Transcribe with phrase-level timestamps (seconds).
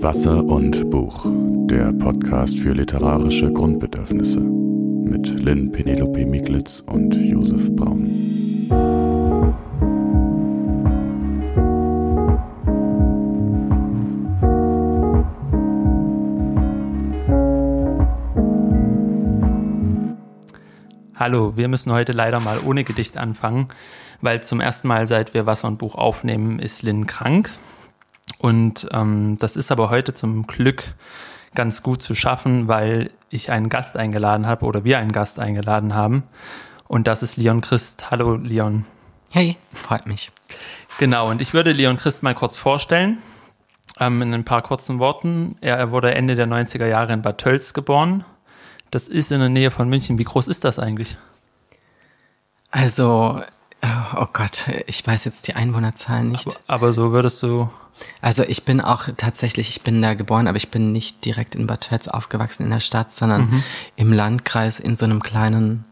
[0.00, 1.26] Wasser und Buch,
[1.66, 8.68] der Podcast für literarische Grundbedürfnisse mit Lynn Penelope Miglitz und Josef Braun.
[21.16, 23.66] Hallo, wir müssen heute leider mal ohne Gedicht anfangen,
[24.20, 27.50] weil zum ersten Mal, seit wir Wasser und Buch aufnehmen, ist Lynn krank.
[28.38, 30.94] Und ähm, das ist aber heute zum Glück
[31.54, 35.94] ganz gut zu schaffen, weil ich einen Gast eingeladen habe oder wir einen Gast eingeladen
[35.94, 36.24] haben.
[36.86, 38.10] Und das ist Leon Christ.
[38.10, 38.84] Hallo Leon.
[39.30, 40.30] Hey, freut mich.
[40.98, 43.18] Genau, und ich würde Leon Christ mal kurz vorstellen,
[44.00, 45.56] ähm, in ein paar kurzen Worten.
[45.60, 48.24] Er, er wurde Ende der 90er Jahre in Bad Tölz geboren,
[48.90, 50.18] das ist in der Nähe von München.
[50.18, 51.16] Wie groß ist das eigentlich?
[52.70, 53.42] Also,
[53.82, 56.46] oh Gott, ich weiß jetzt die Einwohnerzahl nicht.
[56.46, 57.68] Aber, aber, so würdest du.
[58.20, 61.66] Also ich bin auch tatsächlich, ich bin da geboren, aber ich bin nicht direkt in
[61.66, 63.62] Bad Tölz aufgewachsen in der Stadt, sondern mhm.
[63.96, 65.84] im Landkreis in so einem kleinen,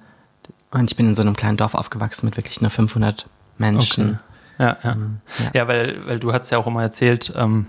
[0.71, 3.27] und ich bin in so einem kleinen Dorf aufgewachsen mit wirklich nur 500
[3.59, 4.05] Menschen.
[4.05, 4.19] Okay.
[4.59, 4.93] Ja, ja.
[4.93, 5.51] Ähm, ja.
[5.55, 7.67] ja, weil, weil du hast ja auch immer erzählt, ähm,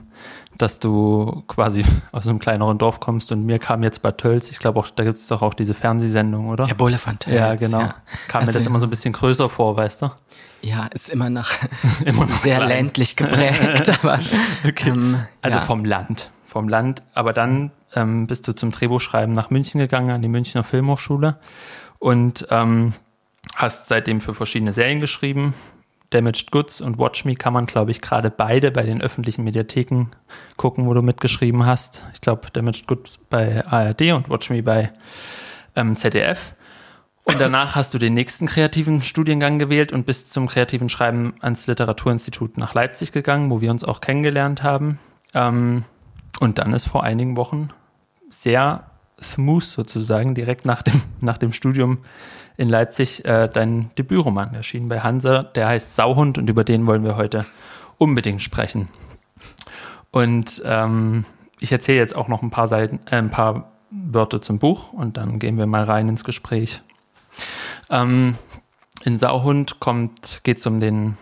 [0.58, 4.60] dass du quasi aus einem kleineren Dorf kommst und mir kam jetzt Bad Tölz, ich
[4.60, 6.66] glaube auch, da gibt es doch auch diese Fernsehsendung, oder?
[6.66, 7.36] Der Bulle von Tölz.
[7.36, 7.80] Ja, genau.
[7.82, 7.96] Ja.
[8.28, 10.12] Kam also, mir das immer so ein bisschen größer vor, weißt du?
[10.62, 11.50] Ja, ist immer noch,
[12.06, 12.70] immer noch sehr klein.
[12.70, 14.20] ländlich geprägt, aber
[14.66, 14.90] okay.
[14.90, 15.64] ähm, also ja.
[15.64, 17.04] vom Land, vom Land.
[17.14, 21.38] Aber dann ähm, bist du zum Drehbuchschreiben nach München gegangen an die Münchner Filmhochschule
[22.00, 22.94] und ähm,
[23.56, 25.54] hast seitdem für verschiedene Serien geschrieben,
[26.10, 30.06] Damaged Goods und Watch Me kann man, glaube ich, gerade beide bei den öffentlichen Mediatheken
[30.56, 32.06] gucken, wo du mitgeschrieben hast.
[32.14, 34.92] Ich glaube, Damaged Goods bei ARD und Watch Me bei
[35.76, 36.56] ähm, ZDF.
[37.26, 41.68] Und danach hast du den nächsten kreativen Studiengang gewählt und bist zum kreativen Schreiben ans
[41.68, 44.98] Literaturinstitut nach Leipzig gegangen, wo wir uns auch kennengelernt haben.
[45.34, 45.84] Ähm,
[46.40, 47.68] und dann ist vor einigen Wochen
[48.30, 48.86] sehr
[49.22, 52.00] smooth sozusagen direkt nach dem, nach dem Studium
[52.58, 55.44] in Leipzig äh, dein Debütroman erschienen bei Hansa.
[55.44, 57.46] Der heißt Sauhund und über den wollen wir heute
[57.98, 58.90] unbedingt sprechen.
[60.12, 61.26] Und ähm,
[61.60, 65.18] ich erzähle jetzt auch noch ein paar Seiten, äh, ein paar Wörter zum Buch und
[65.18, 66.82] dann gehen wir mal rein ins Gespräch.
[67.90, 68.36] Ähm,
[69.04, 69.78] in Sauhund
[70.44, 71.18] geht es um den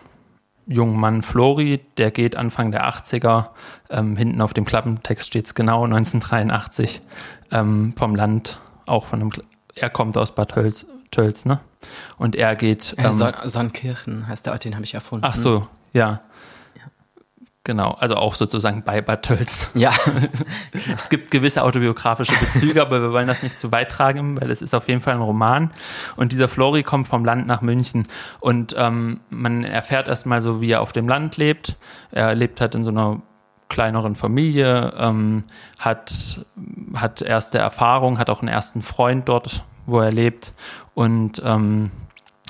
[0.66, 3.50] jungen Mann Flori, der geht Anfang der 80er,
[3.90, 7.02] ähm, hinten auf dem Klappentext steht es genau, 1983,
[7.52, 9.32] ähm, vom Land, auch von einem,
[9.74, 11.60] er kommt aus Bad Hölz, Tölz, ne?
[12.18, 12.94] Und er geht.
[12.98, 15.24] Ähm, Son Sonnenkirchen heißt der Ort, den habe ich erfunden.
[15.26, 15.62] Ach so,
[15.92, 16.20] ja.
[17.64, 19.70] Genau, also auch sozusagen bei Bad Tölz.
[19.74, 19.92] Ja.
[20.94, 24.62] es gibt gewisse autobiografische Bezüge, aber wir wollen das nicht zu weit tragen, weil es
[24.62, 25.72] ist auf jeden Fall ein Roman.
[26.14, 28.06] Und dieser Flori kommt vom Land nach München
[28.38, 31.76] und ähm, man erfährt erstmal so, wie er auf dem Land lebt.
[32.12, 33.20] Er lebt halt in so einer
[33.68, 35.42] kleineren Familie, ähm,
[35.78, 36.44] hat,
[36.94, 40.52] hat erste Erfahrung, hat auch einen ersten Freund dort, wo er lebt
[40.94, 41.90] und ähm,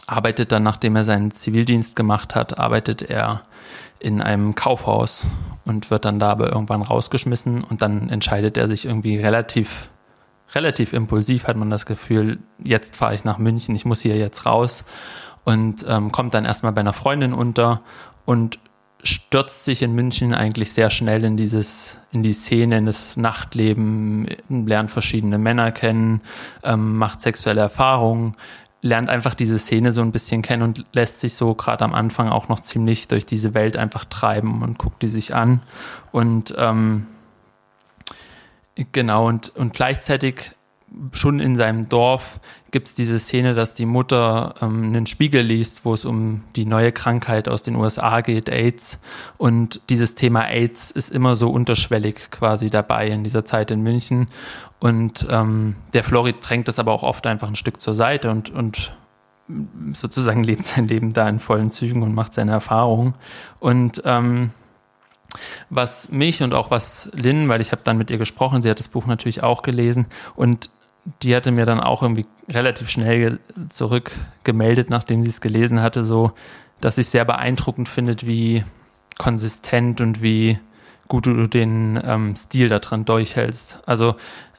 [0.06, 3.42] arbeitet dann, nachdem er seinen Zivildienst gemacht hat, arbeitet er
[3.98, 5.26] in einem Kaufhaus
[5.64, 9.90] und wird dann da aber irgendwann rausgeschmissen und dann entscheidet er sich irgendwie relativ,
[10.54, 14.46] relativ impulsiv, hat man das Gefühl, jetzt fahre ich nach München, ich muss hier jetzt
[14.46, 14.84] raus
[15.44, 17.80] und ähm, kommt dann erstmal bei einer Freundin unter
[18.24, 18.58] und
[19.06, 24.28] stürzt sich in München eigentlich sehr schnell in dieses, in die Szene, in das Nachtleben,
[24.48, 26.20] lernt verschiedene Männer kennen,
[26.62, 28.36] ähm, macht sexuelle Erfahrungen,
[28.82, 32.28] lernt einfach diese Szene so ein bisschen kennen und lässt sich so gerade am Anfang
[32.28, 35.62] auch noch ziemlich durch diese Welt einfach treiben und guckt die sich an.
[36.12, 37.06] Und ähm,
[38.92, 40.52] genau, und, und gleichzeitig
[41.12, 45.84] schon in seinem Dorf gibt es diese Szene, dass die Mutter ähm, einen Spiegel liest,
[45.84, 48.98] wo es um die neue Krankheit aus den USA geht, AIDS.
[49.36, 54.26] Und dieses Thema AIDS ist immer so unterschwellig quasi dabei in dieser Zeit in München.
[54.78, 58.50] Und ähm, der Florid drängt das aber auch oft einfach ein Stück zur Seite und,
[58.50, 58.92] und
[59.92, 63.14] sozusagen lebt sein Leben da in vollen Zügen und macht seine Erfahrungen.
[63.58, 64.50] Und ähm,
[65.70, 68.78] was mich und auch was Lynn, weil ich habe dann mit ihr gesprochen, sie hat
[68.78, 70.70] das Buch natürlich auch gelesen und
[71.22, 73.38] die hatte mir dann auch irgendwie relativ schnell
[73.68, 76.32] zurückgemeldet, nachdem sie es gelesen hatte, so,
[76.80, 78.64] dass ich sehr beeindruckend findet, wie
[79.18, 80.58] konsistent und wie
[81.08, 83.78] gut du den ähm, Stil da dran durchhältst.
[83.86, 84.16] Also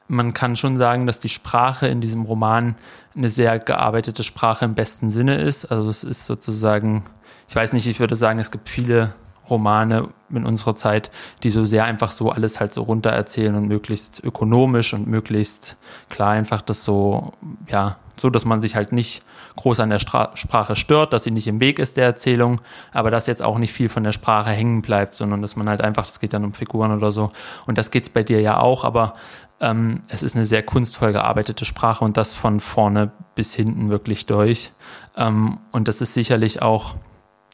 [0.08, 2.76] man kann schon sagen, dass die Sprache in diesem Roman
[3.14, 5.66] eine sehr gearbeitete Sprache im besten Sinne ist.
[5.66, 7.04] Also es ist sozusagen,
[7.48, 9.14] ich weiß nicht, ich würde sagen, es gibt viele
[9.50, 11.10] Romane in unserer Zeit,
[11.42, 15.76] die so sehr einfach so alles halt so runter erzählen und möglichst ökonomisch und möglichst
[16.08, 17.32] klar einfach das so,
[17.68, 19.22] ja, so, dass man sich halt nicht
[19.56, 22.60] groß an der Stra Sprache stört, dass sie nicht im Weg ist der Erzählung,
[22.92, 25.80] aber dass jetzt auch nicht viel von der Sprache hängen bleibt, sondern dass man halt
[25.80, 27.30] einfach, das geht dann um Figuren oder so.
[27.66, 29.12] Und das geht's bei dir ja auch, aber
[29.60, 34.26] ähm, es ist eine sehr kunstvoll gearbeitete Sprache und das von vorne bis hinten wirklich
[34.26, 34.72] durch.
[35.16, 36.94] Ähm, und das ist sicherlich auch,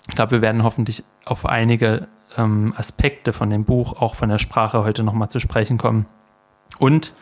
[0.08, 4.38] ich glaube, wir werden hoffentlich auf einige ähm, Aspekte von dem Buch, auch von der
[4.38, 6.06] Sprache heute nochmal zu sprechen kommen.
[6.78, 7.12] Und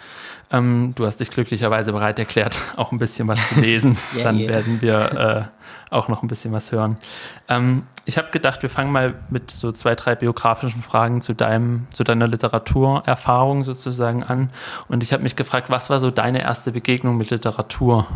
[0.50, 3.96] ähm, du hast dich glücklicherweise bereit erklärt, auch ein bisschen was zu lesen.
[4.14, 4.48] yeah, Dann yeah.
[4.48, 5.50] werden wir
[5.90, 6.98] äh, auch noch ein bisschen was hören.
[7.48, 11.86] Ähm, ich habe gedacht, wir fangen mal mit so zwei, drei biografischen Fragen zu deinem,
[11.92, 14.50] zu deiner Literaturerfahrung sozusagen an.
[14.88, 18.06] Und ich habe mich gefragt, was war so deine erste Begegnung mit Literatur?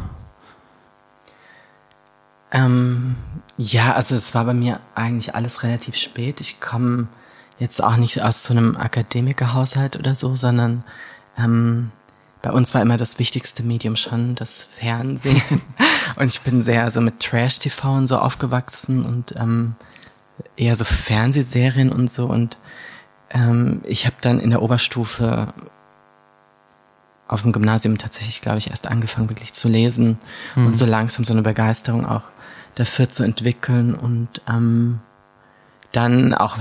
[2.52, 3.16] Ähm,
[3.56, 6.40] ja, also es war bei mir eigentlich alles relativ spät.
[6.40, 7.08] Ich komme
[7.58, 10.84] jetzt auch nicht aus so einem Akademikerhaushalt oder so, sondern
[11.38, 11.90] ähm,
[12.42, 15.42] bei uns war immer das wichtigste Medium schon das Fernsehen.
[16.16, 19.74] und ich bin sehr so mit Trash-TV und so aufgewachsen und ähm,
[20.56, 22.26] eher so Fernsehserien und so.
[22.26, 22.58] Und
[23.30, 25.52] ähm, ich habe dann in der Oberstufe
[27.26, 30.18] auf dem Gymnasium tatsächlich, glaube ich, erst angefangen, wirklich zu lesen
[30.54, 30.66] mhm.
[30.66, 32.22] und so langsam so eine Begeisterung auch
[32.76, 35.00] dafür zu entwickeln und ähm,
[35.92, 36.56] dann auch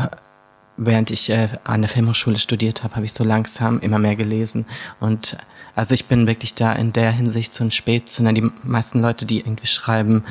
[0.77, 4.65] während ich äh, an der Filmhochschule studiert habe, habe ich so langsam immer mehr gelesen.
[4.99, 5.37] Und
[5.73, 8.33] also ich bin wirklich da in der Hinsicht so ein Spätzünder.
[8.33, 10.23] Die meisten Leute, die irgendwie schreiben,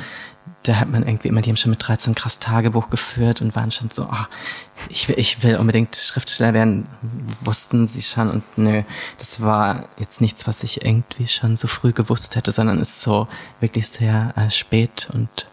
[0.61, 3.71] da hat man irgendwie immer, die haben schon mit 13 krass Tagebuch geführt und waren
[3.71, 4.25] schon so, oh,
[4.89, 6.87] ich, will, ich will unbedingt Schriftsteller werden,
[7.41, 8.29] wussten sie schon.
[8.29, 8.83] Und nö,
[9.17, 13.27] das war jetzt nichts, was ich irgendwie schon so früh gewusst hätte, sondern ist so
[13.59, 15.47] wirklich sehr äh, spät und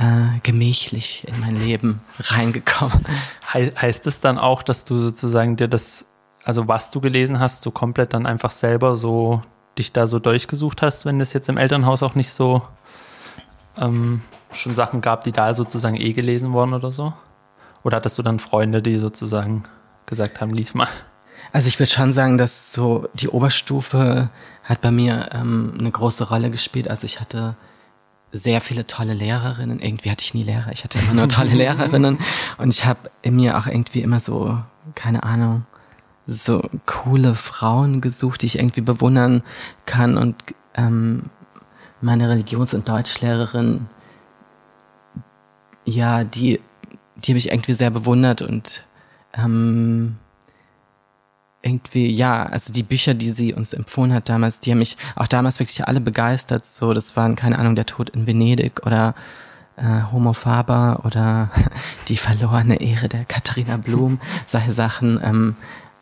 [0.00, 3.04] äh, gemächlich in mein Leben reingekommen.
[3.52, 6.06] He heißt es dann auch, dass du sozusagen dir das,
[6.42, 9.42] also was du gelesen hast, so komplett dann einfach selber so
[9.76, 12.62] dich da so durchgesucht hast, wenn es jetzt im Elternhaus auch nicht so
[13.76, 17.12] ähm, schon Sachen gab, die da sozusagen eh gelesen wurden oder so?
[17.82, 19.64] Oder hattest du dann Freunde, die sozusagen
[20.06, 20.88] gesagt haben, lies mal?
[21.52, 24.30] Also ich würde schon sagen, dass so die Oberstufe
[24.64, 26.88] hat bei mir ähm, eine große Rolle gespielt.
[26.88, 27.56] Also ich hatte
[28.32, 29.80] sehr viele tolle Lehrerinnen.
[29.80, 32.18] Irgendwie hatte ich nie Lehrer, ich hatte immer nur tolle Lehrerinnen.
[32.58, 34.58] Und ich habe in mir auch irgendwie immer so,
[34.94, 35.66] keine Ahnung,
[36.26, 39.42] so coole Frauen gesucht, die ich irgendwie bewundern
[39.86, 40.16] kann.
[40.16, 40.36] Und
[40.74, 41.24] ähm,
[42.00, 43.88] meine Religions- und Deutschlehrerin,
[45.84, 46.60] ja, die,
[47.16, 48.84] die habe ich irgendwie sehr bewundert und
[49.34, 50.18] ähm,
[51.62, 55.26] irgendwie, ja, also die Bücher, die sie uns empfohlen hat damals, die haben mich auch
[55.26, 56.64] damals wirklich alle begeistert.
[56.64, 59.14] So, das waren, keine Ahnung, der Tod in Venedig oder
[59.76, 61.50] äh, Homo Faber oder
[62.08, 65.20] die verlorene Ehre der Katharina Blum, solche Sachen.
[65.22, 65.56] Ähm,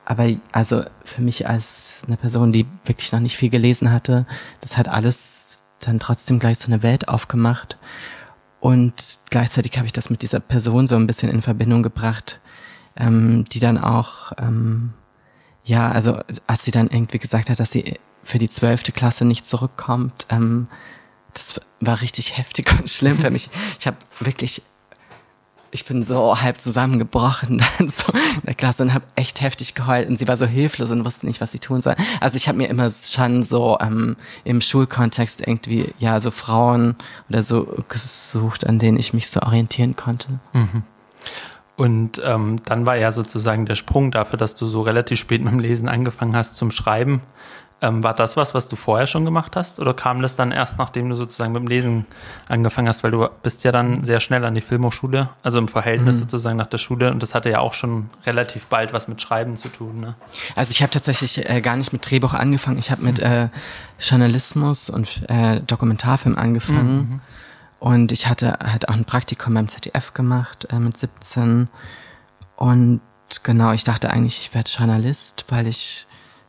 [0.05, 4.27] aber also für mich als eine Person, die wirklich noch nicht viel gelesen hatte,
[4.61, 7.77] das hat alles dann trotzdem gleich so eine Welt aufgemacht.
[8.61, 12.41] Und gleichzeitig habe ich das mit dieser Person so ein bisschen in Verbindung gebracht,
[12.97, 14.95] ähm, die dann auch ähm,
[15.69, 19.44] ja, also als sie dann irgendwie gesagt hat, dass sie für die zwölfte Klasse nicht
[19.44, 20.67] zurückkommt, ähm,
[21.35, 23.50] das war richtig heftig und schlimm für mich.
[23.79, 24.62] Ich habe wirklich,
[25.70, 30.09] ich bin so halb zusammengebrochen dann so in der Klasse und habe echt heftig geheult
[30.09, 31.97] und sie war so hilflos und wusste nicht, was sie tun soll.
[32.19, 36.97] Also ich habe mir immer schon so ähm, im Schulkontext irgendwie ja so Frauen
[37.29, 40.41] oder so gesucht, an denen ich mich so orientieren konnte.
[40.55, 40.82] Mhm.
[41.79, 45.52] Und ähm, dann war ja sozusagen der Sprung dafür, dass du so relativ spät mit
[45.52, 47.23] dem Lesen angefangen hast zum Schreiben.
[47.81, 49.79] Ähm, war das was, was du vorher schon gemacht hast?
[49.79, 52.07] Oder kam das dann erst, nachdem du sozusagen mit dem Lesen
[52.49, 53.05] angefangen hast?
[53.05, 56.21] Weil du bist ja dann sehr schnell an die Filmhochschule, also im Verhältnis mhm.
[56.23, 57.12] sozusagen nach der Schule.
[57.12, 60.00] Und das hatte ja auch schon relativ bald was mit Schreiben zu tun.
[60.00, 60.17] Ne?
[60.57, 62.79] Also ich habe tatsächlich äh, gar nicht mit Drehbuch angefangen.
[62.79, 63.25] Ich habe mit mhm.
[63.25, 63.49] äh,
[64.00, 66.97] Journalismus und äh, Dokumentarfilm angefangen.
[66.97, 67.21] Mhm.
[67.80, 71.68] Und ich hatte halt auch ein Praktikum beim ZDF gemacht äh, mit 17.
[72.56, 73.00] Und
[73.42, 76.06] genau, ich dachte eigentlich, ich werde Journalist, weil ich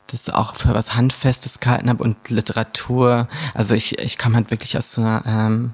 [0.08, 3.28] das auch für was Handfestes gehalten habe und Literatur.
[3.54, 5.74] Also ich, ich kam halt wirklich aus so einer ähm,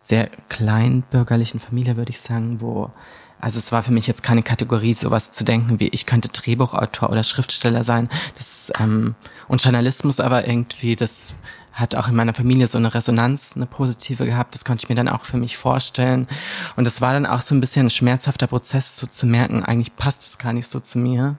[0.00, 2.90] sehr kleinbürgerlichen Familie, würde ich sagen, wo
[3.38, 7.10] also es war für mich jetzt keine Kategorie, sowas zu denken wie ich könnte Drehbuchautor
[7.10, 8.08] oder Schriftsteller sein.
[8.36, 9.14] Das, ähm,
[9.46, 11.34] und Journalismus aber irgendwie, das
[11.76, 14.54] hat auch in meiner Familie so eine Resonanz, eine positive gehabt.
[14.54, 16.26] Das konnte ich mir dann auch für mich vorstellen.
[16.74, 19.94] Und es war dann auch so ein bisschen ein schmerzhafter Prozess, so zu merken, eigentlich
[19.94, 21.38] passt es gar nicht so zu mir.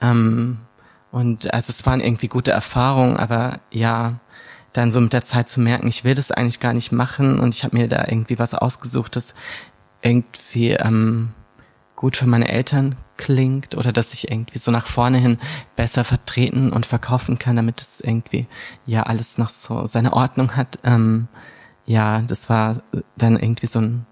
[0.00, 0.58] Ähm,
[1.10, 4.20] und also es waren irgendwie gute Erfahrungen, aber ja,
[4.72, 7.52] dann so mit der Zeit zu merken, ich will das eigentlich gar nicht machen und
[7.52, 9.34] ich habe mir da irgendwie was ausgesucht, das
[10.02, 11.30] irgendwie ähm,
[11.96, 15.38] gut für meine Eltern klingt oder dass ich irgendwie so nach vorne hin
[15.76, 18.46] besser vertreten und verkaufen kann, damit es irgendwie
[18.86, 20.78] ja alles noch so seine Ordnung hat.
[20.84, 21.28] Ähm,
[21.86, 22.82] ja, das war
[23.16, 24.06] dann irgendwie so ein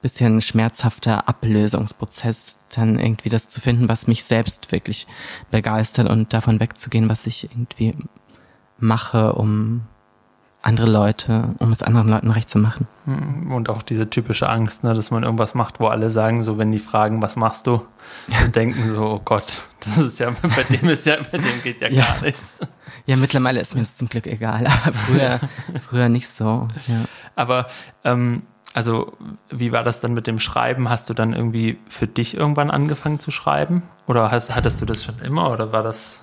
[0.00, 5.06] bisschen schmerzhafter Ablösungsprozess, dann irgendwie das zu finden, was mich selbst wirklich
[5.50, 7.96] begeistert und davon wegzugehen, was ich irgendwie
[8.78, 9.82] mache, um
[10.68, 12.86] andere Leute, um es anderen Leuten recht zu machen.
[13.06, 16.58] Hm, und auch diese typische Angst, ne, dass man irgendwas macht, wo alle sagen, so
[16.58, 17.86] wenn die fragen, was machst du,
[18.42, 21.80] und denken so, oh Gott, das ist ja, bei dem ist ja, bei dem geht
[21.80, 22.04] ja, ja.
[22.04, 22.60] gar nichts.
[23.06, 25.40] Ja, mittlerweile ist mir das zum Glück egal, aber früher,
[25.88, 26.68] früher nicht so.
[26.86, 27.04] Ja.
[27.34, 27.68] Aber
[28.04, 28.42] ähm,
[28.74, 29.16] also
[29.48, 30.90] wie war das dann mit dem Schreiben?
[30.90, 33.82] Hast du dann irgendwie für dich irgendwann angefangen zu schreiben?
[34.06, 36.22] Oder hast, hattest du das schon immer oder war das?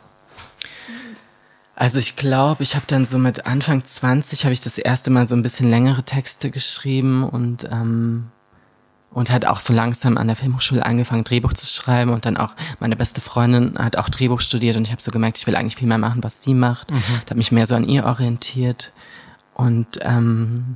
[1.75, 5.25] Also ich glaube, ich habe dann so mit Anfang 20 habe ich das erste Mal
[5.25, 8.27] so ein bisschen längere Texte geschrieben und ähm,
[9.11, 12.53] und hat auch so langsam an der Filmhochschule angefangen, Drehbuch zu schreiben und dann auch
[12.81, 15.77] meine beste Freundin hat auch Drehbuch studiert und ich habe so gemerkt, ich will eigentlich
[15.77, 16.91] viel mehr machen, was sie macht.
[16.91, 17.01] Mhm.
[17.25, 18.91] habe mich mehr so an ihr orientiert
[19.53, 20.75] und ähm,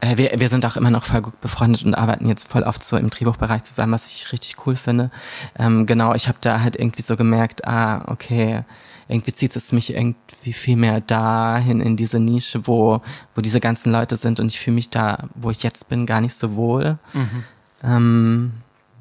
[0.00, 2.82] äh, wir, wir sind auch immer noch voll gut befreundet und arbeiten jetzt voll oft
[2.82, 5.12] so im Drehbuchbereich zusammen, was ich richtig cool finde.
[5.56, 8.64] Ähm, genau, ich habe da halt irgendwie so gemerkt, ah, okay,
[9.10, 13.02] irgendwie zieht es mich irgendwie viel mehr dahin in diese Nische, wo,
[13.34, 16.20] wo diese ganzen Leute sind und ich fühle mich da, wo ich jetzt bin, gar
[16.20, 16.98] nicht so wohl.
[17.12, 17.44] Mhm.
[17.82, 18.52] Ähm,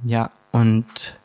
[0.04, 1.20] ja, und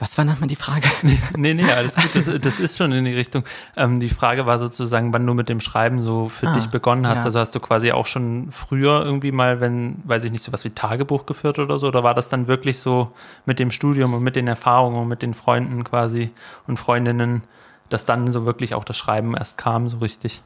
[0.00, 0.88] was war nochmal die Frage?
[1.36, 2.14] nee, nee, alles gut.
[2.14, 3.44] Das, das ist schon in die Richtung.
[3.76, 7.06] Ähm, die Frage war sozusagen, wann du mit dem Schreiben so für ah, dich begonnen
[7.06, 7.18] hast.
[7.18, 7.24] Ja.
[7.24, 10.64] Also hast du quasi auch schon früher irgendwie mal, wenn, weiß ich nicht, so was
[10.64, 11.88] wie Tagebuch geführt oder so?
[11.88, 13.12] Oder war das dann wirklich so
[13.44, 16.30] mit dem Studium und mit den Erfahrungen und mit den Freunden quasi
[16.66, 17.42] und Freundinnen,
[17.90, 20.42] dass dann so wirklich auch das Schreiben erst kam, so richtig?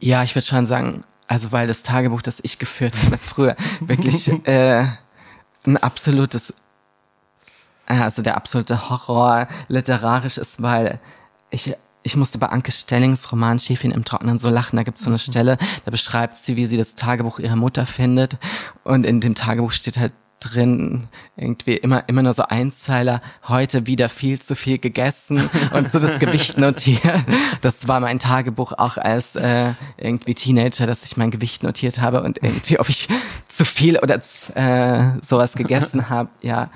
[0.00, 4.28] Ja, ich würde schon sagen, also weil das Tagebuch, das ich geführt habe früher, wirklich
[4.46, 4.86] äh,
[5.64, 6.52] ein absolutes
[7.86, 10.98] äh, also der absolute Horror literarisch ist, weil
[11.50, 11.74] ich
[12.04, 14.76] ich musste bei Anke Stellings Roman Schäfchen im Trocknen so lachen.
[14.76, 15.20] Da gibt es so eine mhm.
[15.20, 18.38] Stelle, da beschreibt sie, wie sie das Tagebuch ihrer Mutter findet.
[18.82, 20.12] Und in dem Tagebuch steht halt
[20.42, 21.08] drin.
[21.36, 23.22] Irgendwie immer immer nur so Einzeiler.
[23.46, 27.24] Heute wieder viel zu viel gegessen und so das Gewicht notiert.
[27.60, 32.22] Das war mein Tagebuch auch als äh, irgendwie Teenager dass ich mein Gewicht notiert habe
[32.22, 33.08] und irgendwie ob ich
[33.48, 34.20] zu viel oder
[34.54, 36.70] äh, sowas gegessen habe ja.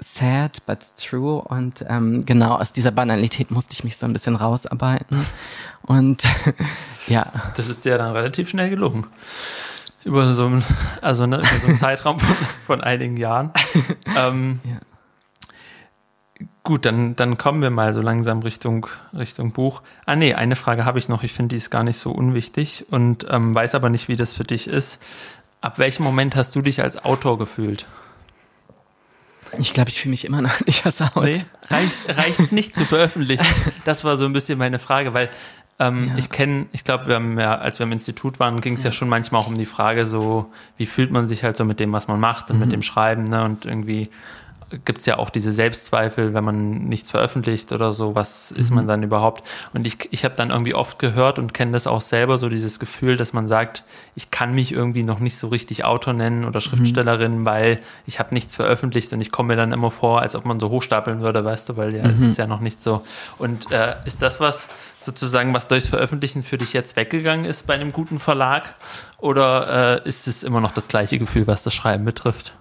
[0.00, 1.40] Sad but true.
[1.40, 5.24] Und ähm, genau aus dieser Banalität musste ich mich so ein bisschen rausarbeiten.
[5.82, 6.24] Und
[7.06, 7.32] ja.
[7.56, 9.06] Das ist dir dann relativ schnell gelungen.
[10.04, 10.64] Über so, einen,
[11.00, 13.52] also ne, über so einen Zeitraum von, von einigen Jahren.
[14.16, 14.78] Ähm, ja.
[16.62, 19.82] Gut, dann, dann kommen wir mal so langsam Richtung, Richtung Buch.
[20.06, 21.24] Ah nee, eine Frage habe ich noch.
[21.24, 24.32] Ich finde, die ist gar nicht so unwichtig und ähm, weiß aber nicht, wie das
[24.32, 25.02] für dich ist.
[25.60, 27.86] Ab welchem Moment hast du dich als Autor gefühlt?
[29.58, 31.24] Ich glaube, ich fühle mich immer noch nicht als Haut.
[31.24, 33.46] Nee, reicht es nicht zu veröffentlichen?
[33.84, 35.30] Das war so ein bisschen meine Frage, weil
[35.78, 36.16] ähm, ja.
[36.16, 38.90] ich kenne, ich glaube, wir haben ja, als wir im Institut waren, ging es ja.
[38.90, 38.92] ja.
[38.92, 41.92] schon manchmal auch um die Frage, so, wie fühlt man sich halt so mit dem,
[41.92, 42.62] was man macht und mhm.
[42.62, 43.44] mit dem Schreiben, ne?
[43.44, 44.08] Und irgendwie
[44.84, 48.84] gibt es ja auch diese Selbstzweifel, wenn man nichts veröffentlicht oder so, was ist man
[48.84, 48.88] mhm.
[48.88, 49.44] dann überhaupt?
[49.72, 52.78] Und ich, ich habe dann irgendwie oft gehört und kenne das auch selber, so dieses
[52.78, 56.58] Gefühl, dass man sagt, ich kann mich irgendwie noch nicht so richtig Autor nennen oder
[56.58, 56.62] mhm.
[56.62, 57.44] Schriftstellerin, mhm.
[57.44, 60.60] weil ich habe nichts veröffentlicht und ich komme mir dann immer vor, als ob man
[60.60, 62.28] so hochstapeln würde, weißt du, weil ja, es mhm.
[62.28, 63.02] ist ja noch nicht so.
[63.38, 64.68] Und äh, ist das was
[64.98, 68.74] sozusagen, was durchs Veröffentlichen für dich jetzt weggegangen ist bei einem guten Verlag?
[69.18, 72.54] Oder äh, ist es immer noch das gleiche Gefühl, was das Schreiben betrifft?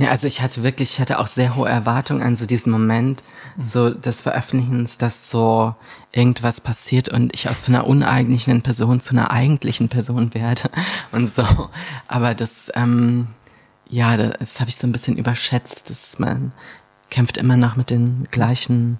[0.00, 3.22] Ja, also ich hatte wirklich, ich hatte auch sehr hohe Erwartungen an so diesen Moment,
[3.56, 3.62] mhm.
[3.62, 5.74] so des Veröffentlichens, dass so
[6.10, 10.70] irgendwas passiert und ich aus so einer uneigentlichen Person zu einer eigentlichen Person werde
[11.12, 11.44] und so.
[12.08, 13.26] Aber das, ähm,
[13.90, 16.52] ja, das habe ich so ein bisschen überschätzt, dass man
[17.10, 18.98] kämpft immer noch mit den gleichen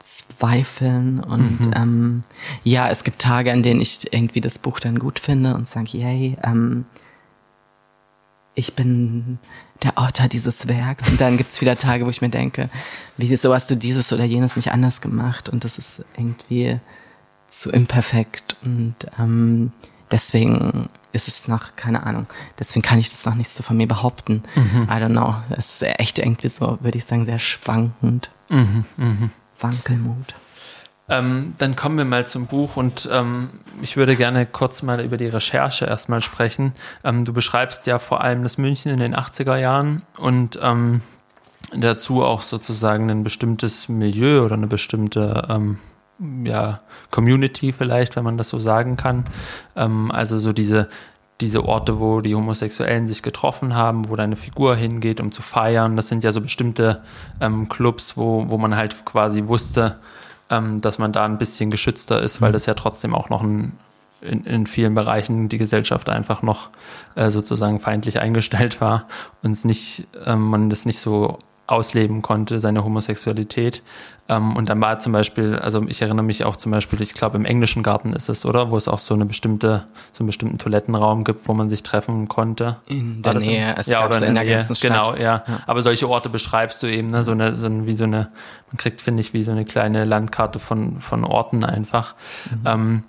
[0.00, 1.72] Zweifeln und mhm.
[1.74, 2.24] ähm,
[2.62, 5.96] ja, es gibt Tage, an denen ich irgendwie das Buch dann gut finde und sage,
[5.96, 6.84] yay, ähm,
[8.54, 9.38] ich bin
[9.82, 11.08] der Autor dieses Werks.
[11.08, 12.70] Und dann gibt's wieder Tage, wo ich mir denke,
[13.16, 15.48] wieso hast du dieses oder jenes nicht anders gemacht?
[15.48, 16.78] Und das ist irgendwie
[17.48, 18.56] zu imperfekt.
[18.62, 19.72] Und ähm,
[20.10, 22.26] deswegen ist es noch, keine Ahnung,
[22.58, 24.42] deswegen kann ich das noch nicht so von mir behaupten.
[24.54, 24.84] Mhm.
[24.84, 25.34] I don't know.
[25.50, 28.30] Es ist echt irgendwie so, würde ich sagen, sehr schwankend.
[28.48, 29.30] Mhm, mh.
[29.60, 30.34] Wankelmut.
[31.12, 33.50] Ähm, dann kommen wir mal zum Buch und ähm,
[33.82, 36.72] ich würde gerne kurz mal über die Recherche erstmal sprechen.
[37.04, 41.02] Ähm, du beschreibst ja vor allem das München in den 80er Jahren und ähm,
[41.76, 45.76] dazu auch sozusagen ein bestimmtes Milieu oder eine bestimmte ähm,
[46.44, 46.78] ja,
[47.10, 49.26] Community vielleicht, wenn man das so sagen kann.
[49.76, 50.88] Ähm, also so diese
[51.42, 55.96] diese Orte, wo die Homosexuellen sich getroffen haben, wo deine Figur hingeht, um zu feiern.
[55.96, 57.02] Das sind ja so bestimmte
[57.40, 59.98] ähm, Clubs, wo, wo man halt quasi wusste,
[60.52, 62.52] ähm, dass man da ein bisschen geschützter ist, weil mhm.
[62.52, 63.72] das ja trotzdem auch noch ein,
[64.20, 66.68] in, in vielen Bereichen die Gesellschaft einfach noch
[67.14, 69.06] äh, sozusagen feindlich eingestellt war
[69.42, 73.82] und es nicht, ähm, man das nicht so ausleben konnte, seine Homosexualität.
[74.28, 77.36] Ähm, und dann war zum Beispiel, also ich erinnere mich auch zum Beispiel, ich glaube
[77.36, 78.70] im englischen Garten ist es, oder?
[78.70, 82.28] Wo es auch so eine bestimmte, so einen bestimmten Toilettenraum gibt, wo man sich treffen
[82.28, 82.76] konnte.
[82.86, 84.90] In der Nähe, es ja, oder in, in der, ganzen Stadt.
[84.90, 85.44] Genau, ja.
[85.46, 85.60] ja.
[85.66, 87.24] Aber solche Orte beschreibst du eben, ne?
[87.24, 88.28] So eine, so ein, wie so eine,
[88.70, 92.14] man kriegt, finde ich, wie so eine kleine Landkarte von, von Orten einfach.
[92.50, 92.66] Mhm.
[92.66, 93.02] Ähm,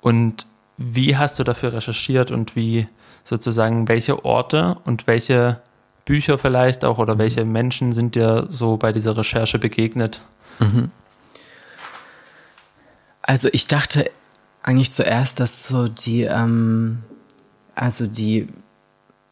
[0.00, 0.46] und
[0.78, 2.86] wie hast du dafür recherchiert und wie
[3.24, 5.60] sozusagen, welche Orte und welche
[6.04, 7.18] Bücher vielleicht auch oder mhm.
[7.18, 10.22] welche Menschen sind dir so bei dieser Recherche begegnet?
[10.58, 10.90] Mhm.
[13.22, 14.10] Also ich dachte
[14.62, 17.02] eigentlich zuerst, dass so die, ähm,
[17.74, 18.48] also die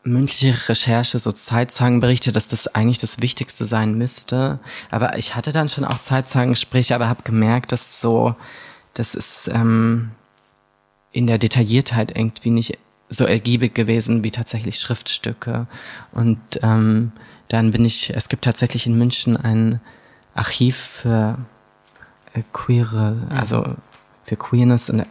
[0.05, 4.59] mündliche Recherche, so Zeitzeugenberichte, dass das eigentlich das Wichtigste sein müsste.
[4.91, 8.37] Aber ich hatte dann schon auch Zeitzeugengespräche, aber habe gemerkt, dass so,
[8.93, 10.11] das ist ähm,
[11.13, 12.79] in der Detailliertheit irgendwie nicht
[13.09, 15.67] so ergiebig gewesen wie tatsächlich Schriftstücke.
[16.13, 17.13] Und ähm,
[17.49, 19.81] dann bin ich, es gibt tatsächlich in München ein
[20.35, 21.39] Archiv für
[22.33, 23.37] äh, queere, mhm.
[23.37, 23.77] also
[24.25, 25.05] für Queerness und äh,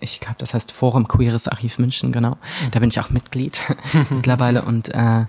[0.00, 2.38] ich glaube, das heißt Forum Queeres Archiv München, genau.
[2.70, 3.60] Da bin ich auch Mitglied
[4.10, 5.26] mittlerweile und äh,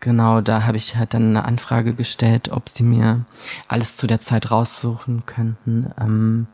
[0.00, 3.24] genau, da habe ich halt dann eine Anfrage gestellt, ob sie mir
[3.68, 5.92] alles zu der Zeit raussuchen könnten.
[5.98, 6.46] Ähm,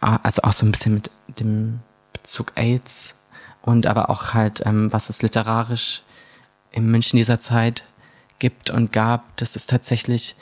[0.00, 1.80] also auch so ein bisschen mit dem
[2.12, 3.14] Bezug AIDS
[3.62, 6.02] und aber auch halt, ähm, was es literarisch
[6.70, 7.84] in München dieser Zeit
[8.38, 9.36] gibt und gab.
[9.36, 10.36] Das ist tatsächlich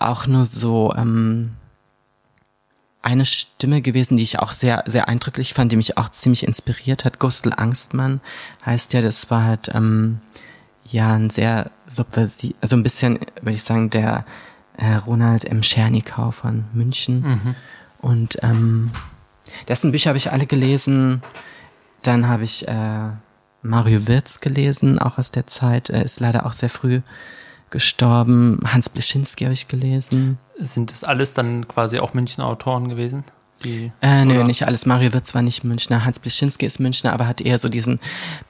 [0.00, 1.52] auch nur so ähm,
[3.02, 7.04] eine Stimme gewesen, die ich auch sehr, sehr eindrücklich fand, die mich auch ziemlich inspiriert
[7.04, 7.18] hat.
[7.18, 8.20] Gustl Angstmann
[8.64, 10.20] heißt ja, das war halt ähm,
[10.84, 14.24] ja ein sehr subversiv, also ein bisschen, würde ich sagen, der
[14.76, 15.62] äh, Ronald M.
[15.62, 17.20] Schernikau von München.
[17.22, 17.54] Mhm.
[18.00, 18.90] Und ähm,
[19.68, 21.22] dessen Bücher habe ich alle gelesen.
[22.02, 23.10] Dann habe ich äh,
[23.62, 25.90] Mario Wirz gelesen, auch aus der Zeit.
[25.90, 27.00] Er ist leider auch sehr früh
[27.70, 28.60] gestorben.
[28.64, 30.38] Hans Bleschinski habe ich gelesen.
[30.58, 33.24] Sind das alles dann quasi auch Münchner Autoren gewesen?
[33.64, 34.86] Die, äh, nö, nicht alles.
[34.86, 36.04] Mario Wirz war nicht Münchner.
[36.04, 38.00] Hans Bleschinski ist Münchner, aber hat eher so diesen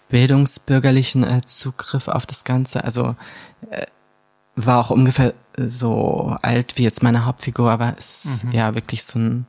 [0.09, 2.85] bildungsbürgerlichen äh, Zugriff auf das Ganze.
[2.85, 3.16] Also
[3.70, 3.87] äh,
[4.54, 8.52] war auch ungefähr so alt wie jetzt meine Hauptfigur, aber ist mhm.
[8.52, 9.46] ja wirklich so ein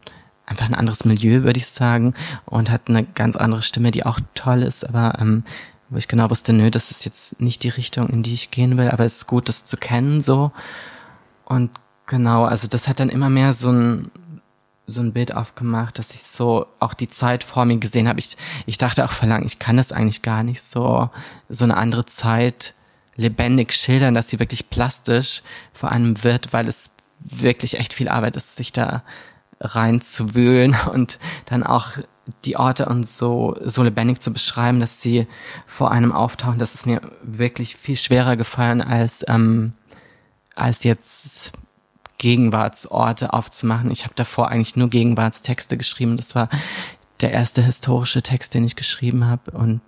[0.52, 2.14] einfach ein anderes Milieu, würde ich sagen,
[2.46, 5.44] und hat eine ganz andere Stimme, die auch toll ist, aber ähm,
[5.92, 8.78] wo ich genau wusste, nö, das ist jetzt nicht die Richtung, in die ich gehen
[8.78, 10.52] will, aber es ist gut, das zu kennen so.
[11.46, 11.70] Und
[12.08, 14.12] genau, also das hat dann immer mehr so ein
[14.88, 18.20] so ein Bild aufgemacht, dass ich so auch die Zeit vor mir gesehen habe.
[18.20, 21.10] Ich, ich dachte auch verlangen, ich kann das eigentlich gar nicht so,
[21.48, 22.74] so eine andere Zeit
[23.16, 28.36] lebendig schildern, dass sie wirklich plastisch vor einem wird, weil es wirklich echt viel Arbeit
[28.36, 29.04] ist, sich da
[29.62, 31.92] reinzuwühlen und dann auch
[32.46, 35.28] die Orte und so, so lebendig zu beschreiben, dass sie
[35.66, 36.60] vor einem auftauchen.
[36.60, 39.74] Das ist mir wirklich viel schwerer gefallen, als, ähm,
[40.56, 41.54] als jetzt
[42.18, 43.92] Gegenwartsorte aufzumachen.
[43.92, 46.18] Ich habe davor eigentlich nur Gegenwartstexte geschrieben.
[46.18, 46.50] Das war
[47.22, 49.52] der erste historische Text, den ich geschrieben habe.
[49.52, 49.82] Und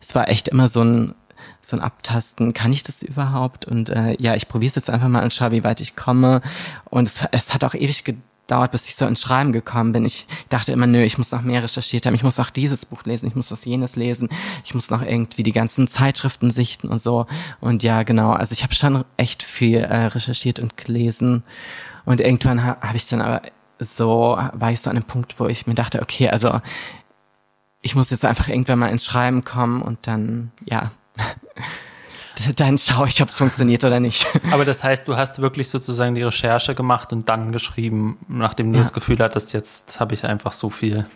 [0.00, 1.14] es war echt immer so ein,
[1.62, 3.64] so ein Abtasten, kann ich das überhaupt?
[3.64, 6.42] Und äh, ja, ich probiere es jetzt einfach mal und schaue, wie weit ich komme.
[6.84, 10.04] Und es, es hat auch ewig gedauert dauert, bis ich so ins Schreiben gekommen bin.
[10.04, 13.04] Ich dachte immer, nö, ich muss noch mehr recherchiert haben, ich muss noch dieses Buch
[13.04, 14.28] lesen, ich muss das jenes lesen,
[14.64, 17.26] ich muss noch irgendwie die ganzen Zeitschriften sichten und so.
[17.60, 21.44] Und ja, genau, also ich habe schon echt viel äh, recherchiert und gelesen.
[22.04, 23.42] Und irgendwann habe hab ich dann aber
[23.78, 26.60] so, war ich so an einem Punkt, wo ich mir dachte, okay, also
[27.82, 30.92] ich muss jetzt einfach irgendwann mal ins Schreiben kommen und dann, ja.
[32.56, 34.26] dann schaue ich, ob es funktioniert oder nicht.
[34.50, 38.78] Aber das heißt, du hast wirklich sozusagen die Recherche gemacht und dann geschrieben, nachdem du
[38.78, 38.84] ja.
[38.84, 41.06] das Gefühl hattest, jetzt habe ich einfach so viel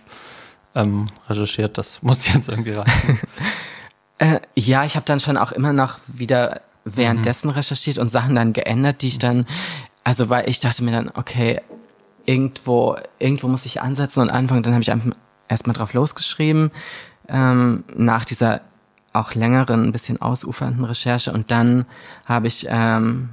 [0.75, 3.21] ähm, recherchiert, das muss jetzt irgendwie reichen.
[4.19, 7.55] äh, ja, ich habe dann schon auch immer noch wieder währenddessen mhm.
[7.55, 9.47] recherchiert und Sachen dann geändert, die ich dann,
[10.03, 11.61] also weil ich dachte mir dann, okay,
[12.27, 14.63] irgendwo, irgendwo muss ich ansetzen und anfangen.
[14.63, 14.93] Dann habe ich
[15.49, 16.71] erstmal drauf losgeschrieben.
[17.29, 18.61] Ähm, nach dieser
[19.15, 21.87] auch längeren, ein bisschen ausufernden Recherche und dann
[22.27, 23.31] habe ich ähm,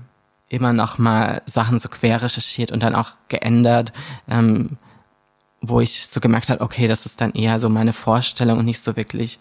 [0.47, 3.93] immer noch mal Sachen so quer recherchiert und dann auch geändert,
[4.29, 4.77] ähm,
[5.61, 8.81] wo ich so gemerkt habe, okay, das ist dann eher so meine Vorstellung und nicht
[8.81, 9.39] so wirklich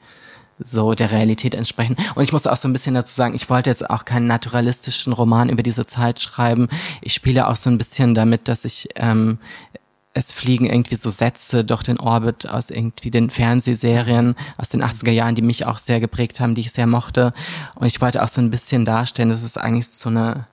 [0.60, 1.96] so der Realität entsprechen.
[2.14, 5.12] Und ich muss auch so ein bisschen dazu sagen, ich wollte jetzt auch keinen naturalistischen
[5.12, 6.68] Roman über diese Zeit schreiben.
[7.00, 9.38] Ich spiele auch so ein bisschen damit, dass ich ähm,
[10.12, 15.12] es fliegen irgendwie so Sätze durch den Orbit aus irgendwie den Fernsehserien aus den 80er
[15.12, 17.32] Jahren, die mich auch sehr geprägt haben, die ich sehr mochte.
[17.76, 20.46] Und ich wollte auch so ein bisschen darstellen, dass es eigentlich so eine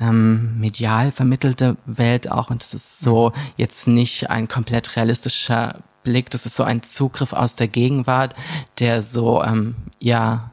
[0.00, 6.30] ähm, medial vermittelte Welt auch und es ist so jetzt nicht ein komplett realistischer Blick,
[6.30, 8.34] das ist so ein Zugriff aus der Gegenwart,
[8.78, 10.52] der so, ähm, ja,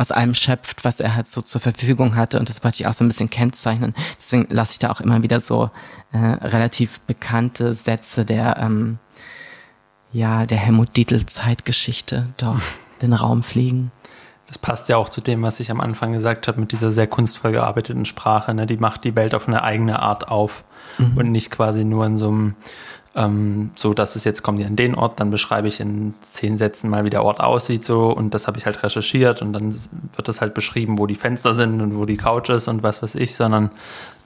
[0.00, 2.38] aus allem schöpft, was er halt so zur Verfügung hatte.
[2.38, 3.94] Und das wollte ich auch so ein bisschen kennzeichnen.
[4.18, 5.70] Deswegen lasse ich da auch immer wieder so
[6.12, 8.98] äh, relativ bekannte Sätze der, ähm,
[10.10, 12.62] ja, der Helmut Dietl Zeitgeschichte durch
[13.02, 13.92] den Raum fliegen.
[14.46, 17.06] Das passt ja auch zu dem, was ich am Anfang gesagt habe, mit dieser sehr
[17.06, 18.54] kunstvoll gearbeiteten Sprache.
[18.54, 18.66] Ne?
[18.66, 20.64] Die macht die Welt auf eine eigene Art auf
[20.96, 21.18] mhm.
[21.18, 22.54] und nicht quasi nur in so einem
[23.20, 26.56] ähm, so dass es jetzt kommt ihr an den Ort, dann beschreibe ich in zehn
[26.56, 28.10] Sätzen mal, wie der Ort aussieht, so.
[28.10, 31.52] Und das habe ich halt recherchiert und dann wird das halt beschrieben, wo die Fenster
[31.52, 33.70] sind und wo die Couch ist und was weiß ich, sondern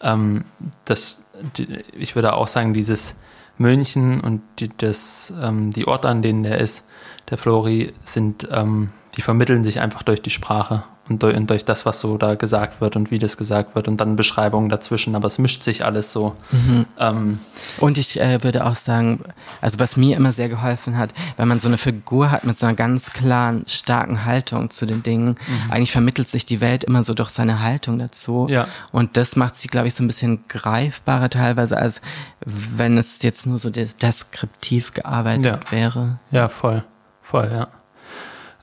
[0.01, 0.45] ähm,
[0.85, 1.25] das,
[1.57, 3.17] die, ich würde auch sagen, dieses
[3.59, 6.85] München und die, das, ähm, die Orte, an denen der ist,
[7.31, 11.65] der Flori, sind, ähm, die vermitteln sich einfach durch die Sprache und durch, und durch,
[11.65, 15.15] das, was so da gesagt wird und wie das gesagt wird und dann Beschreibungen dazwischen,
[15.15, 16.33] aber es mischt sich alles so.
[16.51, 16.87] Mhm.
[16.99, 17.39] Ähm,
[17.79, 19.21] und ich äh, würde auch sagen,
[19.61, 22.67] also was mir immer sehr geholfen hat, wenn man so eine Figur hat mit so
[22.67, 25.71] einer ganz klaren, starken Haltung zu den Dingen, mhm.
[25.71, 28.47] eigentlich vermittelt sich die Welt immer so durch seine Haltung dazu.
[28.49, 28.69] Ja.
[28.91, 32.01] Und das macht sie, glaube ich, so ein bisschen greifbarer teilweise, als
[32.45, 35.61] wenn es jetzt nur so deskriptiv gearbeitet ja.
[35.71, 36.19] wäre.
[36.31, 36.83] Ja, voll.
[37.23, 37.65] Voll, ja.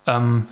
[0.08, 0.47] Ähm,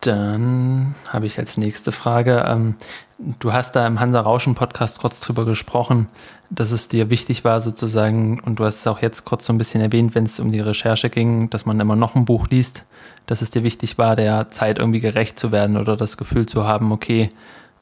[0.00, 2.44] dann habe ich als nächste Frage.
[2.46, 2.74] Ähm,
[3.18, 6.08] du hast da im Hansa Rauschen Podcast kurz drüber gesprochen,
[6.50, 9.58] dass es dir wichtig war sozusagen, und du hast es auch jetzt kurz so ein
[9.58, 12.84] bisschen erwähnt, wenn es um die Recherche ging, dass man immer noch ein Buch liest,
[13.26, 16.66] dass es dir wichtig war, der Zeit irgendwie gerecht zu werden oder das Gefühl zu
[16.66, 17.28] haben, okay,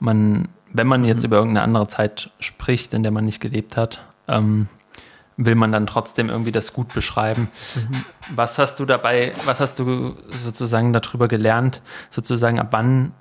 [0.00, 1.26] man, wenn man jetzt mhm.
[1.26, 4.68] über irgendeine andere Zeit spricht, in der man nicht gelebt hat, ähm,
[5.36, 7.48] will man dann trotzdem irgendwie das gut beschreiben.
[7.74, 8.04] Mhm.
[8.34, 13.12] Was hast du dabei, was hast du sozusagen darüber gelernt, sozusagen ab wann,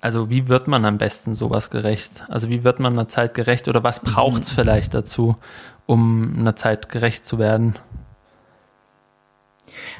[0.00, 2.24] also wie wird man am besten sowas gerecht?
[2.28, 4.54] Also wie wird man einer Zeit gerecht oder was braucht es mhm.
[4.54, 5.36] vielleicht dazu,
[5.86, 7.74] um einer Zeit gerecht zu werden?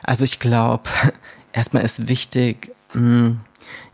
[0.03, 0.89] Also ich glaube,
[1.53, 3.41] erstmal ist wichtig, mh, hm,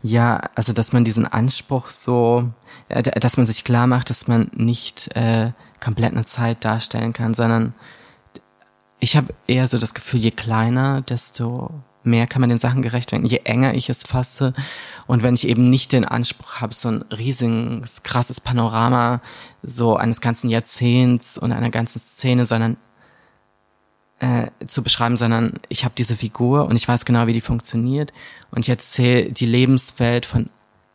[0.01, 2.49] ja, also dass man diesen Anspruch so,
[2.87, 7.73] dass man sich klar macht, dass man nicht äh, komplett eine Zeit darstellen kann, sondern
[8.99, 11.71] ich habe eher so das Gefühl, je kleiner, desto
[12.03, 14.53] mehr kann man den Sachen gerecht werden, je enger ich es fasse.
[15.07, 19.21] Und wenn ich eben nicht den Anspruch habe, so ein riesiges, krasses Panorama
[19.63, 22.77] so eines ganzen Jahrzehnts und einer ganzen Szene, sondern
[24.19, 28.13] äh, zu beschreiben, sondern ich habe diese Figur und ich weiß genau, wie die funktioniert.
[28.51, 30.49] Und ich erzähle die Lebenswelt von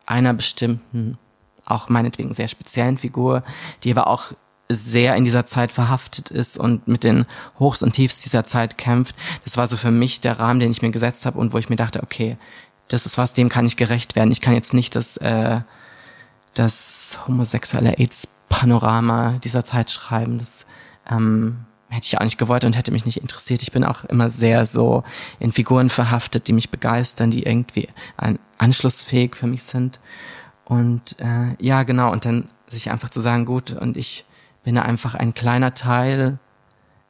[0.06, 1.18] einer bestimmten,
[1.64, 3.42] auch meinetwegen sehr speziellen Figur,
[3.82, 4.32] die aber auch
[4.68, 7.27] sehr in dieser Zeit verhaftet ist und mit den
[7.59, 9.14] Hochs und Tiefs dieser Zeit kämpft.
[9.44, 11.68] Das war so für mich der Rahmen, den ich mir gesetzt habe und wo ich
[11.68, 12.38] mir dachte, okay,
[12.88, 14.33] das ist was, dem kann ich gerecht werden.
[14.33, 15.61] Ich kann jetzt nicht das, äh,
[16.55, 20.38] das homosexuelle AIDS-Panorama dieser Zeit schreiben.
[20.38, 20.66] Das
[21.11, 23.62] ähm, hätte ich auch nicht gewollt und hätte mich nicht interessiert.
[23.62, 25.05] Ich bin auch immer sehr so
[25.40, 30.00] in Figuren verhaftet, die mich begeistern, die irgendwie ein, anschlussfähig für mich sind.
[30.64, 34.24] Und äh, ja, genau, und dann sich einfach zu sagen, gut, und ich
[34.64, 36.38] bin einfach ein kleiner Teil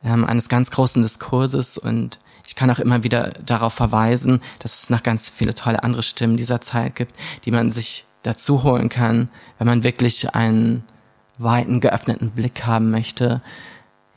[0.03, 4.91] ähm, eines ganz großen Diskurses und ich kann auch immer wieder darauf verweisen, dass es
[4.91, 7.15] noch ganz viele tolle andere Stimmen dieser Zeit gibt,
[7.45, 10.85] die man sich dazu holen kann, wenn man wirklich einen
[11.39, 13.41] weiten, geöffneten Blick haben möchte.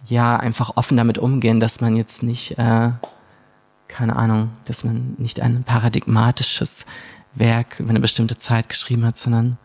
[0.06, 2.92] Ja, einfach offen damit umgehen, dass man jetzt nicht, äh,
[3.88, 6.86] keine Ahnung, dass man nicht ein paradigmatisches
[7.34, 9.58] Werk über eine bestimmte Zeit geschrieben hat, sondern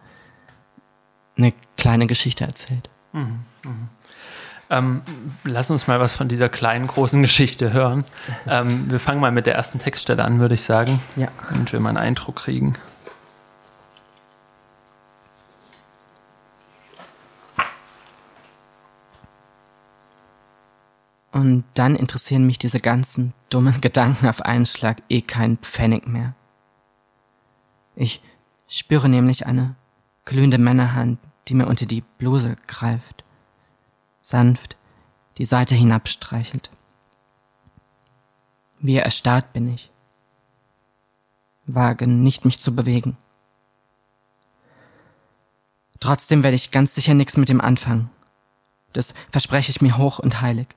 [1.36, 2.88] eine kleine Geschichte erzählt.
[3.12, 3.40] Mhm.
[3.64, 3.88] Mhm.
[4.72, 5.02] Ähm,
[5.44, 8.04] lass uns mal was von dieser kleinen, großen Geschichte hören.
[8.46, 10.98] Ähm, wir fangen mal mit der ersten Textstelle an, würde ich sagen.
[11.14, 11.28] Ja.
[11.50, 12.72] Damit wir mal einen Eindruck kriegen.
[21.32, 26.34] Und dann interessieren mich diese ganzen dummen Gedanken auf einen Schlag eh keinen Pfennig mehr.
[27.94, 28.22] Ich
[28.68, 29.74] spüre nämlich eine
[30.24, 33.22] glühende Männerhand, die mir unter die Bluse greift
[34.22, 34.76] sanft
[35.38, 36.70] die Seite hinabstreichelt.
[38.78, 39.90] Wie erstarrt bin ich.
[41.66, 43.16] Wage nicht mich zu bewegen.
[46.00, 48.10] Trotzdem werde ich ganz sicher nichts mit dem anfangen.
[48.92, 50.68] Das verspreche ich mir hoch und heilig.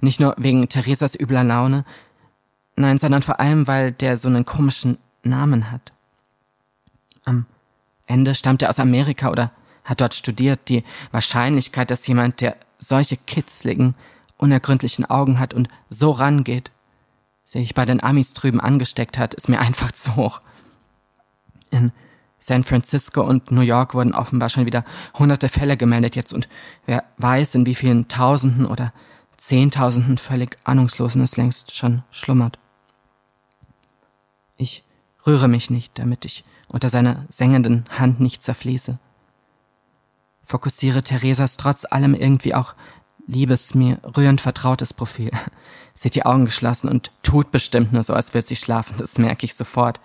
[0.00, 1.84] Nicht nur wegen Theresas übler Laune,
[2.76, 5.92] nein, sondern vor allem, weil der so einen komischen Namen hat.
[7.24, 7.46] Am
[8.06, 9.50] Ende stammt er aus Amerika oder
[9.84, 13.94] hat dort studiert, die Wahrscheinlichkeit, dass jemand, der solche kitzligen,
[14.36, 16.70] unergründlichen Augen hat und so rangeht,
[17.44, 20.40] sich bei den Amis drüben angesteckt hat, ist mir einfach zu hoch.
[21.70, 21.92] In
[22.38, 26.48] San Francisco und New York wurden offenbar schon wieder hunderte Fälle gemeldet jetzt und
[26.86, 28.92] wer weiß, in wie vielen Tausenden oder
[29.36, 32.58] Zehntausenden völlig Ahnungslosen es längst schon schlummert.
[34.56, 34.84] Ich
[35.26, 38.98] rühre mich nicht, damit ich unter seiner sengenden Hand nicht zerfließe.
[40.44, 42.74] Fokussiere Theresas trotz allem irgendwie auch
[43.26, 45.30] liebes, mir rührend vertrautes Profil.
[45.94, 49.18] Sie hat die Augen geschlossen und tut bestimmt nur so, als würde sie schlafen, das
[49.18, 50.00] merke ich sofort.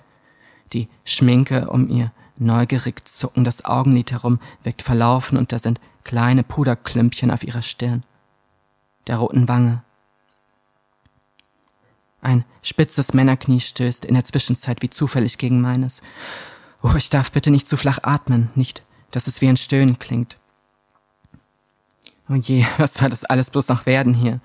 [0.71, 7.31] Die Schminke um ihr neugierig zuckendes Augenlid herum wirkt verlaufen und da sind kleine Puderklümpchen
[7.31, 8.03] auf ihrer Stirn,
[9.07, 9.83] der roten Wange.
[12.21, 16.01] Ein spitzes Männerknie stößt in der Zwischenzeit wie zufällig gegen meines.
[16.81, 20.37] Oh, ich darf bitte nicht zu flach atmen, nicht, dass es wie ein Stöhnen klingt.
[22.29, 24.39] Oh je, was soll das alles bloß noch werden hier?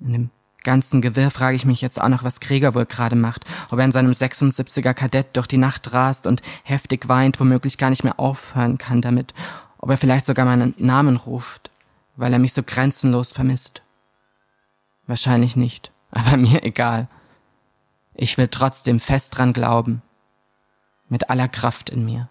[0.00, 0.30] In dem
[0.64, 3.44] ganzen Gewirr frage ich mich jetzt auch noch, was Krieger wohl gerade macht.
[3.70, 7.90] Ob er in seinem 76er Kadett durch die Nacht rast und heftig weint, womöglich gar
[7.90, 9.34] nicht mehr aufhören kann damit.
[9.78, 11.70] Ob er vielleicht sogar meinen Namen ruft,
[12.16, 13.82] weil er mich so grenzenlos vermisst.
[15.06, 17.08] Wahrscheinlich nicht, aber mir egal.
[18.14, 20.02] Ich will trotzdem fest dran glauben.
[21.08, 22.28] Mit aller Kraft in mir.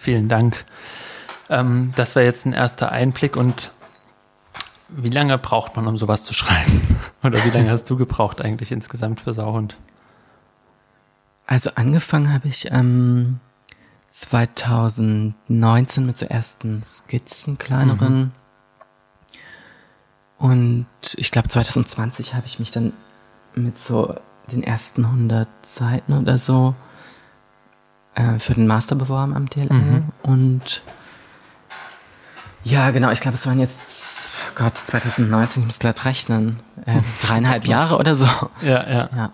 [0.00, 0.64] Vielen Dank.
[1.50, 3.70] Ähm, das war jetzt ein erster Einblick und
[4.88, 6.98] wie lange braucht man, um sowas zu schreiben?
[7.22, 9.76] Oder wie lange hast du gebraucht eigentlich insgesamt für Sauhund?
[11.46, 13.40] Also angefangen habe ich ähm,
[14.08, 18.18] 2019 mit so ersten Skizzen, kleineren.
[18.18, 18.32] Mhm.
[20.38, 20.86] Und
[21.16, 22.94] ich glaube 2020 habe ich mich dann
[23.54, 24.14] mit so
[24.50, 26.74] den ersten 100 Seiten oder so
[28.20, 29.72] äh, für den Master beworben am DLL.
[29.72, 30.04] Mhm.
[30.22, 30.82] Und
[32.62, 37.66] ja, genau, ich glaube, es waren jetzt, Gott, 2019, ich muss glatt rechnen, äh, dreieinhalb
[37.66, 38.26] Jahre oder so.
[38.62, 39.30] Ja, ja, ja.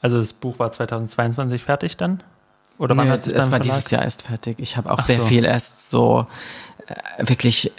[0.00, 2.22] Also das Buch war 2022 fertig dann?
[2.78, 4.58] Oder wann hast du es Es war dieses Jahr erst fertig.
[4.60, 5.26] Ich habe auch Ach sehr so.
[5.26, 6.26] viel erst so
[6.86, 7.72] äh, wirklich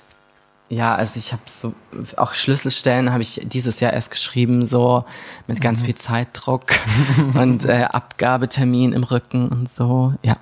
[0.69, 1.73] ja, also ich habe so
[2.15, 5.03] auch Schlüsselstellen habe ich dieses Jahr erst geschrieben, so
[5.47, 5.85] mit ganz mhm.
[5.85, 6.65] viel Zeitdruck
[7.33, 10.13] und äh, Abgabetermin im Rücken und so.
[10.21, 10.37] Ja.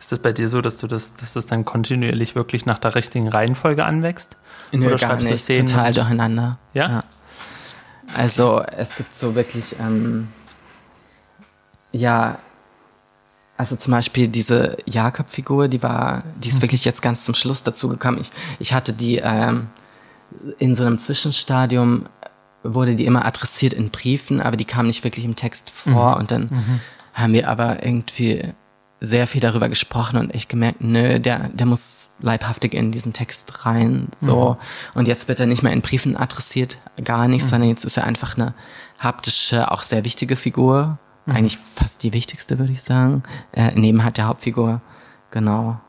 [0.00, 2.94] Ist das bei dir so, dass du das, dass das dann kontinuierlich wirklich nach der
[2.96, 4.36] richtigen Reihenfolge anwächst?
[4.72, 5.46] Nö, Oder gar nicht.
[5.46, 6.58] Total durcheinander.
[6.74, 6.88] Ja?
[6.88, 7.04] ja?
[8.12, 10.28] Also es gibt so wirklich, ähm,
[11.92, 12.38] ja,
[13.56, 16.62] also zum Beispiel diese Jakob-Figur, die war, die ist mhm.
[16.62, 18.18] wirklich jetzt ganz zum Schluss dazu gekommen.
[18.20, 19.68] Ich, ich hatte die ähm,
[20.58, 22.06] in so einem Zwischenstadium
[22.62, 26.20] wurde die immer adressiert in Briefen, aber die kam nicht wirklich im Text vor mhm.
[26.20, 26.80] und dann mhm.
[27.14, 28.52] haben wir aber irgendwie
[29.00, 33.66] sehr viel darüber gesprochen und ich gemerkt, nö, der, der muss leibhaftig in diesen Text
[33.66, 34.56] rein, so.
[34.58, 34.98] Mhm.
[34.98, 37.48] Und jetzt wird er nicht mehr in Briefen adressiert, gar nicht, mhm.
[37.48, 38.54] sondern jetzt ist er einfach eine
[38.98, 40.98] haptische, auch sehr wichtige Figur.
[41.26, 41.36] Mhm.
[41.36, 43.22] Eigentlich fast die wichtigste, würde ich sagen.
[43.52, 44.80] Äh, neben halt der Hauptfigur.
[45.30, 45.80] Genau.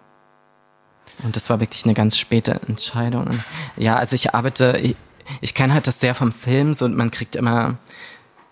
[1.23, 3.28] Und das war wirklich eine ganz späte Entscheidung.
[3.28, 3.43] Und
[3.76, 4.95] ja, also ich arbeite, ich,
[5.41, 7.78] ich kenne halt das sehr vom Film, so man kriegt immer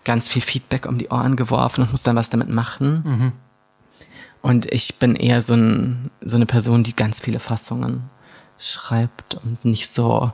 [0.04, 3.02] ganz viel Feedback um die Ohren geworfen und muss dann was damit machen.
[3.04, 3.32] Mhm.
[4.42, 8.08] Und ich bin eher so, ein, so eine Person, die ganz viele Fassungen
[8.58, 10.30] schreibt und nicht so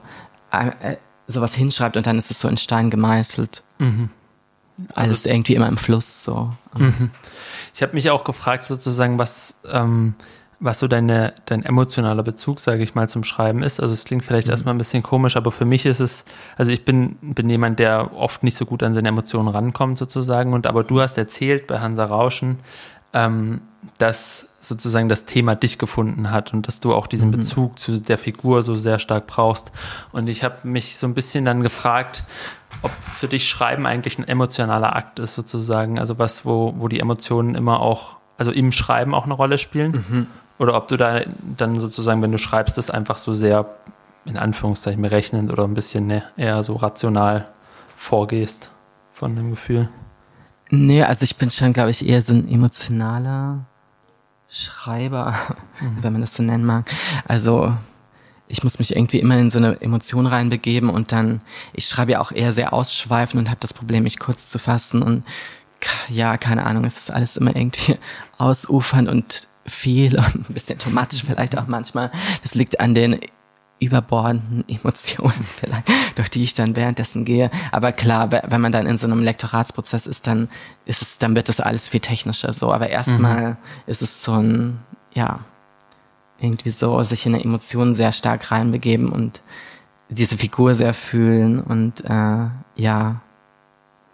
[0.50, 0.96] äh, äh
[1.28, 3.62] sowas hinschreibt und dann ist es so in Stein gemeißelt.
[3.78, 4.10] Mhm.
[4.94, 6.52] Alles also, irgendwie immer im Fluss so.
[6.76, 7.10] Mhm.
[7.74, 10.14] Ich habe mich auch gefragt sozusagen, was ähm,
[10.62, 13.80] was so deine, dein emotionaler Bezug, sage ich mal, zum Schreiben ist.
[13.80, 14.52] Also es klingt vielleicht mhm.
[14.52, 16.24] erstmal ein bisschen komisch, aber für mich ist es,
[16.56, 20.52] also ich bin, bin jemand, der oft nicht so gut an seine Emotionen rankommt sozusagen.
[20.52, 22.58] Und aber du hast erzählt bei Hansa Rauschen,
[23.12, 23.60] ähm,
[23.98, 27.32] dass sozusagen das Thema dich gefunden hat und dass du auch diesen mhm.
[27.32, 29.72] Bezug zu der Figur so sehr stark brauchst.
[30.12, 32.22] Und ich habe mich so ein bisschen dann gefragt,
[32.82, 35.98] ob für dich Schreiben eigentlich ein emotionaler Akt ist, sozusagen.
[35.98, 40.04] Also was, wo, wo die Emotionen immer auch, also im Schreiben auch eine Rolle spielen.
[40.08, 40.26] Mhm.
[40.58, 41.22] Oder ob du da
[41.56, 43.66] dann sozusagen, wenn du schreibst, das einfach so sehr,
[44.24, 47.46] in Anführungszeichen, berechnend oder ein bisschen ne, eher so rational
[47.96, 48.70] vorgehst
[49.12, 49.88] von dem Gefühl.
[50.74, 53.66] Nee, also ich bin schon, glaube ich, eher so ein emotionaler
[54.48, 55.36] Schreiber,
[55.82, 55.98] mhm.
[56.02, 56.90] wenn man das so nennen mag.
[57.28, 57.76] Also
[58.48, 61.42] ich muss mich irgendwie immer in so eine Emotion reinbegeben und dann,
[61.74, 65.02] ich schreibe ja auch eher sehr ausschweifend und habe das Problem, mich kurz zu fassen
[65.02, 65.24] und
[66.08, 67.98] ja, keine Ahnung, es ist alles immer irgendwie
[68.38, 72.10] ausufernd und viel und ein bisschen automatisch vielleicht auch manchmal.
[72.40, 73.20] Das liegt an den
[73.82, 77.50] überbordenden Emotionen vielleicht, durch die ich dann währenddessen gehe.
[77.70, 80.48] Aber klar, wenn man dann in so einem Lektoratsprozess ist, dann
[80.84, 82.72] ist es, dann wird das alles viel technischer so.
[82.72, 83.56] Aber erstmal mhm.
[83.86, 84.78] ist es so ein,
[85.12, 85.40] ja,
[86.40, 89.40] irgendwie so sich in eine Emotion sehr stark reinbegeben und
[90.08, 93.20] diese Figur sehr fühlen und äh, ja,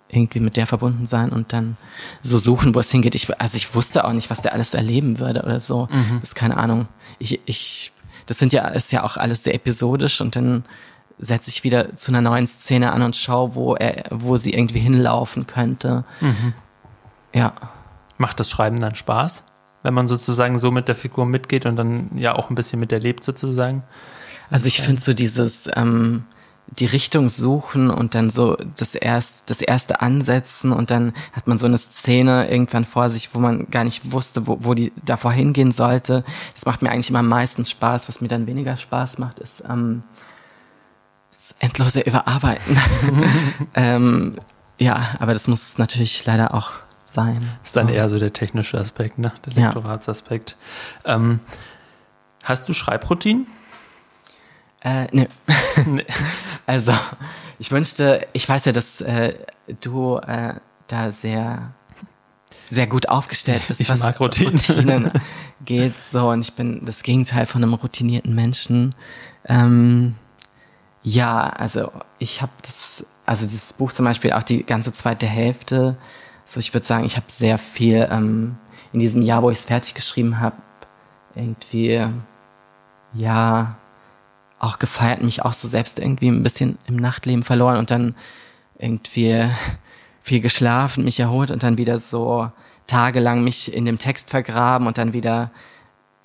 [0.08, 1.76] irgendwie mit der verbunden sein und dann
[2.22, 3.14] so suchen, wo es hingeht.
[3.14, 5.88] Ich, also ich wusste auch nicht, was der alles erleben würde oder so.
[5.90, 6.18] Mhm.
[6.20, 6.88] Das ist keine Ahnung.
[7.18, 7.92] Ich, ich,
[8.28, 10.64] das sind ja, ist ja auch alles sehr episodisch und dann
[11.18, 14.80] setze ich wieder zu einer neuen Szene an und schaue, wo er, wo sie irgendwie
[14.80, 16.04] hinlaufen könnte.
[16.20, 16.52] Mhm.
[17.34, 17.54] Ja.
[18.18, 19.44] Macht das Schreiben dann Spaß?
[19.82, 22.92] Wenn man sozusagen so mit der Figur mitgeht und dann ja auch ein bisschen mit
[22.92, 23.82] erlebt sozusagen?
[24.50, 26.24] Also ich finde so dieses, ähm,
[26.70, 31.58] die Richtung suchen und dann so das erst das erste ansetzen und dann hat man
[31.58, 35.32] so eine Szene irgendwann vor sich, wo man gar nicht wusste, wo, wo die davor
[35.32, 36.24] hingehen sollte.
[36.54, 38.08] Das macht mir eigentlich immer am meisten Spaß.
[38.08, 40.02] Was mir dann weniger Spaß macht, ist ähm,
[41.32, 42.78] das endlose Überarbeiten.
[43.74, 44.36] ähm,
[44.78, 46.72] ja, aber das muss natürlich leider auch
[47.06, 47.38] sein.
[47.60, 49.32] Das ist dann eher so der technische Aspekt, ne?
[49.46, 50.56] Der Lektoratsaspekt.
[51.04, 51.16] Ja.
[51.16, 51.40] Ähm,
[52.44, 53.46] hast du Schreibroutinen?
[54.80, 55.24] Äh, nö.
[55.86, 56.04] nee.
[56.66, 56.92] Also,
[57.58, 59.34] ich wünschte, ich weiß ja, dass äh,
[59.80, 60.54] du äh,
[60.86, 61.72] da sehr,
[62.70, 64.54] sehr gut aufgestellt bist, ich was mag Routinen.
[64.56, 65.10] Routinen
[65.64, 65.94] geht.
[66.12, 68.94] So, und ich bin das Gegenteil von einem routinierten Menschen.
[69.46, 70.14] Ähm,
[71.02, 75.96] ja, also ich habe das, also dieses Buch zum Beispiel auch die ganze zweite Hälfte.
[76.44, 78.56] So, ich würde sagen, ich habe sehr viel ähm,
[78.92, 80.56] in diesem Jahr, wo ich es fertig geschrieben habe,
[81.34, 82.06] irgendwie,
[83.14, 83.76] ja,
[84.58, 88.14] auch gefeiert, mich auch so selbst irgendwie ein bisschen im Nachtleben verloren und dann
[88.78, 89.48] irgendwie
[90.22, 92.50] viel geschlafen, mich erholt und dann wieder so
[92.86, 95.50] tagelang mich in dem Text vergraben und dann wieder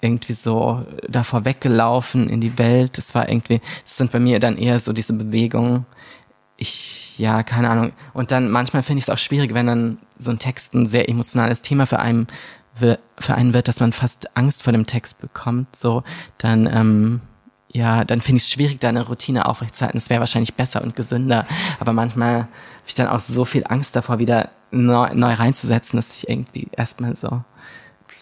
[0.02, 2.98] irgendwie so davor weggelaufen in die Welt.
[2.98, 5.86] Das war irgendwie, das sind bei mir dann eher so diese Bewegungen.
[6.58, 7.94] Ich, ja, keine Ahnung.
[8.14, 11.08] Und dann manchmal finde ich es auch schwierig, wenn dann so ein Text ein sehr
[11.08, 12.28] emotionales Thema für einen,
[12.76, 15.74] für einen wird, dass man fast Angst vor dem Text bekommt.
[15.76, 16.04] So,
[16.38, 17.22] dann, ähm,
[17.74, 19.98] ja, dann finde ich es schwierig, da eine Routine aufrechtzuerhalten.
[19.98, 21.48] Es wäre wahrscheinlich besser und gesünder.
[21.80, 22.48] Aber manchmal habe
[22.88, 27.16] ich dann auch so viel Angst davor, wieder neu, neu reinzusetzen, dass ich irgendwie erstmal
[27.16, 27.42] so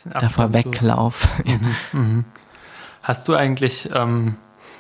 [0.06, 1.28] davor weglaufe.
[1.44, 2.26] Mhm, mhm.
[3.04, 4.38] Hast du eigentlich, ähm,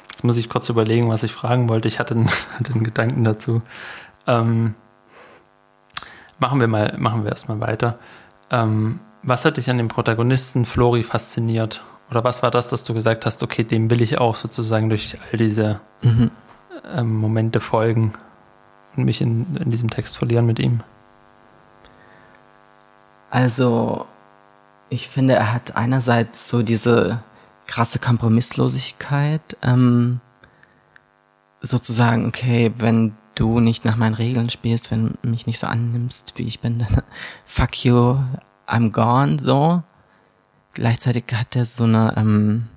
[0.10, 1.90] jetzt muss ich kurz überlegen, was ich fragen wollte.
[1.90, 2.30] Ich hatte einen,
[2.60, 3.62] hatte einen Gedanken dazu.
[4.26, 4.76] Ähm,
[6.40, 8.00] machen wir mal, machen wir erstmal weiter.
[8.50, 11.84] Ähm, was hat dich an dem Protagonisten Flori fasziniert?
[12.12, 15.18] Oder was war das, dass du gesagt hast, okay, dem will ich auch sozusagen durch
[15.32, 16.30] all diese mhm.
[16.94, 18.12] ähm, Momente folgen
[18.98, 20.82] und mich in, in diesem Text verlieren mit ihm?
[23.30, 24.06] Also,
[24.90, 27.24] ich finde, er hat einerseits so diese
[27.66, 30.20] krasse Kompromisslosigkeit, ähm,
[31.62, 36.34] sozusagen, okay, wenn du nicht nach meinen Regeln spielst, wenn du mich nicht so annimmst,
[36.38, 37.04] wie ich bin, dann
[37.46, 38.18] fuck you,
[38.68, 39.82] I'm gone, so
[40.74, 42.68] gleichzeitig hat er so eine, ähm,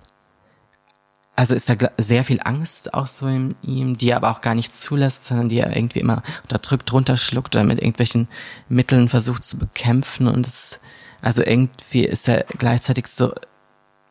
[1.36, 4.54] also ist da sehr viel Angst auch so in ihm, die er aber auch gar
[4.54, 8.28] nicht zulässt, sondern die er irgendwie immer unterdrückt, runterschluckt oder mit irgendwelchen
[8.68, 10.80] Mitteln versucht zu bekämpfen und es,
[11.22, 13.32] also irgendwie ist er gleichzeitig so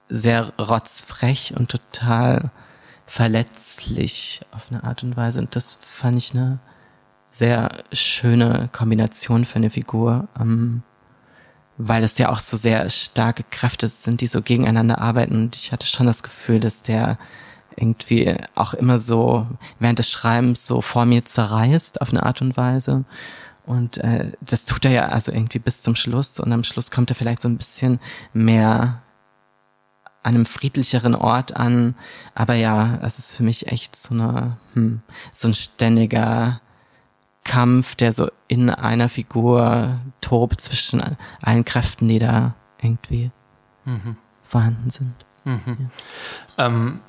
[0.09, 2.51] sehr rotzfrech und total
[3.05, 6.59] verletzlich auf eine Art und Weise und das fand ich eine
[7.31, 10.27] sehr schöne Kombination für eine Figur.
[10.39, 10.83] Ähm,
[11.77, 15.35] weil es ja auch so sehr starke Kräfte sind, die so gegeneinander arbeiten.
[15.35, 17.17] Und ich hatte schon das Gefühl, dass der
[17.75, 19.47] irgendwie auch immer so
[19.79, 23.05] während des Schreibens so vor mir zerreißt auf eine Art und Weise.
[23.65, 26.39] Und äh, das tut er ja also irgendwie bis zum Schluss.
[26.39, 27.99] Und am Schluss kommt er vielleicht so ein bisschen
[28.33, 29.01] mehr
[30.21, 31.95] an einem friedlicheren Ort an.
[32.35, 35.01] Aber ja, es ist für mich echt so eine, hm,
[35.33, 36.61] so ein ständiger
[37.43, 41.01] Kampf, der so in einer Figur tobt zwischen
[41.41, 43.31] allen Kräften, die da irgendwie
[43.85, 44.17] mhm.
[44.43, 45.13] vorhanden sind.
[45.45, 45.89] Mhm.
[46.57, 46.65] Ja.
[46.65, 47.01] Ähm,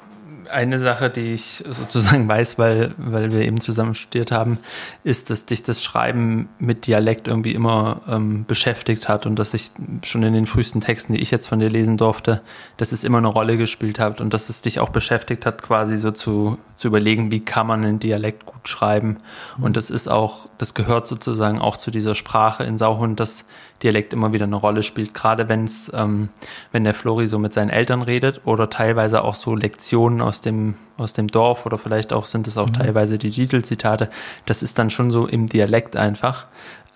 [0.50, 4.58] eine Sache, die ich sozusagen weiß, weil, weil wir eben zusammen studiert haben,
[5.02, 9.70] ist, dass dich das Schreiben mit Dialekt irgendwie immer ähm, beschäftigt hat und dass ich
[10.04, 12.42] schon in den frühesten Texten, die ich jetzt von dir lesen durfte,
[12.76, 15.96] dass es immer eine Rolle gespielt hat und dass es dich auch beschäftigt hat, quasi
[15.96, 19.18] so zu, zu überlegen, wie kann man einen Dialekt gut schreiben.
[19.58, 19.64] Mhm.
[19.64, 23.44] Und das ist auch, das gehört sozusagen auch zu dieser Sprache in Sauhund, dass
[23.82, 26.28] Dialekt immer wieder eine Rolle spielt, gerade wenn es, ähm,
[26.72, 30.74] wenn der Flori so mit seinen Eltern redet oder teilweise auch so Lektionen aus dem,
[30.96, 32.74] aus dem Dorf oder vielleicht auch sind es auch mhm.
[32.74, 34.08] teilweise die Titelzitate,
[34.46, 36.46] das ist dann schon so im Dialekt einfach.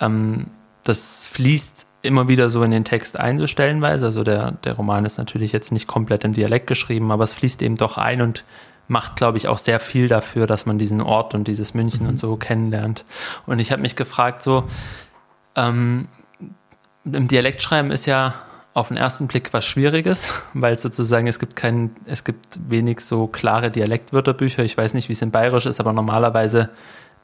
[0.01, 0.47] Ähm,
[0.85, 4.07] das fließt immer wieder so in den Text ein, so stellenweise.
[4.07, 7.61] Also der, der Roman ist natürlich jetzt nicht komplett im Dialekt geschrieben, aber es fließt
[7.62, 8.45] eben doch ein und
[8.87, 12.11] macht, glaube ich, auch sehr viel dafür, dass man diesen Ort und dieses München mhm.
[12.11, 13.05] und so kennenlernt.
[13.47, 14.64] Und ich habe mich gefragt, so,
[15.55, 16.09] ähm,
[17.14, 18.34] im Dialektschreiben ist ja
[18.74, 23.26] auf den ersten Blick was Schwieriges, weil sozusagen es gibt kein, es gibt wenig so
[23.26, 24.62] klare Dialektwörterbücher.
[24.62, 26.70] Ich weiß nicht, wie es in Bayerisch ist, aber normalerweise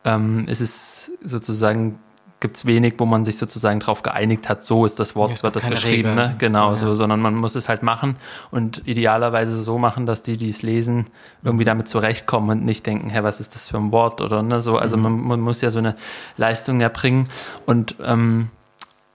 [0.04, 1.98] ähm, ist es sozusagen
[2.44, 5.42] gibt es wenig, wo man sich sozusagen darauf geeinigt hat, so ist das Wort, es
[5.42, 6.34] wird das geschrieben, ne?
[6.36, 6.94] genau so, ja.
[6.94, 8.16] sondern man muss es halt machen
[8.50, 11.06] und idealerweise so machen, dass die, die es lesen,
[11.42, 11.68] irgendwie mhm.
[11.68, 14.76] damit zurechtkommen und nicht denken, hä, was ist das für ein Wort oder ne, so,
[14.76, 15.02] also mhm.
[15.02, 15.96] man, man, muss ja so eine
[16.36, 17.30] Leistung erbringen
[17.64, 18.50] und ähm,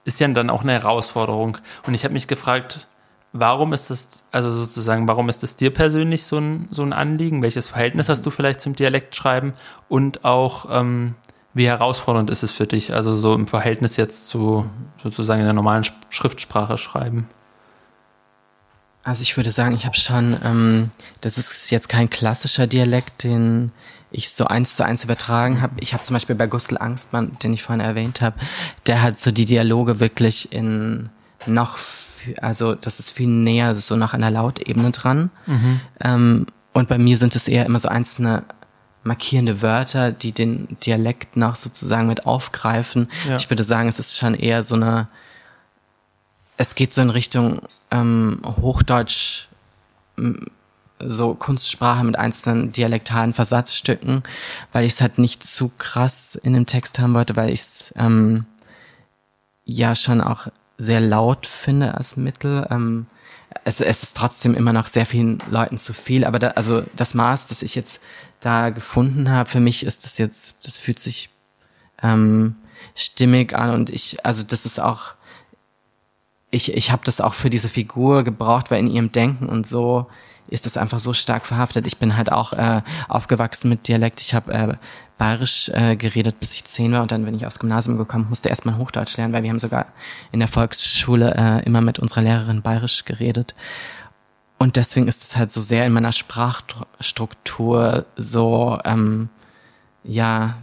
[0.10, 2.88] ist ja dann auch eine Herausforderung und ich habe mich gefragt,
[3.32, 7.42] warum ist das, also sozusagen, warum ist das dir persönlich so ein, so ein Anliegen?
[7.42, 9.54] Welches Verhältnis hast du vielleicht zum Dialektschreiben
[9.88, 11.16] und auch, ähm,
[11.54, 14.66] wie herausfordernd ist es für dich, also so im Verhältnis jetzt zu
[15.02, 17.30] sozusagen in der normalen Schriftsprache schreiben?
[19.04, 20.92] Also ich würde sagen, ich habe schon, ähm,
[21.22, 23.72] das ist jetzt kein klassischer Dialekt, den
[24.12, 25.76] ich so eins zu eins übertragen habe.
[25.80, 28.38] Ich habe zum Beispiel bei Gustl Angstmann, den ich vorhin erwähnt habe,
[28.88, 31.10] der hat so die Dialoge wirklich in
[31.46, 31.78] noch,
[32.42, 35.30] also das ist viel näher, so nach einer Lautebene dran.
[35.46, 35.82] Mhm.
[36.02, 38.44] Ähm, und bei mir sind es eher immer so einzelne
[39.04, 43.10] markierende Wörter, die den Dialekt noch sozusagen mit aufgreifen.
[43.28, 43.38] Ja.
[43.38, 45.08] Ich würde sagen, es ist schon eher so eine,
[46.58, 49.48] es geht so in Richtung ähm, Hochdeutsch,
[51.00, 54.24] so Kunstsprache mit einzelnen dialektalen Versatzstücken,
[54.72, 57.94] weil ich es halt nicht zu krass in dem Text haben wollte, weil ich es
[57.96, 58.46] ähm,
[59.66, 60.48] ja schon auch
[60.78, 62.68] sehr laut finde als Mittel.
[62.70, 63.08] Ähm,
[63.64, 67.14] es, es ist trotzdem immer noch sehr vielen Leuten zu viel, aber da, also das
[67.14, 68.02] Maß, das ich jetzt
[68.40, 71.30] da gefunden habe, für mich ist das jetzt, das fühlt sich
[72.02, 72.56] ähm,
[72.96, 75.14] stimmig an und ich, also das ist auch,
[76.52, 80.08] ich, ich habe das auch für diese Figur gebraucht, weil in ihrem Denken und so
[80.50, 81.88] ist das einfach so stark verhaftet.
[81.88, 84.22] Ich bin halt auch äh, aufgewachsen mit Dialekt.
[84.22, 84.74] Ich habe äh,
[85.18, 88.48] Bayerisch äh, geredet, bis ich zehn war und dann, wenn ich aufs Gymnasium gekommen, musste
[88.48, 89.88] erstmal Hochdeutsch lernen, weil wir haben sogar
[90.32, 93.54] in der Volksschule äh, immer mit unserer Lehrerin Bayerisch geredet.
[94.58, 99.28] Und deswegen ist es halt so sehr in meiner Sprachstruktur so, ähm,
[100.04, 100.58] ja,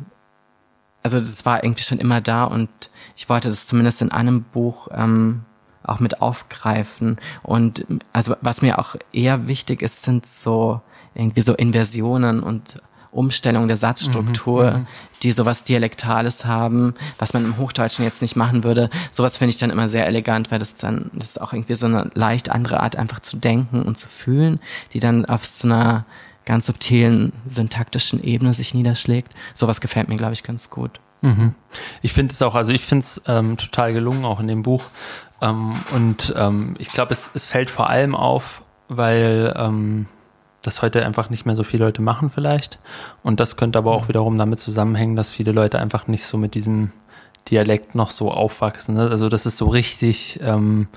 [1.03, 2.71] also das war irgendwie schon immer da und
[3.15, 5.45] ich wollte das zumindest in einem Buch ähm,
[5.89, 7.19] auch mit aufgreifen.
[7.43, 10.81] Und also was mir auch eher wichtig ist, sind so
[11.15, 12.81] irgendwie so Inversionen und
[13.17, 14.87] Umstellung der Satzstruktur, mhm, mhm,
[15.23, 18.91] die sowas Dialektales haben, was man im Hochdeutschen jetzt nicht machen würde.
[19.11, 21.87] Sowas finde ich dann immer sehr elegant, weil das dann, das ist auch irgendwie so
[21.87, 24.61] eine leicht andere Art, einfach zu denken und zu fühlen,
[24.93, 26.05] die dann auf so einer
[26.45, 29.33] ganz subtilen syntaktischen Ebene sich niederschlägt.
[29.55, 31.01] Sowas gefällt mir, glaube ich, ganz gut.
[31.23, 31.55] Mhm.
[32.03, 34.85] Ich finde es auch, also ich finde es ähm, total gelungen, auch in dem Buch.
[35.41, 40.07] Ähm, und ähm, ich glaube, es, es fällt vor allem auf, weil ähm,
[40.63, 42.79] das heute einfach nicht mehr so viele Leute machen vielleicht.
[43.23, 44.09] Und das könnte aber auch mhm.
[44.09, 46.93] wiederum damit zusammenhängen, dass viele Leute einfach nicht so mit diesem
[47.51, 48.97] Dialekt noch so aufwachsen.
[48.97, 49.09] Ne?
[49.09, 50.89] Also das ist so richtig, ähm,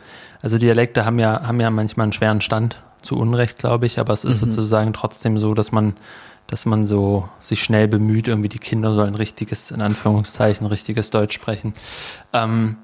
[0.42, 4.14] also Dialekte haben ja, haben ja manchmal einen schweren Stand, zu Unrecht, glaube ich, aber
[4.14, 4.52] es ist mhm.
[4.52, 5.94] sozusagen trotzdem so, dass man,
[6.48, 11.34] dass man so sich schnell bemüht, irgendwie die Kinder sollen richtiges, in Anführungszeichen, richtiges Deutsch
[11.34, 11.74] sprechen.
[12.34, 12.78] Ähm,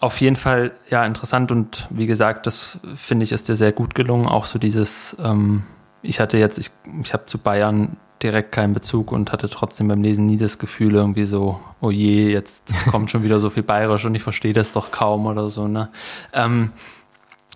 [0.00, 3.94] auf jeden Fall, ja, interessant und wie gesagt, das finde ich ist dir sehr gut
[3.94, 4.26] gelungen.
[4.26, 5.64] Auch so dieses, ähm,
[6.02, 6.70] ich hatte jetzt, ich,
[7.02, 10.94] ich habe zu Bayern direkt keinen Bezug und hatte trotzdem beim Lesen nie das Gefühl
[10.94, 14.72] irgendwie so, oh je, jetzt kommt schon wieder so viel Bayerisch und ich verstehe das
[14.72, 15.90] doch kaum oder so, ne.
[16.32, 16.72] Ähm,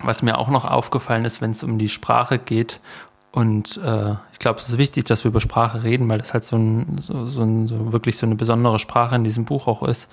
[0.03, 2.79] was mir auch noch aufgefallen ist, wenn es um die Sprache geht
[3.35, 6.45] und äh, ich glaube, es ist wichtig, dass wir über Sprache reden, weil das halt
[6.45, 9.83] so, ein, so, so, ein, so wirklich so eine besondere Sprache in diesem Buch auch
[9.83, 10.07] ist.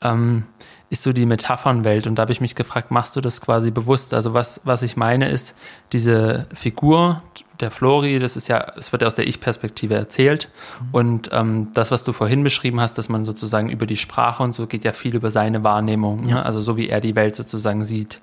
[0.00, 0.44] Ähm,
[0.88, 2.06] ist so die Metaphernwelt.
[2.06, 4.14] Und da habe ich mich gefragt, machst du das quasi bewusst?
[4.14, 5.54] Also was, was ich meine ist,
[5.92, 7.22] diese Figur
[7.60, 10.48] der Flori, das ist ja, es wird ja aus der Ich-Perspektive erzählt.
[10.80, 10.88] Mhm.
[10.92, 14.54] Und ähm, das, was du vorhin beschrieben hast, dass man sozusagen über die Sprache und
[14.54, 16.26] so geht ja viel über seine Wahrnehmung.
[16.26, 16.36] Ja.
[16.36, 16.46] Ne?
[16.46, 18.22] Also so wie er die Welt sozusagen sieht.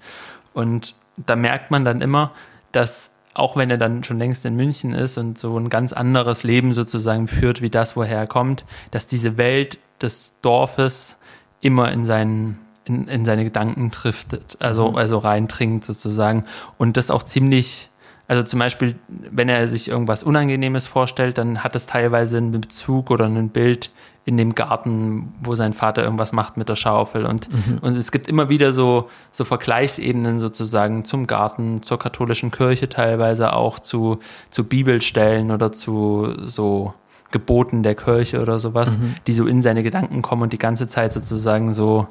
[0.55, 2.31] Und da merkt man dann immer,
[2.71, 6.43] dass auch wenn er dann schon längst in München ist und so ein ganz anderes
[6.43, 11.17] Leben sozusagen führt wie das, woher er kommt, dass diese Welt des Dorfes
[11.61, 12.59] immer in seinen
[12.89, 14.97] in, in seine Gedanken trifft, also, mhm.
[14.97, 16.45] also reintrinkt sozusagen.
[16.77, 17.89] Und das auch ziemlich,
[18.27, 23.11] also zum Beispiel, wenn er sich irgendwas Unangenehmes vorstellt, dann hat es teilweise einen Bezug
[23.11, 23.91] oder ein Bild
[24.29, 27.25] in dem Garten, wo sein Vater irgendwas macht mit der Schaufel.
[27.25, 27.79] Und, mhm.
[27.81, 33.53] und es gibt immer wieder so, so Vergleichsebenen sozusagen zum Garten, zur katholischen Kirche teilweise
[33.53, 34.19] auch, zu,
[34.51, 36.93] zu Bibelstellen oder zu so
[37.31, 39.15] Geboten der Kirche oder sowas, mhm.
[39.25, 42.05] die so in seine Gedanken kommen und die ganze Zeit sozusagen so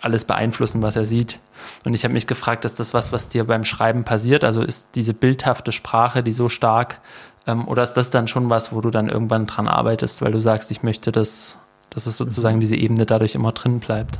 [0.00, 1.38] alles beeinflussen, was er sieht.
[1.84, 4.42] Und ich habe mich gefragt, ist das was, was dir beim Schreiben passiert?
[4.42, 7.00] Also ist diese bildhafte Sprache, die so stark,
[7.46, 10.40] ähm, oder ist das dann schon was, wo du dann irgendwann dran arbeitest, weil du
[10.40, 11.58] sagst, ich möchte, dass,
[11.90, 12.60] dass es sozusagen mhm.
[12.60, 14.18] diese Ebene dadurch immer drin bleibt?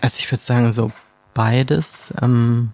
[0.00, 0.92] Also ich würde sagen, so
[1.34, 2.12] beides.
[2.22, 2.72] Ähm,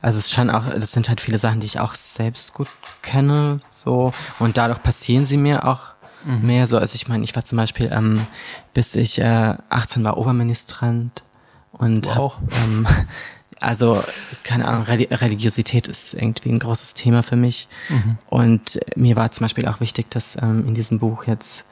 [0.00, 2.68] also es scheint auch, das sind halt viele Sachen, die ich auch selbst gut
[3.02, 5.80] kenne, so und dadurch passieren sie mir auch
[6.24, 6.46] mhm.
[6.46, 6.78] mehr so.
[6.78, 8.26] Also ich meine, ich war zum Beispiel, ähm,
[8.74, 11.22] bis ich äh, 18 war, Oberministrant
[11.72, 12.36] und wow.
[12.36, 12.86] hab, ähm,
[13.60, 14.02] also
[14.42, 18.18] keine Ahnung, Religiosität ist irgendwie ein großes Thema für mich mhm.
[18.26, 21.64] und mir war zum Beispiel auch wichtig, dass ähm, in diesem Buch jetzt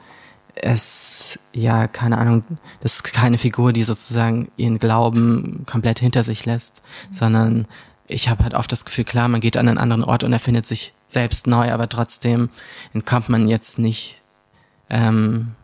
[0.55, 2.43] es ja, keine Ahnung,
[2.81, 6.81] das ist keine Figur, die sozusagen ihren Glauben komplett hinter sich lässt,
[7.11, 7.67] sondern
[8.07, 10.65] ich habe halt oft das Gefühl, klar, man geht an einen anderen Ort und erfindet
[10.65, 12.49] sich selbst neu, aber trotzdem
[12.93, 14.21] entkommt man jetzt nicht
[14.89, 15.55] ähm,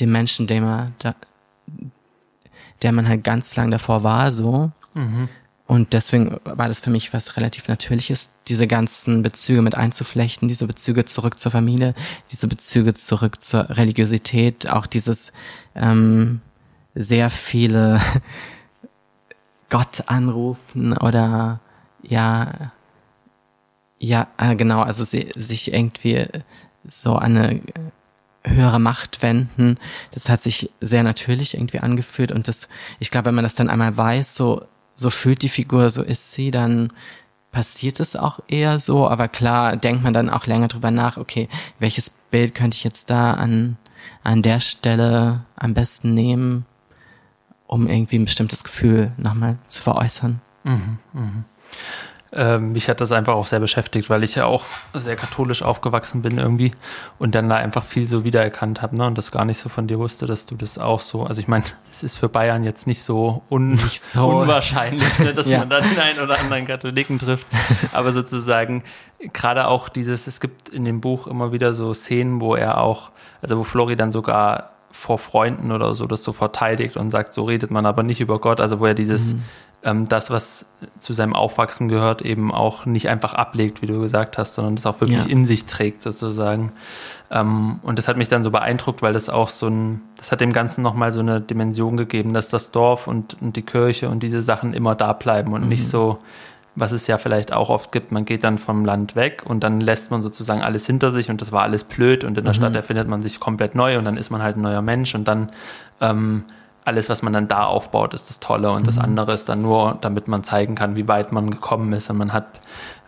[0.00, 1.14] dem Menschen, dem er da,
[2.82, 4.70] der man halt ganz lang davor war, so.
[4.94, 5.28] Mhm.
[5.66, 10.66] Und deswegen war das für mich was relativ Natürliches, diese ganzen Bezüge mit einzuflechten, diese
[10.66, 11.94] Bezüge zurück zur Familie,
[12.30, 15.32] diese Bezüge zurück zur Religiosität, auch dieses
[15.74, 16.40] ähm,
[16.94, 18.00] sehr viele
[19.68, 21.60] Gott anrufen oder
[22.02, 22.70] ja,
[23.98, 26.28] ja, äh, genau, also sie, sich irgendwie
[26.84, 27.60] so eine
[28.44, 29.78] höhere Macht wenden.
[30.12, 32.68] Das hat sich sehr natürlich irgendwie angefühlt und das,
[33.00, 34.64] ich glaube, wenn man das dann einmal weiß, so
[34.96, 36.92] so fühlt die Figur, so ist sie, dann
[37.52, 39.08] passiert es auch eher so.
[39.08, 43.10] Aber klar denkt man dann auch länger drüber nach, okay, welches Bild könnte ich jetzt
[43.10, 43.76] da an,
[44.22, 46.66] an der Stelle am besten nehmen,
[47.66, 50.40] um irgendwie ein bestimmtes Gefühl nochmal zu veräußern.
[50.64, 51.44] Mhm, mh.
[52.32, 54.64] Ähm, mich hat das einfach auch sehr beschäftigt, weil ich ja auch
[54.94, 56.72] sehr katholisch aufgewachsen bin irgendwie
[57.18, 59.06] und dann da einfach viel so wiedererkannt habe ne?
[59.06, 61.46] und das gar nicht so von dir wusste, dass du das auch so, also ich
[61.46, 64.26] meine, es ist für Bayern jetzt nicht so, un nicht so.
[64.40, 65.34] unwahrscheinlich, ne?
[65.34, 65.60] dass ja.
[65.60, 67.46] man dann den einen oder anderen Katholiken trifft,
[67.92, 68.82] aber sozusagen
[69.32, 73.12] gerade auch dieses, es gibt in dem Buch immer wieder so Szenen, wo er auch,
[73.40, 77.44] also wo Flori dann sogar vor Freunden oder so das so verteidigt und sagt, so
[77.44, 79.42] redet man aber nicht über Gott, also wo er dieses mhm
[79.86, 80.66] ähm, das, was
[80.98, 84.84] zu seinem Aufwachsen gehört, eben auch nicht einfach ablegt, wie du gesagt hast, sondern das
[84.84, 85.30] auch wirklich ja.
[85.30, 86.72] in sich trägt sozusagen.
[87.30, 90.40] Ähm, und das hat mich dann so beeindruckt, weil das auch so ein, das hat
[90.40, 94.24] dem Ganzen nochmal so eine Dimension gegeben, dass das Dorf und, und die Kirche und
[94.24, 95.68] diese Sachen immer da bleiben und mhm.
[95.68, 96.18] nicht so,
[96.74, 99.80] was es ja vielleicht auch oft gibt, man geht dann vom Land weg und dann
[99.80, 102.56] lässt man sozusagen alles hinter sich und das war alles blöd und in der mhm.
[102.56, 105.26] Stadt erfindet man sich komplett neu und dann ist man halt ein neuer Mensch und
[105.26, 105.50] dann
[106.00, 106.44] ähm,
[106.86, 108.86] alles, was man dann da aufbaut, ist das Tolle und mhm.
[108.86, 112.08] das andere ist dann nur, damit man zeigen kann, wie weit man gekommen ist.
[112.08, 112.60] Und man hat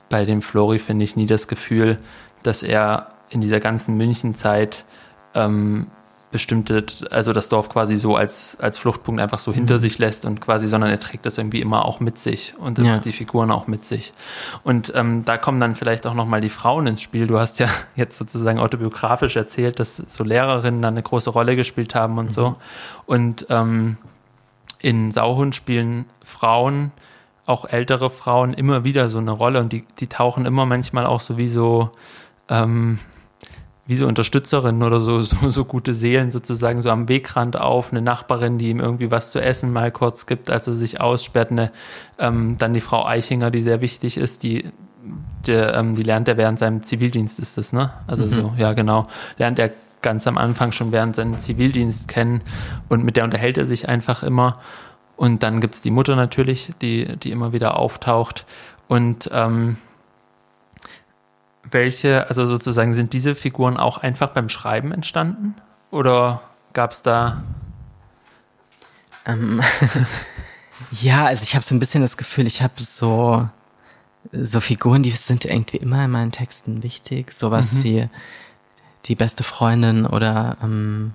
[0.08, 1.98] bei dem Flori, finde ich, nie das Gefühl,
[2.42, 4.84] dass er in dieser ganzen Münchenzeit
[5.34, 5.88] ähm,
[6.30, 9.78] bestimmte, also das Dorf quasi so als, als Fluchtpunkt einfach so hinter mhm.
[9.78, 12.98] sich lässt und quasi, sondern er trägt das irgendwie immer auch mit sich und ja.
[12.98, 14.12] die Figuren auch mit sich.
[14.62, 17.26] Und ähm, da kommen dann vielleicht auch nochmal die Frauen ins Spiel.
[17.26, 21.94] Du hast ja jetzt sozusagen autobiografisch erzählt, dass so Lehrerinnen dann eine große Rolle gespielt
[21.94, 22.32] haben und mhm.
[22.32, 22.56] so.
[23.06, 23.96] Und ähm,
[24.80, 26.92] in Sauhund spielen Frauen,
[27.46, 31.20] auch ältere Frauen, immer wieder so eine Rolle und die, die tauchen immer manchmal auch
[31.20, 31.90] so wie so,
[32.50, 32.98] ähm,
[33.88, 38.02] wie so Unterstützerinnen oder so, so, so gute Seelen sozusagen so am Wegrand auf, eine
[38.02, 41.72] Nachbarin, die ihm irgendwie was zu essen mal kurz gibt, als er sich aussperrt, eine,
[42.18, 44.66] ähm, dann die Frau Eichinger, die sehr wichtig ist, die,
[45.46, 47.90] der, ähm, die lernt er während seinem Zivildienst, ist das, ne?
[48.06, 48.30] Also mhm.
[48.30, 49.04] so, ja genau,
[49.38, 49.70] lernt er
[50.02, 52.42] ganz am Anfang schon während seinem Zivildienst kennen
[52.88, 54.58] und mit der unterhält er sich einfach immer.
[55.16, 58.46] Und dann gibt's die Mutter natürlich, die, die immer wieder auftaucht.
[58.86, 59.78] Und ähm,
[61.70, 65.54] welche, also sozusagen, sind diese Figuren auch einfach beim Schreiben entstanden?
[65.90, 66.42] Oder
[66.72, 67.42] gab es da.
[69.26, 69.60] Ähm,
[70.90, 73.48] ja, also ich habe so ein bisschen das Gefühl, ich habe so,
[74.32, 77.32] so Figuren, die sind irgendwie immer in meinen Texten wichtig.
[77.32, 77.84] Sowas mhm.
[77.84, 78.08] wie
[79.06, 81.12] die beste Freundin oder ähm,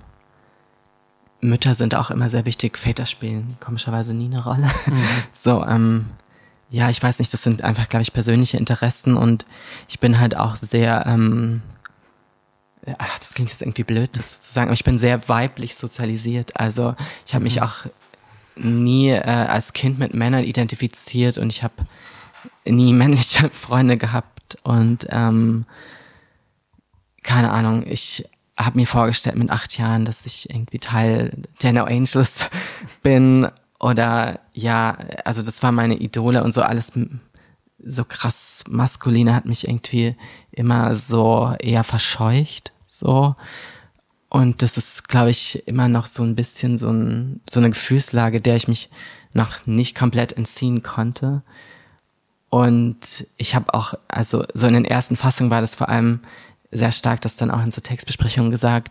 [1.40, 2.78] Mütter sind auch immer sehr wichtig.
[2.78, 4.70] Väter spielen komischerweise nie eine Rolle.
[4.86, 5.04] Mhm.
[5.40, 6.06] So, ähm,
[6.74, 9.46] ja, ich weiß nicht, das sind einfach, glaube ich, persönliche Interessen und
[9.88, 11.62] ich bin halt auch sehr, ähm,
[12.98, 16.56] ach, das klingt jetzt irgendwie blöd, das zu sagen, aber ich bin sehr weiblich sozialisiert.
[16.56, 16.96] Also
[17.26, 17.62] ich habe mich mhm.
[17.62, 17.86] auch
[18.56, 21.74] nie äh, als Kind mit Männern identifiziert und ich habe
[22.64, 25.66] nie männliche Freunde gehabt und ähm,
[27.22, 31.30] keine Ahnung, ich habe mir vorgestellt mit acht Jahren, dass ich irgendwie Teil
[31.62, 32.50] der No Angels
[33.04, 33.48] bin
[33.84, 36.92] oder ja, also das war meine Idole und so alles
[37.84, 40.16] so krass maskuline hat mich irgendwie
[40.52, 43.36] immer so eher verscheucht, so.
[44.30, 48.40] Und das ist, glaube ich, immer noch so ein bisschen so, ein, so eine Gefühlslage,
[48.40, 48.88] der ich mich
[49.34, 51.42] noch nicht komplett entziehen konnte.
[52.48, 56.20] Und ich habe auch, also so in den ersten Fassungen war das vor allem
[56.72, 58.90] sehr stark, dass dann auch in so Textbesprechungen gesagt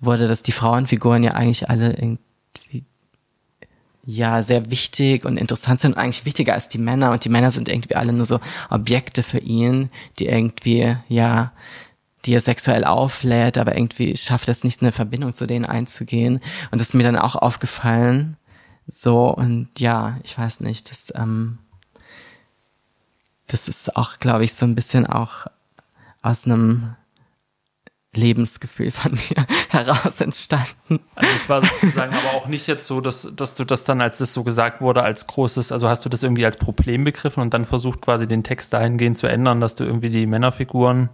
[0.00, 2.18] wurde, dass die Frauenfiguren ja eigentlich alle irgendwie
[4.04, 7.68] ja sehr wichtig und interessant sind, eigentlich wichtiger als die Männer und die Männer sind
[7.68, 8.40] irgendwie alle nur so
[8.70, 11.52] Objekte für ihn, die irgendwie ja
[12.24, 16.40] die er sexuell auflädt, aber irgendwie schafft es nicht, eine Verbindung zu denen einzugehen.
[16.70, 18.36] Und das ist mir dann auch aufgefallen.
[18.86, 21.58] So, und ja, ich weiß nicht, das, ähm,
[23.46, 25.46] das ist auch, glaube ich, so ein bisschen auch
[26.22, 26.94] aus einem
[28.14, 31.00] Lebensgefühl von mir heraus entstanden.
[31.14, 34.18] Also es war sozusagen aber auch nicht jetzt so, dass, dass du das dann, als
[34.18, 37.54] das so gesagt wurde, als großes, also hast du das irgendwie als Problem begriffen und
[37.54, 41.08] dann versucht quasi den Text dahingehend zu ändern, dass du irgendwie die Männerfiguren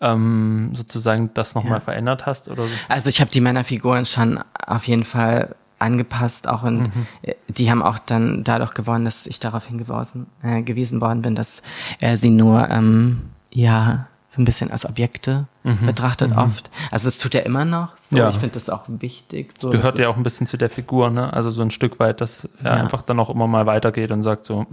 [0.00, 1.80] ähm, sozusagen das nochmal ja.
[1.80, 2.74] verändert hast oder so?
[2.88, 7.06] Also ich habe die Männerfiguren schon auf jeden Fall angepasst, auch und mhm.
[7.22, 11.34] Äh, die haben auch dann dadurch gewonnen, dass ich darauf hingewiesen äh, gewiesen worden bin,
[11.34, 11.62] dass
[11.98, 15.86] er sie nur ähm, ja so ein bisschen als Objekte mhm.
[15.86, 16.38] betrachtet mhm.
[16.38, 16.70] oft.
[16.92, 17.88] Also das tut er immer noch.
[18.10, 18.18] So.
[18.18, 18.30] Ja.
[18.30, 19.52] Ich finde das auch wichtig.
[19.58, 21.32] So, Gehört ja auch ein bisschen zu der Figur, ne?
[21.32, 22.82] Also so ein Stück weit, dass er ja.
[22.82, 24.66] einfach dann auch immer mal weitergeht und sagt so.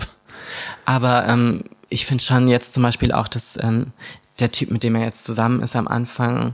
[0.86, 3.93] Aber ähm, ich finde schon jetzt zum Beispiel auch, dass ähm,
[4.39, 6.53] der Typ, mit dem er jetzt zusammen ist am Anfang,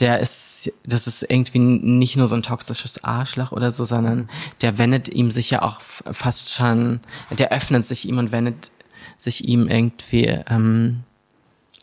[0.00, 4.30] der ist, das ist irgendwie nicht nur so ein toxisches Arschloch oder so, sondern
[4.62, 8.70] der wendet ihm sich ja auch fast schon, der öffnet sich ihm und wendet
[9.18, 11.02] sich ihm irgendwie ähm,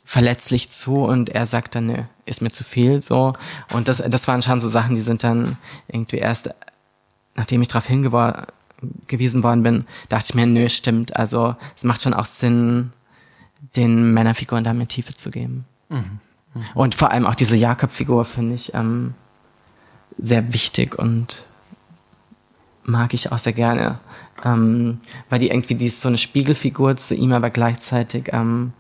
[0.06, 3.34] verletzlich zu und er sagt dann, ne, ist mir zu viel so.
[3.74, 6.52] Und das, das waren schon so Sachen, die sind dann irgendwie erst,
[7.36, 11.16] nachdem ich darauf hingewiesen worden bin, dachte ich mir, nö, stimmt.
[11.18, 12.94] Also es macht schon auch Sinn,
[13.76, 15.66] den Männerfiguren da mehr Tiefe zu geben.
[15.90, 16.20] Mhm.
[16.54, 16.64] Mhm.
[16.76, 19.16] Und vor allem auch diese Jakob-Figur finde ich ähm,
[20.18, 21.46] sehr wichtig und
[22.84, 24.00] mag ich auch sehr gerne,
[24.44, 25.00] ähm,
[25.30, 28.74] weil die irgendwie, die ist so eine Spiegelfigur zu ihm, aber gleichzeitig, ähm,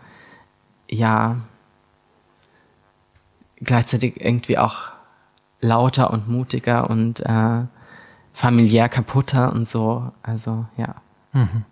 [0.89, 1.38] ja,
[3.57, 4.91] gleichzeitig irgendwie auch
[5.61, 7.63] lauter und mutiger und äh,
[8.33, 10.95] familiär kaputter und so, also ja.
[11.33, 11.63] Mhm.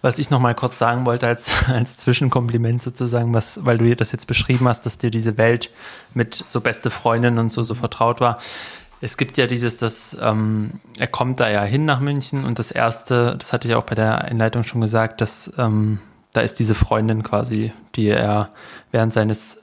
[0.00, 4.12] Was ich noch mal kurz sagen wollte als, als Zwischenkompliment sozusagen, was, weil du das
[4.12, 5.70] jetzt beschrieben hast, dass dir diese Welt
[6.14, 8.38] mit so beste Freundinnen und so so vertraut war.
[9.00, 12.70] Es gibt ja dieses, dass ähm, er kommt da ja hin nach München und das
[12.70, 15.98] erste, das hatte ich auch bei der Einleitung schon gesagt, dass ähm,
[16.32, 18.50] da ist diese Freundin quasi, die er
[18.90, 19.58] während seines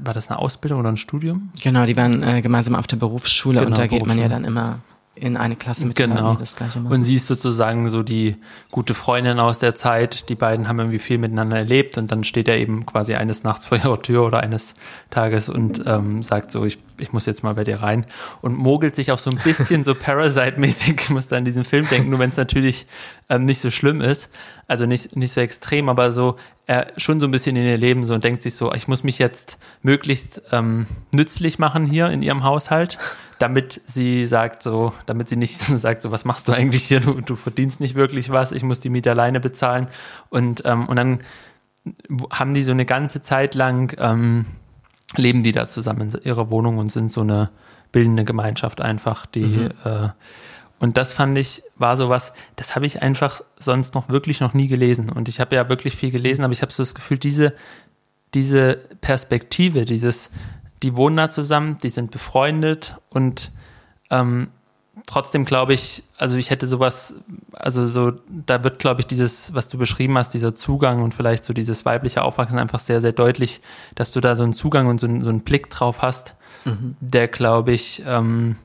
[0.00, 1.50] war das eine Ausbildung oder ein Studium?
[1.60, 4.44] Genau, die waren äh, gemeinsam auf der Berufsschule genau, und da geht man ja dann
[4.44, 4.78] immer
[5.14, 6.36] in eine Klasse mit genau.
[6.36, 6.94] das gleiche machen.
[6.94, 8.36] Und sie ist sozusagen so die
[8.70, 10.30] gute Freundin aus der Zeit.
[10.30, 13.66] Die beiden haben irgendwie viel miteinander erlebt und dann steht er eben quasi eines Nachts
[13.66, 14.74] vor ihrer Tür oder eines
[15.10, 18.06] Tages und ähm, sagt so, ich, ich muss jetzt mal bei dir rein
[18.40, 21.86] und mogelt sich auch so ein bisschen so Parasite-mäßig, ich muss da an diesen Film
[21.88, 22.86] denken, nur wenn es natürlich
[23.28, 24.30] ähm, nicht so schlimm ist,
[24.66, 26.36] also nicht, nicht so extrem, aber so
[26.66, 29.02] er schon so ein bisschen in ihr Leben so und denkt sich so, ich muss
[29.02, 32.98] mich jetzt möglichst ähm, nützlich machen hier in ihrem Haushalt
[33.42, 37.20] damit sie sagt so, damit sie nicht sagt so, was machst du eigentlich hier, du,
[37.20, 39.88] du verdienst nicht wirklich was, ich muss die Miete alleine bezahlen
[40.30, 41.20] und, ähm, und dann
[42.30, 44.46] haben die so eine ganze Zeit lang, ähm,
[45.16, 47.50] leben die da zusammen in ihrer Wohnung und sind so eine
[47.90, 49.70] bildende Gemeinschaft einfach, die mhm.
[49.84, 50.08] äh,
[50.78, 54.66] und das fand ich, war sowas, das habe ich einfach sonst noch wirklich noch nie
[54.66, 55.10] gelesen.
[55.10, 57.54] Und ich habe ja wirklich viel gelesen, aber ich habe so das Gefühl, diese,
[58.34, 60.28] diese Perspektive, dieses,
[60.82, 63.50] die wohnen da zusammen, die sind befreundet und
[64.10, 64.48] ähm,
[65.06, 67.14] trotzdem glaube ich, also ich hätte sowas,
[67.52, 71.44] also so, da wird, glaube ich, dieses, was du beschrieben hast, dieser Zugang und vielleicht
[71.44, 73.60] so dieses weibliche Aufwachsen einfach sehr, sehr deutlich,
[73.94, 76.96] dass du da so einen Zugang und so, so einen Blick drauf hast, mhm.
[77.00, 78.56] der, glaube ich, ähm,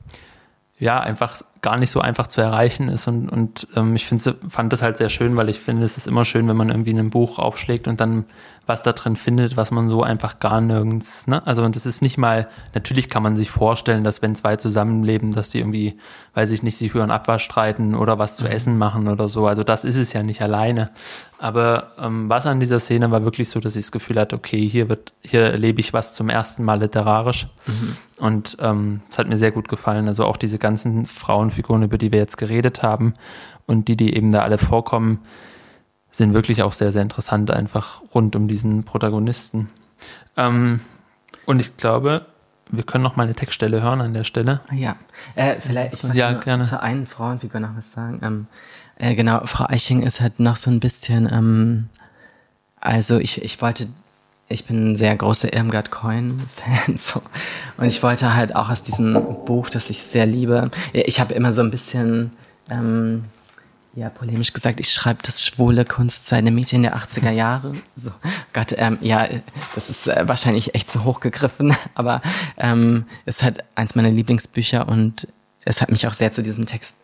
[0.78, 3.08] ja, einfach gar nicht so einfach zu erreichen ist.
[3.08, 6.24] Und, und ähm, ich fand das halt sehr schön, weil ich finde, es ist immer
[6.24, 8.24] schön, wenn man irgendwie ein Buch aufschlägt und dann
[8.68, 11.44] was da drin findet, was man so einfach gar nirgends, ne?
[11.46, 15.34] Also und das ist nicht mal, natürlich kann man sich vorstellen, dass wenn zwei zusammenleben,
[15.34, 15.96] dass die irgendwie,
[16.34, 18.50] weiß ich nicht, sich über einen Abwasch streiten oder was zu mhm.
[18.50, 19.46] essen machen oder so.
[19.46, 20.90] Also das ist es ja nicht alleine.
[21.38, 24.68] Aber ähm, was an dieser Szene war wirklich so, dass ich das Gefühl hatte, okay,
[24.68, 27.46] hier wird, hier erlebe ich was zum ersten Mal literarisch.
[27.66, 27.96] Mhm.
[28.18, 30.08] Und ähm, es hat mir sehr gut gefallen.
[30.08, 31.06] Also auch diese ganzen
[31.48, 33.14] Frauenfiguren, über die wir jetzt geredet haben
[33.66, 35.20] und die, die eben da alle vorkommen,
[36.10, 39.68] sind wirklich auch sehr, sehr interessant, einfach rund um diesen Protagonisten.
[40.36, 40.80] Ähm,
[41.46, 42.26] und ich glaube,
[42.70, 44.60] wir können noch mal eine Textstelle hören an der Stelle.
[44.72, 44.96] Ja,
[45.34, 46.64] äh, vielleicht ich ja, gerne.
[46.64, 48.20] zu einen Frauenfigur noch was sagen.
[48.22, 48.46] Ähm,
[48.96, 51.88] äh, genau, Frau Eiching ist halt noch so ein bisschen, ähm,
[52.80, 53.88] also ich, ich wollte,
[54.48, 57.22] ich bin ein sehr großer Irmgard Coin-Fan so,
[57.76, 61.52] und ich wollte halt auch aus diesem Buch, das ich sehr liebe, ich habe immer
[61.52, 62.32] so ein bisschen
[62.70, 63.24] ähm,
[63.94, 67.72] ja, polemisch gesagt, ich schreibe das schwule Kunst seine Mädchen der 80er Jahre.
[67.94, 68.12] So,
[68.52, 69.28] Gott, ähm, ja,
[69.74, 72.22] das ist äh, wahrscheinlich echt zu hoch gegriffen, aber
[72.56, 75.26] ähm, es hat eins meiner Lieblingsbücher und
[75.64, 76.96] es hat mich auch sehr zu diesem Text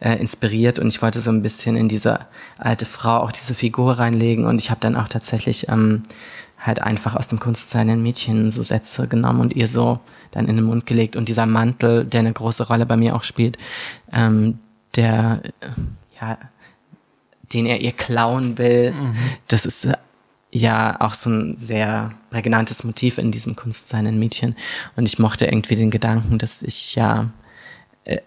[0.00, 2.26] äh, inspiriert und ich wollte so ein bisschen in diese
[2.58, 6.02] alte Frau auch diese Figur reinlegen und ich habe dann auch tatsächlich ähm,
[6.62, 10.00] halt einfach aus dem Kunstsein Mädchen so Sätze genommen und ihr so
[10.30, 13.24] dann in den Mund gelegt und dieser Mantel, der eine große Rolle bei mir auch
[13.24, 13.58] spielt,
[14.12, 14.58] ähm,
[14.94, 15.68] der äh,
[16.20, 16.38] ja
[17.52, 19.16] den er ihr klauen will, mhm.
[19.48, 19.94] das ist äh,
[20.50, 24.54] ja auch so ein sehr prägnantes Motiv in diesem Kunstsein in Mädchen.
[24.96, 27.30] Und ich mochte irgendwie den Gedanken, dass ich ja,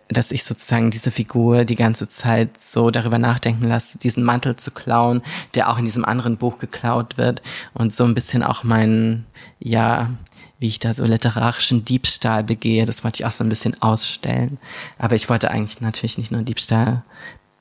[0.08, 4.72] dass ich sozusagen diese Figur die ganze Zeit so darüber nachdenken lasse, diesen Mantel zu
[4.72, 5.22] klauen,
[5.54, 7.42] der auch in diesem anderen Buch geklaut wird
[7.74, 9.26] und so ein bisschen auch mein,
[9.60, 10.12] ja,
[10.60, 14.58] wie ich da so literarischen Diebstahl begehe, das wollte ich auch so ein bisschen ausstellen.
[14.98, 17.04] Aber ich wollte eigentlich natürlich nicht nur Diebstahl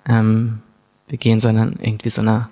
[0.07, 0.63] ähm,
[1.09, 2.49] begehen, sondern irgendwie so eine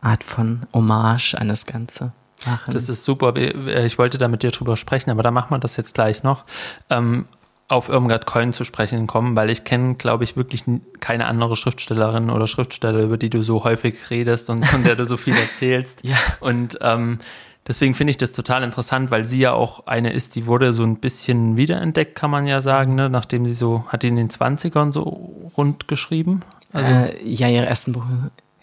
[0.00, 2.12] Art von Hommage an das Ganze.
[2.46, 2.74] Machen.
[2.74, 3.34] Das ist super.
[3.36, 6.24] Äh, ich wollte da mit dir drüber sprechen, aber da machen wir das jetzt gleich
[6.24, 6.44] noch.
[6.90, 7.26] Ähm,
[7.74, 10.64] auf Irmgard Coin zu sprechen kommen, weil ich kenne, glaube ich, wirklich
[11.00, 15.04] keine andere Schriftstellerin oder Schriftsteller, über die du so häufig redest und von der du
[15.04, 16.00] so viel erzählst.
[16.04, 16.16] ja.
[16.40, 17.18] Und ähm,
[17.66, 20.84] deswegen finde ich das total interessant, weil sie ja auch eine ist, die wurde so
[20.84, 23.10] ein bisschen wiederentdeckt, kann man ja sagen, ne?
[23.10, 26.42] nachdem sie so, hat die in den 20ern so rund geschrieben?
[26.72, 28.04] Also, äh, ja, ihre ersten Buch,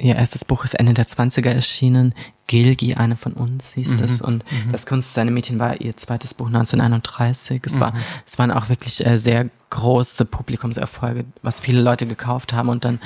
[0.02, 2.14] ihr erstes Buch ist Ende der 20er erschienen.
[2.48, 4.22] Gilgi, eine von uns, hieß mhm, es.
[4.22, 4.72] Und mhm.
[4.74, 7.62] das Kunst seine Mädchen war ihr zweites Buch 1931.
[7.66, 7.80] Es, mhm.
[7.80, 7.94] war,
[8.26, 12.68] es waren auch wirklich äh, sehr große Publikumserfolge, was viele Leute gekauft haben.
[12.68, 13.00] Und dann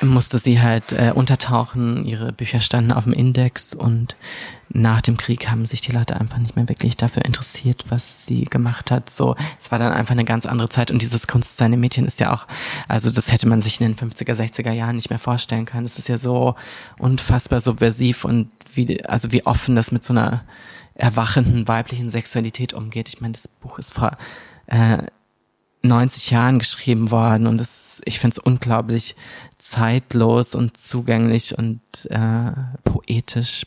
[0.00, 2.04] musste sie halt äh, untertauchen.
[2.04, 4.16] Ihre Bücher standen auf dem Index und
[4.68, 8.46] nach dem Krieg haben sich die Leute einfach nicht mehr wirklich dafür interessiert, was sie
[8.46, 9.10] gemacht hat.
[9.10, 12.20] So, es war dann einfach eine ganz andere Zeit und dieses Kunst seine Mädchen ist
[12.20, 12.46] ja auch,
[12.88, 15.84] also das hätte man sich in den 50er, 60er Jahren nicht mehr vorstellen können.
[15.84, 16.54] Das ist ja so
[16.98, 20.42] unfassbar subversiv und wie, also wie offen das mit so einer
[20.94, 23.08] erwachenden weiblichen Sexualität umgeht.
[23.08, 24.16] Ich meine, das Buch ist vor
[24.66, 25.04] äh,
[25.82, 29.16] 90 Jahren geschrieben worden und das, ich finde es unglaublich
[29.58, 31.80] zeitlos und zugänglich und
[32.10, 32.52] äh,
[32.84, 33.66] poetisch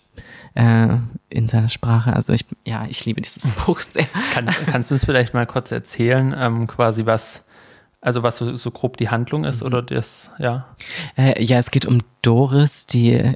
[0.54, 0.98] äh,
[1.30, 2.14] in seiner Sprache.
[2.14, 4.08] Also ich, ja, ich liebe dieses Buch sehr.
[4.34, 7.44] Kann, kannst du uns vielleicht mal kurz erzählen, ähm, quasi was,
[8.02, 10.68] also was so, so grob die Handlung ist oder das, ja?
[11.18, 13.34] Äh, ja, es geht um Doris, die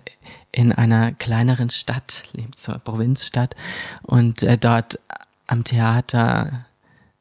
[0.52, 3.56] in einer kleineren Stadt lebt, einer Provinzstadt
[4.02, 5.00] und äh, dort
[5.48, 6.66] am Theater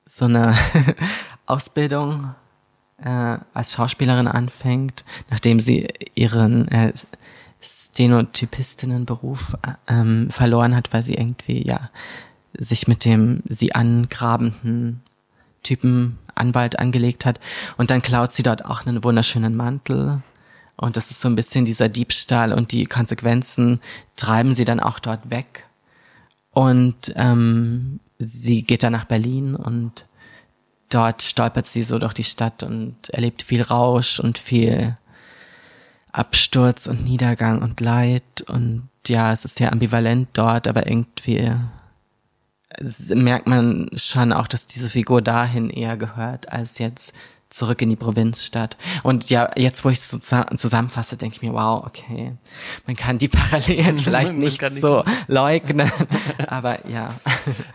[0.04, 0.56] so eine
[1.49, 2.34] Ausbildung
[3.03, 6.92] äh, als Schauspielerin anfängt, nachdem sie ihren äh,
[7.61, 11.90] Stenotypistinnenberuf äh, ähm, verloren hat, weil sie irgendwie ja
[12.57, 15.03] sich mit dem sie angrabenden
[15.62, 17.40] Typen Anwalt angelegt hat.
[17.76, 20.22] Und dann klaut sie dort auch einen wunderschönen Mantel.
[20.76, 23.80] Und das ist so ein bisschen dieser Diebstahl und die Konsequenzen
[24.16, 25.64] treiben sie dann auch dort weg.
[26.53, 30.07] Und ähm, sie geht dann nach Berlin und
[30.89, 34.97] dort stolpert sie so durch die Stadt und erlebt viel Rausch und viel
[36.12, 38.43] Absturz und Niedergang und Leid.
[38.47, 41.53] Und ja, es ist sehr ambivalent dort, aber irgendwie
[43.14, 47.14] merkt man schon auch, dass diese Figur dahin eher gehört als jetzt
[47.51, 48.76] zurück in die Provinzstadt.
[49.03, 52.34] Und ja, jetzt, wo ich es so zusammenfasse, denke ich mir, wow, okay,
[52.86, 55.90] man kann die Parallelen vielleicht nicht, nicht so leugnen,
[56.46, 57.14] aber ja.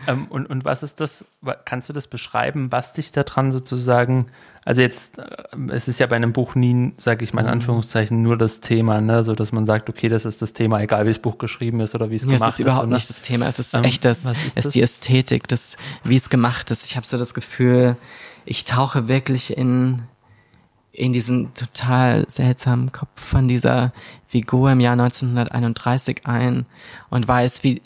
[0.06, 1.24] Ähm, und, und was ist das,
[1.64, 4.26] kannst du das beschreiben, was dich daran sozusagen,
[4.64, 5.24] also jetzt, äh,
[5.70, 7.54] es ist ja bei einem Buch nie, sage ich mal in mhm.
[7.54, 11.04] Anführungszeichen, nur das Thema, ne, so dass man sagt, okay, das ist das Thema, egal
[11.04, 12.46] wie das Buch geschrieben ist oder wie es ja, gemacht ist.
[12.46, 12.94] Es ist überhaupt ne?
[12.94, 14.72] nicht das Thema, es ist ähm, echt das, es ist das?
[14.72, 16.86] die Ästhetik, das, wie es gemacht ist.
[16.86, 17.96] Ich habe so das Gefühl,
[18.44, 20.02] ich tauche wirklich in,
[20.92, 23.92] in diesen total seltsamen Kopf von dieser
[24.28, 26.66] Figur im Jahr 1931 ein
[27.10, 27.80] und weiß, wie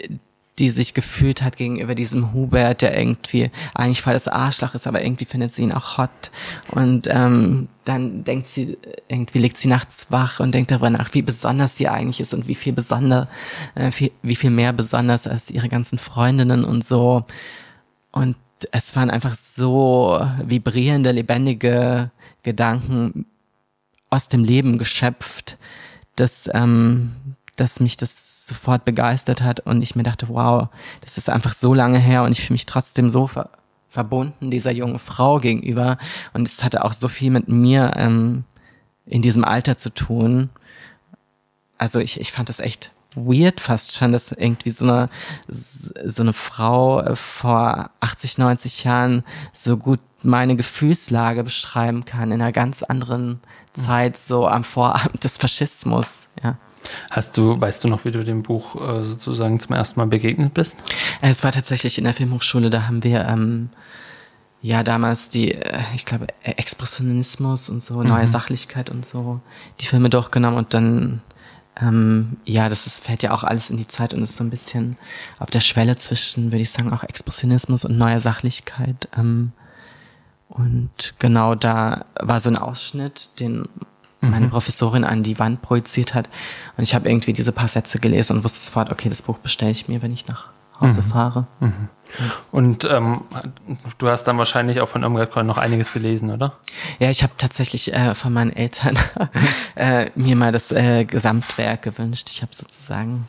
[0.58, 5.02] die sich gefühlt hat gegenüber diesem Hubert, der irgendwie eigentlich voll das Arschloch ist, aber
[5.02, 6.30] irgendwie findet sie ihn auch hot.
[6.70, 11.22] Und ähm, dann denkt sie, irgendwie liegt sie nachts wach und denkt darüber nach, wie
[11.22, 13.28] besonders sie eigentlich ist und wie viel besonder,
[13.74, 17.24] äh, viel, wie viel mehr besonders als ihre ganzen Freundinnen und so.
[18.10, 18.36] Und
[18.72, 22.10] es waren einfach so vibrierende, lebendige
[22.42, 23.26] Gedanken
[24.10, 25.58] aus dem Leben geschöpft,
[26.16, 27.12] dass, ähm,
[27.56, 30.68] dass mich das sofort begeistert hat und ich mir dachte, wow,
[31.02, 33.50] das ist einfach so lange her und ich fühle mich trotzdem so ver
[33.90, 35.96] verbunden dieser jungen Frau gegenüber
[36.34, 38.44] und es hatte auch so viel mit mir ähm,
[39.06, 40.50] in diesem Alter zu tun.
[41.78, 42.92] Also ich, ich fand das echt
[43.26, 45.08] weird fast schon, dass irgendwie so eine,
[45.48, 52.52] so eine Frau vor 80, 90 Jahren so gut meine Gefühlslage beschreiben kann in einer
[52.52, 53.80] ganz anderen mhm.
[53.80, 56.56] Zeit, so am Vorabend des Faschismus, ja.
[57.10, 60.54] Hast du, weißt du noch, wie du dem Buch äh, sozusagen zum ersten Mal begegnet
[60.54, 60.76] bist?
[61.20, 63.70] Es war tatsächlich in der Filmhochschule, da haben wir ähm,
[64.60, 68.28] ja, damals die, äh, ich glaube, Expressionismus und so, neue mhm.
[68.28, 69.40] Sachlichkeit und so,
[69.80, 71.20] die Filme durchgenommen und dann,
[71.80, 74.50] ähm, ja, das ist, fällt ja auch alles in die Zeit und ist so ein
[74.50, 74.96] bisschen
[75.38, 79.08] auf der Schwelle zwischen, würde ich sagen, auch Expressionismus und neuer Sachlichkeit.
[79.16, 79.52] Ähm,
[80.48, 83.68] und genau da war so ein Ausschnitt, den
[84.20, 84.50] meine mhm.
[84.50, 86.28] Professorin an die Wand projiziert hat.
[86.76, 89.70] Und ich habe irgendwie diese paar Sätze gelesen und wusste sofort, okay, das Buch bestelle
[89.70, 90.48] ich mir, wenn ich nach
[90.80, 91.06] Hause mhm.
[91.06, 91.46] fahre.
[91.60, 91.88] Mhm.
[92.50, 93.22] Und ähm,
[93.98, 96.56] du hast dann wahrscheinlich auch von Irmgard Keul noch einiges gelesen, oder?
[96.98, 98.98] Ja, ich habe tatsächlich äh, von meinen Eltern
[99.74, 102.28] äh, mir mal das äh, Gesamtwerk gewünscht.
[102.30, 103.28] Ich habe sozusagen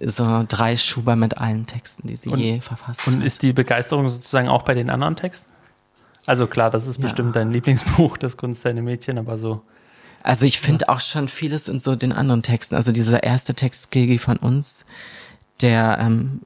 [0.00, 3.24] so drei Schuber mit allen Texten, die sie und, je verfasst Und hat.
[3.24, 5.50] ist die Begeisterung sozusagen auch bei den anderen Texten?
[6.26, 7.02] Also klar, das ist ja.
[7.02, 9.62] bestimmt dein Lieblingsbuch, das Kunst deine Mädchen, aber so.
[10.22, 12.74] Also ich finde auch schon vieles in so den anderen Texten.
[12.74, 14.84] Also dieser erste Text, Gigi von uns,
[15.60, 16.42] der, ähm,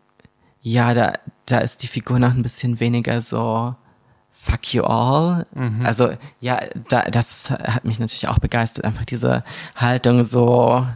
[0.65, 1.13] ja, da,
[1.45, 3.75] da ist die Figur noch ein bisschen weniger so
[4.33, 5.47] fuck you all.
[5.55, 5.85] Mhm.
[5.85, 9.45] Also ja, da, das hat mich natürlich auch begeistert, einfach diese
[9.77, 10.87] Haltung so,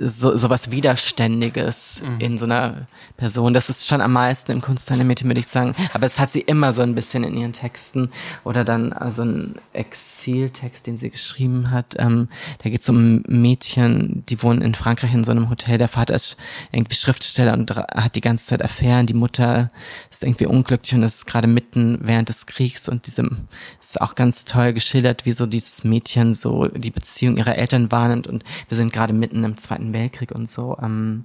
[0.00, 2.20] so, so was Widerständiges mhm.
[2.20, 3.52] in so einer Person.
[3.52, 5.74] Das ist schon am meisten im Kunstanimating, würde ich sagen.
[5.92, 8.10] Aber es hat sie immer so ein bisschen in ihren Texten.
[8.44, 11.94] Oder dann also ein Exiltext, den sie geschrieben hat.
[11.98, 12.28] Ähm,
[12.62, 15.78] da geht es um Mädchen, die wohnen in Frankreich in so einem Hotel.
[15.78, 16.36] Der Vater ist
[16.72, 19.06] irgendwie Schriftsteller und hat die ganze Zeit Affären.
[19.06, 19.68] Die Mutter
[20.10, 22.88] ist irgendwie unglücklich und das ist gerade mitten während des Kriegs.
[22.88, 23.48] Und diesem
[23.82, 28.26] ist auch ganz toll geschildert, wie so dieses Mädchen so die Beziehung ihrer Eltern wahrnimmt.
[28.26, 30.76] Und wir sind gerade mitten im Zweiten Weltkrieg und so.
[30.80, 31.24] Ähm,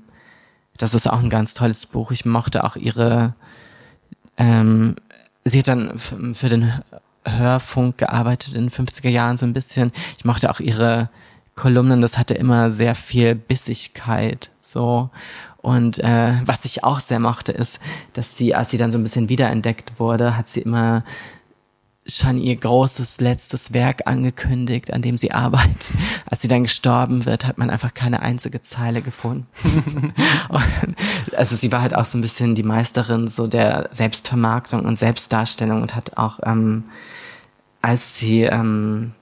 [0.77, 2.11] das ist auch ein ganz tolles Buch.
[2.11, 3.35] Ich mochte auch ihre,
[4.37, 4.95] ähm,
[5.45, 6.73] sie hat dann für den
[7.23, 9.91] Hörfunk gearbeitet in den 50er Jahren so ein bisschen.
[10.17, 11.09] Ich mochte auch ihre
[11.55, 15.09] Kolumnen, das hatte immer sehr viel Bissigkeit, so.
[15.57, 17.79] Und äh, was ich auch sehr mochte, ist,
[18.13, 21.03] dass sie, als sie dann so ein bisschen wiederentdeckt wurde, hat sie immer
[22.17, 25.93] schon ihr großes letztes Werk angekündigt, an dem sie arbeitet.
[26.25, 29.47] Als sie dann gestorben wird, hat man einfach keine einzige Zeile gefunden.
[31.35, 35.81] also sie war halt auch so ein bisschen die Meisterin so der Selbstvermarktung und Selbstdarstellung
[35.81, 36.85] und hat auch, ähm,
[37.81, 39.13] als sie, ähm,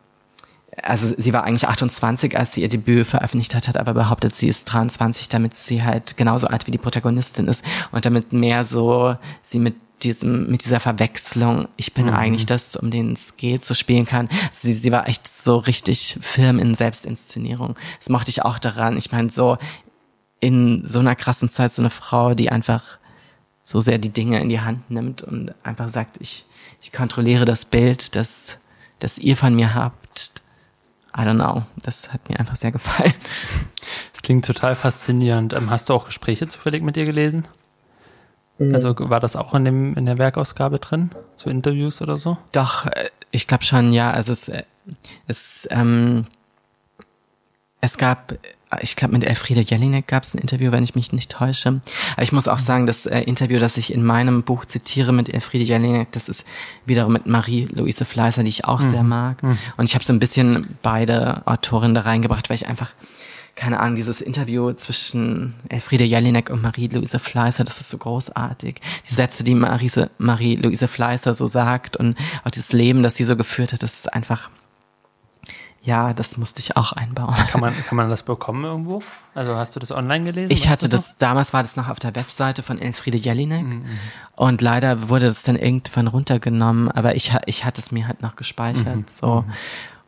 [0.81, 4.47] also sie war eigentlich 28, als sie ihr Debüt veröffentlicht hat, hat aber behauptet, sie
[4.47, 9.15] ist 23, damit sie halt genauso alt wie die Protagonistin ist und damit mehr so
[9.43, 12.13] sie mit diesem, mit dieser Verwechslung, ich bin mhm.
[12.13, 14.29] eigentlich das, um den es geht, so spielen kann.
[14.53, 17.75] Sie, sie war echt so richtig firm in Selbstinszenierung.
[17.99, 18.97] Das mochte ich auch daran.
[18.97, 19.57] Ich meine, so
[20.39, 22.83] in so einer krassen Zeit so eine Frau, die einfach
[23.61, 26.45] so sehr die Dinge in die Hand nimmt und einfach sagt, ich,
[26.81, 28.57] ich kontrolliere das Bild, das,
[28.99, 30.41] das ihr von mir habt.
[31.15, 31.63] I don't know.
[31.83, 33.13] Das hat mir einfach sehr gefallen.
[34.11, 35.53] Das klingt total faszinierend.
[35.53, 37.47] Ähm, hast du auch Gespräche zufällig mit ihr gelesen?
[38.59, 38.75] Mhm.
[38.75, 42.37] Also war das auch in dem in der Werkausgabe drin, so Interviews oder so?
[42.51, 44.11] Doch, äh, ich glaube schon, ja.
[44.11, 44.63] Also es, äh,
[45.27, 46.25] es, ähm,
[47.81, 48.37] es gab,
[48.81, 51.81] ich glaube mit Elfriede Jelinek gab es ein Interview, wenn ich mich nicht täusche.
[52.13, 55.29] Aber ich muss auch sagen, das äh, Interview, das ich in meinem Buch zitiere mit
[55.29, 56.45] Elfriede Jelinek, das ist
[56.85, 58.89] wiederum mit Marie-Louise Fleißer, die ich auch mhm.
[58.89, 59.41] sehr mag.
[59.41, 59.57] Mhm.
[59.77, 62.91] Und ich habe so ein bisschen beide Autorinnen da reingebracht, weil ich einfach
[63.59, 68.79] keine Ahnung, dieses Interview zwischen Elfriede Jelinek und Marie-Louise Fleißer, das ist so großartig.
[69.09, 73.73] Die Sätze, die Marie-Louise Fleißer so sagt und auch dieses Leben, das sie so geführt
[73.73, 74.49] hat, das ist einfach,
[75.81, 77.35] ja, das musste ich auch einbauen.
[77.49, 79.03] Kann man, kann man das bekommen irgendwo?
[79.35, 80.53] Also hast du das online gelesen?
[80.53, 83.85] Ich hatte das, damals war das noch auf der Webseite von Elfriede Jelinek mhm.
[84.37, 88.37] und leider wurde das dann irgendwann runtergenommen, aber ich, ich hatte es mir halt noch
[88.37, 89.05] gespeichert, mhm.
[89.07, 89.41] so.
[89.41, 89.53] Mhm.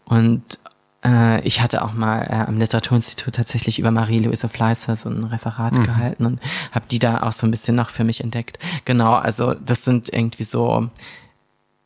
[0.05, 0.59] Und
[1.03, 5.73] äh, ich hatte auch mal äh, am Literaturinstitut tatsächlich über Marie-Louise Fleißer so ein Referat
[5.73, 5.83] mhm.
[5.83, 6.39] gehalten und
[6.71, 8.59] habe die da auch so ein bisschen noch für mich entdeckt.
[8.85, 10.89] Genau, also das sind irgendwie so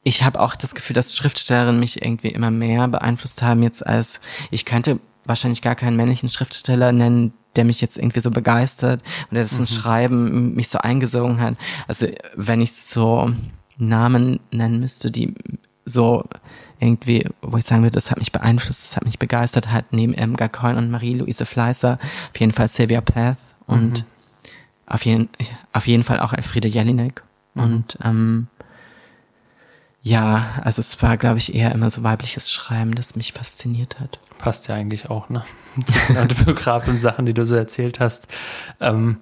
[0.07, 4.21] ich habe auch das Gefühl, dass Schriftstellerinnen mich irgendwie immer mehr beeinflusst haben jetzt als
[4.51, 9.01] ich könnte wahrscheinlich gar keinen männlichen Schriftsteller nennen, der mich jetzt irgendwie so begeistert
[9.31, 9.65] oder das mhm.
[9.65, 11.55] Schreiben mich so eingesogen hat.
[11.87, 13.31] Also wenn ich so
[13.77, 15.33] Namen nennen müsste, die
[15.85, 16.23] so
[16.79, 20.13] irgendwie, wo ich sagen würde, das hat mich beeinflusst, das hat mich begeistert, halt neben
[20.13, 24.05] Emga Coyne und Marie-Louise Fleißer, auf jeden Fall Sylvia Plath und mhm.
[24.85, 25.29] auf, jeden,
[25.73, 27.23] auf jeden Fall auch Elfriede Jelinek.
[27.53, 27.63] Mhm.
[27.63, 28.47] Und ähm,
[30.01, 34.19] ja, also es war, glaube ich, eher immer so weibliches Schreiben, das mich fasziniert hat.
[34.37, 35.43] Passt ja eigentlich auch, ne?
[36.87, 38.27] Und Sachen, die du so erzählt hast.
[38.79, 39.17] Ähm,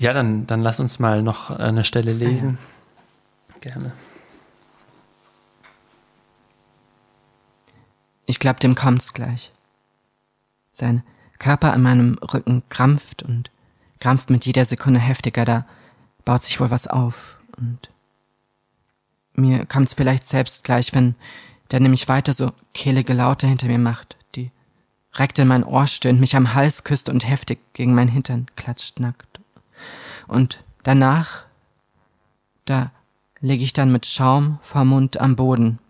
[0.00, 2.58] ja, dann, dann lass uns mal noch eine Stelle lesen.
[3.52, 3.72] Ja.
[3.72, 3.92] Gerne.
[8.30, 9.50] Ich glaub, dem kommt's gleich.
[10.70, 11.02] Sein
[11.40, 13.50] Körper an meinem Rücken krampft und
[13.98, 15.66] krampft mit jeder Sekunde heftiger, da
[16.24, 17.90] baut sich wohl was auf und
[19.34, 21.16] Mir kommt's vielleicht selbst gleich, wenn
[21.72, 24.52] der nämlich weiter so kehlige Laute hinter mir macht, die
[25.14, 29.00] reckt in mein Ohr stöhnt, mich am Hals küsst und heftig gegen mein Hintern klatscht
[29.00, 29.40] nackt.
[30.28, 31.46] Und danach,
[32.64, 32.92] da
[33.40, 35.80] lege ich dann mit Schaum vor Mund am Boden.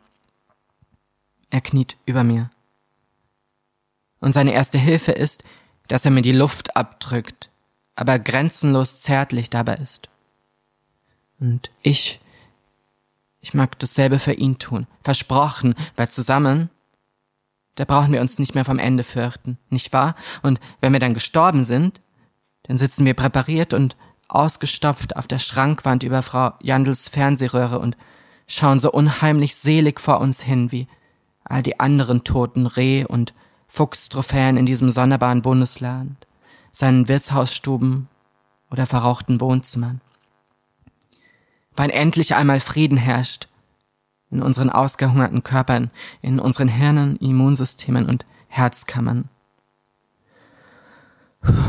[1.51, 2.51] Er kniet über mir.
[4.21, 5.45] Und seine erste Hilfe ist,
[5.89, 7.51] dass er mir die Luft abdrückt,
[7.97, 10.09] aber grenzenlos zärtlich dabei ist.
[11.41, 12.21] Und ich,
[13.41, 14.87] ich mag dasselbe für ihn tun.
[15.03, 16.71] Versprochen, weil zusammen,
[17.75, 20.15] da brauchen wir uns nicht mehr vom Ende fürchten, nicht wahr?
[20.43, 22.01] Und wenn wir dann gestorben sind,
[22.65, 23.97] dann sitzen wir präpariert und
[24.29, 27.97] ausgestopft auf der Schrankwand über Frau Jandls Fernsehröhre und
[28.47, 30.87] schauen so unheimlich selig vor uns hin, wie
[31.45, 33.35] all die anderen toten Reh- und
[33.69, 36.27] Fuchstrophäen in diesem sonderbaren Bundesland,
[36.73, 38.09] seinen Wirtshausstuben
[38.71, 40.01] oder verrauchten Wohnzimmern.
[41.77, 43.49] Weil endlich einmal Frieden herrscht
[44.31, 45.91] in unseren ausgehungerten Körpern,
[46.23, 49.29] in unseren Hirnen, Immunsystemen und Herzkammern.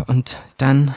[0.08, 0.96] Und dann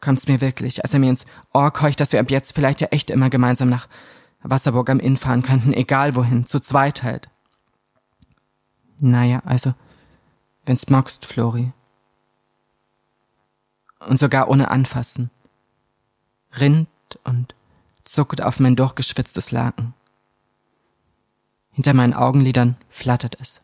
[0.00, 2.88] kommt's mir wirklich, als er mir ins Ohr keucht, dass wir ab jetzt vielleicht ja
[2.88, 3.88] echt immer gemeinsam nach
[4.48, 7.28] Wasserburg am Inn fahren könnten, egal wohin, zu zweit halt.
[9.00, 9.74] Naja, also,
[10.64, 11.72] wenn's magst, Flori.
[14.00, 15.30] Und sogar ohne anfassen.
[16.58, 16.88] Rinnt
[17.24, 17.54] und
[18.04, 19.94] zuckt auf mein durchgeschwitztes Laken.
[21.72, 23.60] Hinter meinen Augenlidern flattert es.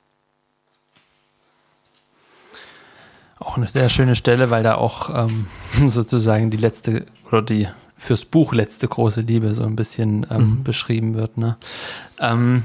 [3.39, 5.47] Auch eine sehr schöne Stelle, weil da auch ähm,
[5.89, 7.69] sozusagen die letzte oder die
[8.03, 10.63] fürs Buch letzte große Liebe so ein bisschen ähm, mhm.
[10.65, 11.39] beschrieben wird.
[11.39, 11.57] Ne?
[12.19, 12.65] Ähm,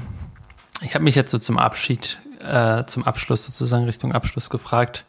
[0.82, 5.04] ich habe mich jetzt so zum Abschied, äh, zum Abschluss sozusagen Richtung Abschluss gefragt,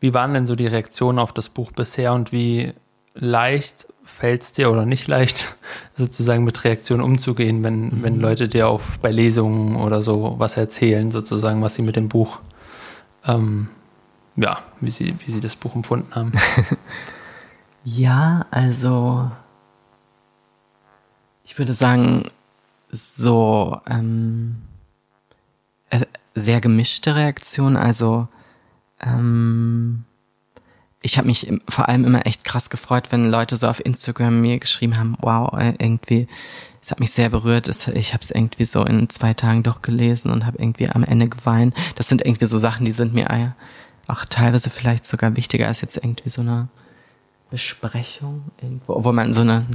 [0.00, 2.72] wie waren denn so die Reaktionen auf das Buch bisher und wie
[3.14, 5.54] leicht fällt es dir oder nicht leicht,
[5.96, 8.02] sozusagen mit Reaktionen umzugehen, wenn, mhm.
[8.02, 12.08] wenn Leute dir auf bei Lesungen oder so was erzählen, sozusagen, was sie mit dem
[12.08, 12.40] Buch
[13.26, 13.68] ähm,
[14.36, 16.32] ja, wie Sie, wie Sie das Buch empfunden haben.
[17.84, 19.30] ja, also
[21.44, 22.26] ich würde sagen,
[22.90, 24.56] so ähm,
[25.90, 27.76] äh, sehr gemischte Reaktion.
[27.76, 28.28] Also
[29.00, 30.04] ähm,
[31.02, 34.58] ich habe mich vor allem immer echt krass gefreut, wenn Leute so auf Instagram mir
[34.58, 36.28] geschrieben haben, wow, äh, irgendwie,
[36.80, 37.68] es hat mich sehr berührt.
[37.68, 41.74] Ich habe es irgendwie so in zwei Tagen durchgelesen und habe irgendwie am Ende geweint.
[41.96, 43.48] Das sind irgendwie so Sachen, die sind mir äh,
[44.06, 46.68] auch teilweise vielleicht sogar wichtiger als jetzt irgendwie so eine
[47.50, 49.66] Besprechung, irgendwo, obwohl man so eine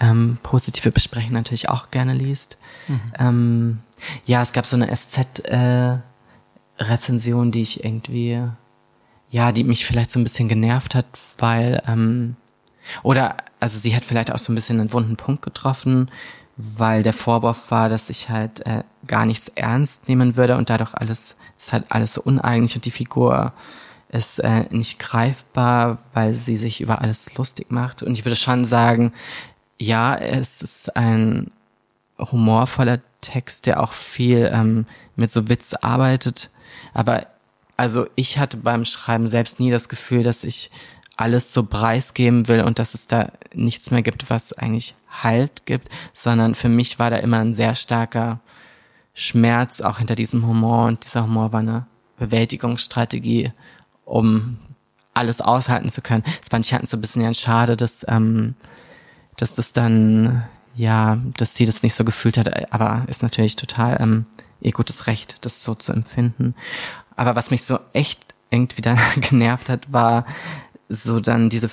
[0.00, 2.56] ähm, positive Besprechung natürlich auch gerne liest.
[2.88, 3.12] Mhm.
[3.18, 3.78] Ähm,
[4.24, 8.42] ja, es gab so eine SZ-Rezension, äh, die ich irgendwie,
[9.30, 11.06] ja, die mich vielleicht so ein bisschen genervt hat,
[11.38, 12.36] weil, ähm,
[13.02, 16.10] oder, also sie hat vielleicht auch so ein bisschen einen wunden Punkt getroffen,
[16.56, 20.94] weil der Vorwurf war, dass ich halt äh, gar nichts ernst nehmen würde und dadurch
[20.94, 23.52] alles, ist halt alles so uneigentlich und die Figur
[24.08, 28.02] ist äh, nicht greifbar, weil sie sich über alles lustig macht.
[28.02, 29.12] Und ich würde schon sagen,
[29.78, 31.50] ja, es ist ein
[32.18, 36.50] humorvoller Text, der auch viel ähm, mit so Witz arbeitet.
[36.94, 37.26] Aber
[37.76, 40.70] also ich hatte beim Schreiben selbst nie das Gefühl, dass ich
[41.16, 45.88] alles so preisgeben will und dass es da nichts mehr gibt, was eigentlich Halt gibt,
[46.12, 48.40] sondern für mich war da immer ein sehr starker
[49.14, 51.86] Schmerz auch hinter diesem Humor und dieser Humor war eine
[52.18, 53.52] Bewältigungsstrategie,
[54.04, 54.58] um
[55.14, 56.22] alles aushalten zu können.
[56.40, 58.54] Das fand ich halt so ein bisschen schade, dass, ähm,
[59.36, 63.98] dass das dann, ja, dass sie das nicht so gefühlt hat, aber ist natürlich total
[64.00, 64.26] ähm,
[64.60, 66.54] ihr gutes Recht, das so zu empfinden.
[67.16, 70.26] Aber was mich so echt irgendwie dann genervt hat, war
[70.88, 71.70] so dann diese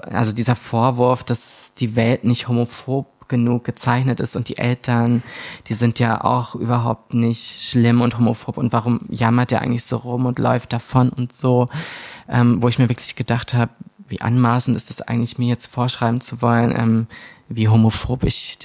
[0.00, 5.22] also dieser Vorwurf, dass die Welt nicht homophob genug gezeichnet ist und die Eltern,
[5.68, 9.96] die sind ja auch überhaupt nicht schlimm und homophob und warum jammert der eigentlich so
[9.96, 11.68] rum und läuft davon und so,
[12.28, 13.72] ähm, wo ich mir wirklich gedacht habe,
[14.12, 17.06] wie anmaßend ist es eigentlich mir jetzt vorschreiben zu wollen, ähm,
[17.48, 18.58] wie homophob ich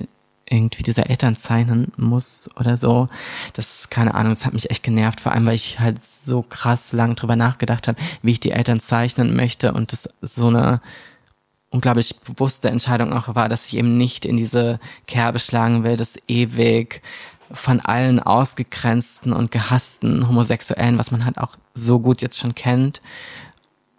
[0.50, 3.08] irgendwie diese Eltern zeichnen muss oder so.
[3.54, 6.92] Das keine Ahnung, das hat mich echt genervt, vor allem weil ich halt so krass
[6.92, 10.82] lang drüber nachgedacht habe, wie ich die Eltern zeichnen möchte und das so eine
[11.70, 16.18] unglaublich bewusste Entscheidung auch war, dass ich eben nicht in diese Kerbe schlagen will, das
[16.28, 17.02] ewig
[17.52, 23.02] von allen ausgegrenzten und gehassten Homosexuellen, was man halt auch so gut jetzt schon kennt.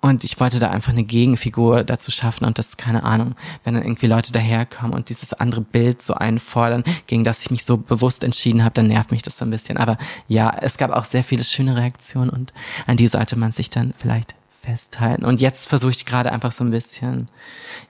[0.00, 3.34] Und ich wollte da einfach eine Gegenfigur dazu schaffen und das, keine Ahnung,
[3.64, 7.64] wenn dann irgendwie Leute daherkommen und dieses andere Bild so einfordern, gegen das ich mich
[7.64, 9.76] so bewusst entschieden habe, dann nervt mich das so ein bisschen.
[9.76, 12.52] Aber ja, es gab auch sehr viele schöne Reaktionen und
[12.86, 15.24] an die sollte man sich dann vielleicht festhalten.
[15.24, 17.26] Und jetzt versuche ich gerade einfach so ein bisschen,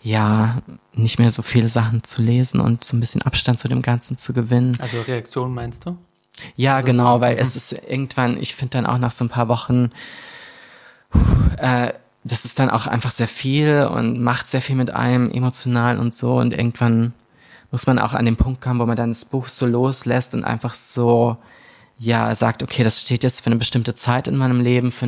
[0.03, 0.63] ja,
[0.95, 4.17] nicht mehr so viele Sachen zu lesen und so ein bisschen Abstand zu dem Ganzen
[4.17, 4.77] zu gewinnen.
[4.81, 5.99] Also Reaktion meinst du?
[6.57, 9.29] Ja, also genau, so, weil es ist irgendwann, ich finde dann auch nach so ein
[9.29, 9.91] paar Wochen,
[11.59, 11.93] äh,
[12.25, 16.15] das ist dann auch einfach sehr viel und macht sehr viel mit einem emotional und
[16.15, 17.15] so und irgendwann
[17.71, 20.45] muss man auch an den Punkt kommen, wo man dann das Buch so loslässt und
[20.45, 21.37] einfach so,
[21.99, 25.07] ja, sagt, okay, das steht jetzt für eine bestimmte Zeit in meinem Leben, für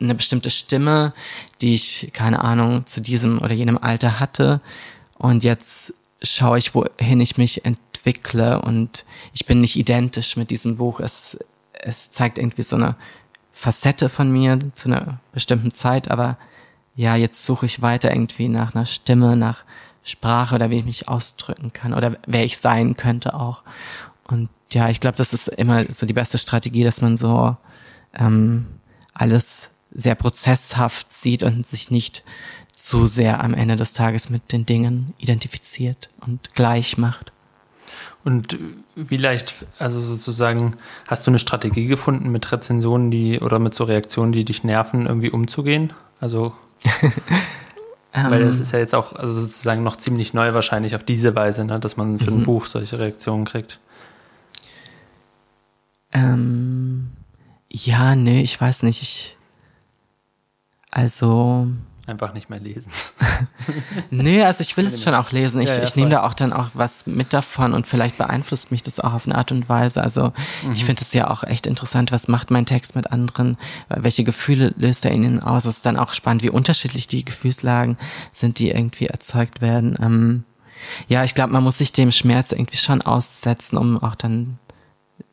[0.00, 1.14] eine bestimmte Stimme,
[1.62, 4.60] die ich, keine Ahnung, zu diesem oder jenem Alter hatte.
[5.16, 10.76] Und jetzt schaue ich, wohin ich mich entwickle und ich bin nicht identisch mit diesem
[10.76, 11.00] Buch.
[11.00, 11.38] Es,
[11.72, 12.96] es zeigt irgendwie so eine
[13.58, 16.36] Facette von mir zu einer bestimmten Zeit, aber
[16.94, 19.64] ja, jetzt suche ich weiter irgendwie nach einer Stimme, nach
[20.04, 23.62] Sprache oder wie ich mich ausdrücken kann oder wer ich sein könnte auch.
[24.24, 27.56] Und ja, ich glaube, das ist immer so die beste Strategie, dass man so
[28.12, 28.66] ähm,
[29.14, 32.24] alles sehr prozesshaft sieht und sich nicht
[32.74, 37.32] zu sehr am Ende des Tages mit den Dingen identifiziert und gleich macht.
[38.26, 38.58] Und
[38.96, 40.74] wie leicht, also sozusagen,
[41.06, 45.06] hast du eine Strategie gefunden, mit Rezensionen, die oder mit so Reaktionen, die dich nerven,
[45.06, 45.92] irgendwie umzugehen?
[46.20, 46.52] Also
[48.12, 48.62] Weil das ähm.
[48.62, 51.96] ist ja jetzt auch also sozusagen noch ziemlich neu wahrscheinlich auf diese Weise, ne, dass
[51.96, 52.44] man für ein mhm.
[52.44, 53.78] Buch solche Reaktionen kriegt.
[56.12, 57.10] Ähm,
[57.70, 59.02] ja, nee, ich weiß nicht.
[59.02, 59.36] Ich,
[60.90, 61.68] also
[62.06, 62.92] Einfach nicht mehr lesen.
[64.10, 65.60] nee, also ich will es schon auch lesen.
[65.60, 68.70] Ich, ja, ja, ich nehme da auch dann auch was mit davon und vielleicht beeinflusst
[68.70, 70.00] mich das auch auf eine Art und Weise.
[70.00, 70.32] Also
[70.64, 70.72] mhm.
[70.72, 74.72] ich finde es ja auch echt interessant, was macht mein Text mit anderen, welche Gefühle
[74.76, 75.64] löst er ihnen aus.
[75.64, 77.98] Es ist dann auch spannend, wie unterschiedlich die Gefühlslagen
[78.32, 79.96] sind, die irgendwie erzeugt werden.
[80.00, 80.44] Ähm,
[81.08, 84.60] ja, ich glaube, man muss sich dem Schmerz irgendwie schon aussetzen, um auch dann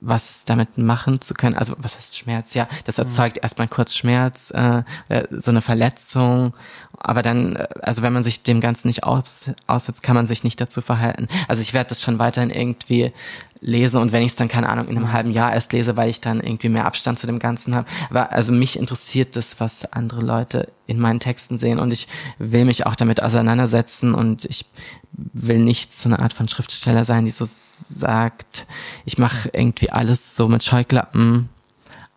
[0.02, 1.56] was damit machen zu können.
[1.56, 2.54] Also was heißt Schmerz?
[2.54, 3.04] Ja, das mhm.
[3.04, 3.44] erzeugt mhm.
[3.44, 6.54] erstmal kurz Schmerz, äh, äh, so eine Verletzung.
[6.98, 10.44] Aber dann, äh, also wenn man sich dem Ganzen nicht aus, aussetzt, kann man sich
[10.44, 11.28] nicht dazu verhalten.
[11.48, 13.14] Also ich werde das schon weiterhin irgendwie
[13.62, 15.14] lesen und wenn ich es dann, keine Ahnung, in einem mhm.
[15.14, 17.88] halben Jahr erst lese, weil ich dann irgendwie mehr Abstand zu dem Ganzen habe.
[18.10, 22.10] Aber also mich interessiert das, was andere Leute in meinen Texten sehen und ich
[22.40, 24.66] will mich auch damit auseinandersetzen und ich
[25.14, 27.46] will nicht so eine Art von Schriftsteller sein, die so
[27.90, 28.66] sagt,
[29.06, 31.50] ich mache irgendwie alles so mit Scheuklappen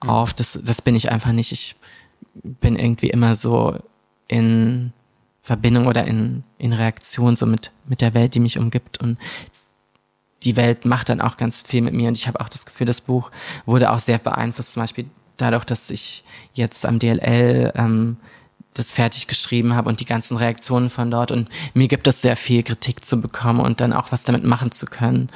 [0.03, 0.09] mhm.
[0.09, 0.33] auf.
[0.33, 1.53] Das, das bin ich einfach nicht.
[1.53, 1.77] Ich
[2.35, 3.79] bin irgendwie immer so
[4.29, 4.93] in
[5.43, 9.19] Verbindung oder in, in Reaktion so mit, mit der Welt, die mich umgibt und
[10.43, 12.87] die Welt macht dann auch ganz viel mit mir und ich habe auch das Gefühl,
[12.87, 13.31] das Buch
[13.65, 15.07] wurde auch sehr beeinflusst, zum Beispiel
[15.37, 18.17] dadurch, dass ich jetzt am DLL ähm,
[18.79, 21.31] das fertig geschrieben habe und die ganzen Reaktionen von dort.
[21.31, 24.73] Und mir gibt es sehr viel Kritik zu bekommen und dann auch was damit machen
[24.73, 25.31] zu können.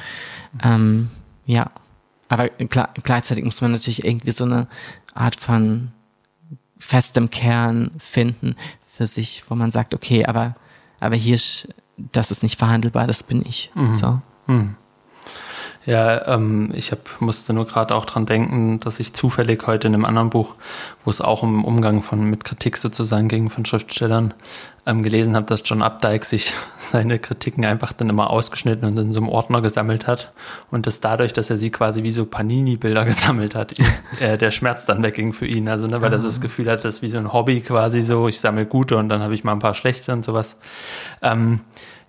[0.63, 1.11] Ähm,
[1.47, 1.71] ja.
[2.29, 4.69] Aber klar, gleichzeitig muss man natürlich irgendwie so eine
[5.15, 5.91] Art von
[6.79, 8.57] festem Kern finden
[8.97, 10.55] für sich, wo man sagt, okay, aber,
[11.01, 11.41] aber hier,
[11.97, 13.71] das ist nicht verhandelbar, das bin ich.
[13.75, 13.95] Mhm.
[13.95, 14.21] So.
[14.47, 14.77] Mhm.
[15.87, 19.95] Ja, ähm, ich hab, musste nur gerade auch dran denken, dass ich zufällig heute in
[19.95, 20.55] einem anderen Buch,
[21.05, 24.35] wo es auch um Umgang von mit Kritik sozusagen ging von Schriftstellern,
[24.85, 29.15] ähm, gelesen habe, dass John Updike sich seine Kritiken einfach dann immer ausgeschnitten und in
[29.15, 30.33] so einem Ordner gesammelt hat
[30.71, 33.73] und das dadurch, dass er sie quasi wie so Panini-Bilder gesammelt hat,
[34.21, 35.67] äh, der Schmerz dann wegging für ihn.
[35.67, 36.43] Also ne, weil er so das ah.
[36.43, 39.23] Gefühl hat, das ist wie so ein Hobby quasi so, ich sammle gute und dann
[39.23, 40.59] habe ich mal ein paar schlechte und sowas.
[41.23, 41.61] Ähm,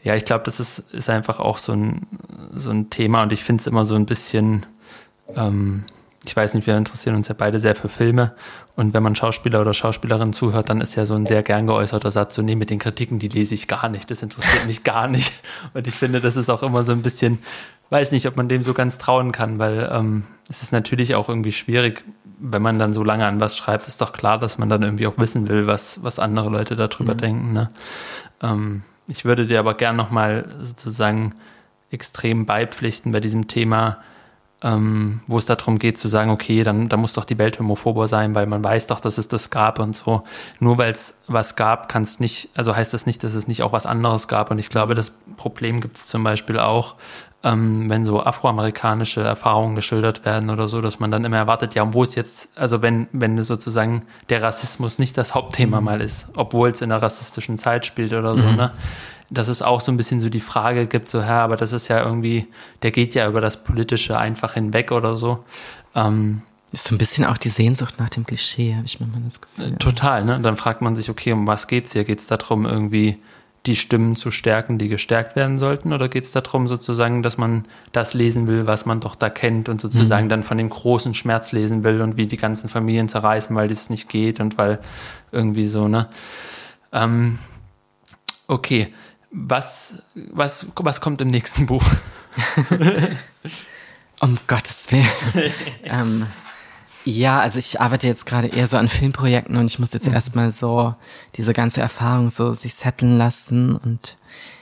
[0.03, 2.07] ja, ich glaube, das ist, ist einfach auch so ein,
[2.53, 4.65] so ein Thema und ich finde es immer so ein bisschen,
[5.35, 5.83] ähm,
[6.25, 8.33] ich weiß nicht, wir interessieren uns ja beide sehr für Filme
[8.75, 12.11] und wenn man Schauspieler oder Schauspielerin zuhört, dann ist ja so ein sehr gern geäußerter
[12.11, 15.07] Satz, so nee, mit den Kritiken, die lese ich gar nicht, das interessiert mich gar
[15.07, 15.33] nicht
[15.73, 17.39] und ich finde, das ist auch immer so ein bisschen,
[17.91, 21.29] weiß nicht, ob man dem so ganz trauen kann, weil ähm, es ist natürlich auch
[21.29, 22.03] irgendwie schwierig,
[22.39, 25.05] wenn man dann so lange an was schreibt, ist doch klar, dass man dann irgendwie
[25.05, 27.19] auch wissen will, was, was andere Leute darüber mhm.
[27.19, 27.53] denken.
[27.53, 27.69] Ne?
[28.41, 28.81] Ähm,
[29.11, 31.35] ich würde dir aber gern nochmal sozusagen
[31.91, 34.01] extrem beipflichten bei diesem Thema,
[34.63, 38.07] ähm, wo es darum geht zu sagen, okay, dann da muss doch die Welt homophober
[38.07, 40.21] sein, weil man weiß doch, dass es das gab und so.
[40.59, 43.63] Nur weil es was gab, kann es nicht, also heißt das nicht, dass es nicht
[43.63, 44.51] auch was anderes gab.
[44.51, 46.95] Und ich glaube, das Problem gibt es zum Beispiel auch,
[47.43, 51.81] ähm, wenn so afroamerikanische Erfahrungen geschildert werden oder so, dass man dann immer erwartet, ja,
[51.81, 55.85] und wo ist jetzt, also wenn, wenn sozusagen der Rassismus nicht das Hauptthema mhm.
[55.85, 58.55] mal ist, obwohl es in einer rassistischen Zeit spielt oder so, mhm.
[58.57, 58.71] ne?
[59.31, 61.87] Dass es auch so ein bisschen so die Frage gibt, so, ja, aber das ist
[61.87, 62.47] ja irgendwie,
[62.83, 65.43] der geht ja über das Politische einfach hinweg oder so.
[65.95, 66.41] Ähm,
[66.71, 69.41] ist so ein bisschen auch die Sehnsucht nach dem Klischee, habe ich mir mal das
[69.41, 69.75] Gefühl.
[69.77, 70.39] Total, ne?
[70.39, 72.05] Dann fragt man sich, okay, um was geht's hier?
[72.05, 73.17] Geht's darum, irgendwie
[73.65, 75.93] die Stimmen zu stärken, die gestärkt werden sollten?
[75.93, 79.69] Oder geht es darum, sozusagen, dass man das lesen will, was man doch da kennt
[79.69, 80.29] und sozusagen mhm.
[80.29, 83.89] dann von dem großen Schmerz lesen will und wie die ganzen Familien zerreißen, weil das
[83.89, 84.79] nicht geht und weil
[85.31, 86.07] irgendwie so, ne?
[86.91, 87.37] Ähm,
[88.47, 88.93] okay.
[89.31, 91.83] Was, was, was kommt im nächsten Buch?
[94.19, 95.07] um Gottes Willen.
[95.83, 96.27] ähm,
[97.05, 100.13] ja, also ich arbeite jetzt gerade eher so an Filmprojekten und ich muss jetzt mhm.
[100.13, 100.93] erstmal so
[101.35, 104.17] diese ganze Erfahrung so sich setteln lassen und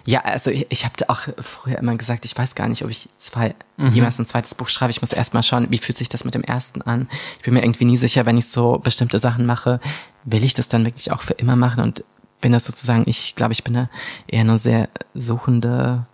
[0.06, 3.10] ja, also ich, ich habe auch früher immer gesagt, ich weiß gar nicht, ob ich
[3.18, 3.92] zwei, mhm.
[3.92, 4.92] jemals ein zweites Buch schreibe.
[4.92, 7.08] Ich muss erstmal schauen, wie fühlt sich das mit dem ersten an.
[7.38, 9.80] Ich bin mir irgendwie nie sicher, wenn ich so bestimmte Sachen mache,
[10.24, 12.04] will ich das dann wirklich auch für immer machen und
[12.42, 13.90] bin das sozusagen, ich glaube, ich bin da
[14.28, 16.06] eher nur sehr suchende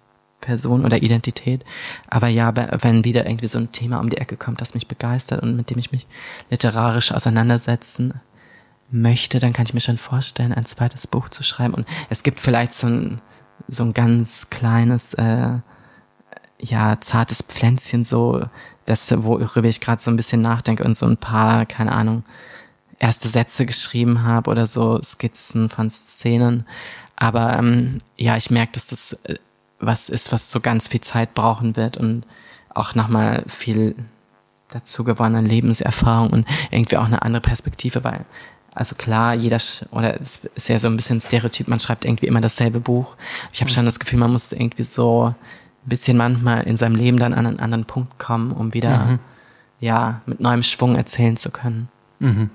[0.42, 1.66] Person oder Identität.
[2.08, 5.42] Aber ja, wenn wieder irgendwie so ein Thema um die Ecke kommt, das mich begeistert
[5.42, 6.08] und mit dem ich mich
[6.50, 8.14] literarisch auseinandersetzen
[8.92, 11.74] möchte, dann kann ich mir schon vorstellen, ein zweites Buch zu schreiben.
[11.74, 13.22] Und es gibt vielleicht so ein,
[13.68, 15.58] so ein ganz kleines, äh,
[16.60, 18.46] ja, zartes Pflänzchen, so,
[18.86, 22.24] das, worüber ich gerade so ein bisschen nachdenke und so ein paar, keine Ahnung,
[23.00, 26.66] erste Sätze geschrieben habe oder so Skizzen von Szenen.
[27.16, 29.36] Aber ähm, ja, ich merke, dass das äh,
[29.80, 32.24] was ist, was so ganz viel Zeit brauchen wird und
[32.74, 33.96] auch nochmal viel
[34.70, 38.26] dazu gewonnene Lebenserfahrung und irgendwie auch eine andere Perspektive, weil
[38.74, 39.60] also klar, jeder,
[39.92, 43.16] oder es ist ja so ein bisschen Stereotyp, man schreibt irgendwie immer dasselbe Buch.
[43.54, 43.74] Ich habe mhm.
[43.74, 47.46] schon das Gefühl, man muss irgendwie so ein bisschen manchmal in seinem Leben dann an
[47.46, 49.20] einen anderen Punkt kommen, um wieder, mhm.
[49.80, 51.88] ja, mit neuem Schwung erzählen zu können.
[52.20, 52.50] Mhm.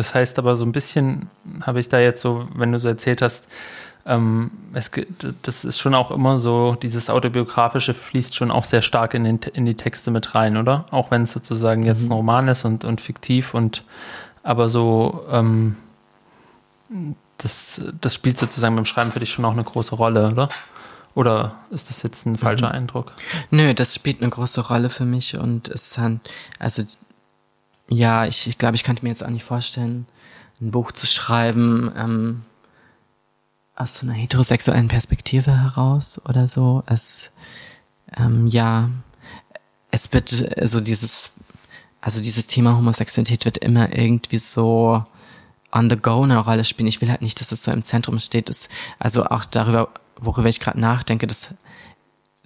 [0.00, 1.28] Das heißt aber so ein bisschen,
[1.60, 3.44] habe ich da jetzt so, wenn du so erzählt hast,
[4.06, 4.90] ähm, es,
[5.42, 9.40] das ist schon auch immer so, dieses Autobiografische fließt schon auch sehr stark in, den,
[9.52, 10.86] in die Texte mit rein, oder?
[10.90, 12.12] Auch wenn es sozusagen jetzt mhm.
[12.12, 13.84] ein Roman ist und, und fiktiv und
[14.42, 15.76] aber so, ähm,
[17.36, 20.48] das, das spielt sozusagen beim Schreiben für dich schon auch eine große Rolle, oder?
[21.14, 22.74] Oder ist das jetzt ein falscher mhm.
[22.74, 23.12] Eindruck?
[23.50, 26.20] Nö, das spielt eine große Rolle für mich und es hat,
[26.58, 26.84] also
[27.90, 30.06] ja, ich, ich glaube, ich könnte mir jetzt auch nicht vorstellen,
[30.60, 32.42] ein Buch zu schreiben, ähm,
[33.74, 36.82] aus so einer heterosexuellen Perspektive heraus oder so.
[36.86, 37.32] Es,
[38.16, 38.90] ähm, ja,
[39.90, 41.30] es wird so also dieses,
[42.00, 45.04] also dieses Thema Homosexualität wird immer irgendwie so
[45.72, 46.88] on the go eine Rolle spielen.
[46.88, 48.50] Ich will halt nicht, dass es so im Zentrum steht.
[48.50, 48.68] Das,
[48.98, 51.54] also auch darüber, worüber ich gerade nachdenke, das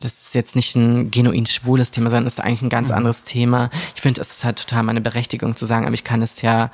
[0.04, 2.96] das ist jetzt nicht ein genuin schwules Thema, sondern ist eigentlich ein ganz mhm.
[2.96, 3.70] anderes Thema.
[3.94, 6.70] Ich finde, es ist halt total meine Berechtigung zu sagen, aber ich kann es ja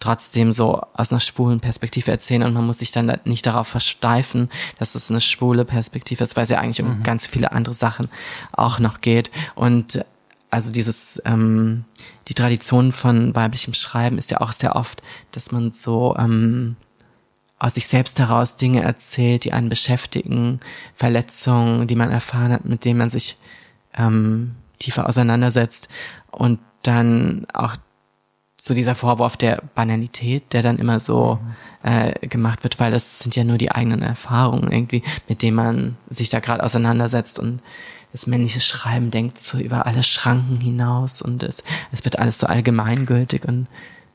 [0.00, 4.50] trotzdem so aus einer schwulen Perspektive erzählen und man muss sich dann nicht darauf versteifen,
[4.78, 7.02] dass es eine schwule Perspektive ist, weil es ja eigentlich um mhm.
[7.02, 8.08] ganz viele andere Sachen
[8.52, 9.30] auch noch geht.
[9.54, 10.04] Und
[10.50, 11.84] also dieses, ähm,
[12.28, 15.02] die Tradition von weiblichem Schreiben ist ja auch sehr oft,
[15.32, 16.76] dass man so ähm,
[17.64, 20.60] aus sich selbst heraus Dinge erzählt, die einen beschäftigen,
[20.94, 23.38] Verletzungen, die man erfahren hat, mit denen man sich
[23.94, 25.88] ähm, tiefer auseinandersetzt
[26.30, 27.76] und dann auch
[28.60, 31.38] so dieser Vorwurf der Banalität, der dann immer so
[31.82, 31.90] mhm.
[31.90, 35.96] äh, gemacht wird, weil das sind ja nur die eigenen Erfahrungen irgendwie, mit denen man
[36.10, 37.60] sich da gerade auseinandersetzt und
[38.12, 42.46] das männliche Schreiben denkt so über alle Schranken hinaus und es, es wird alles so
[42.46, 43.68] allgemeingültig und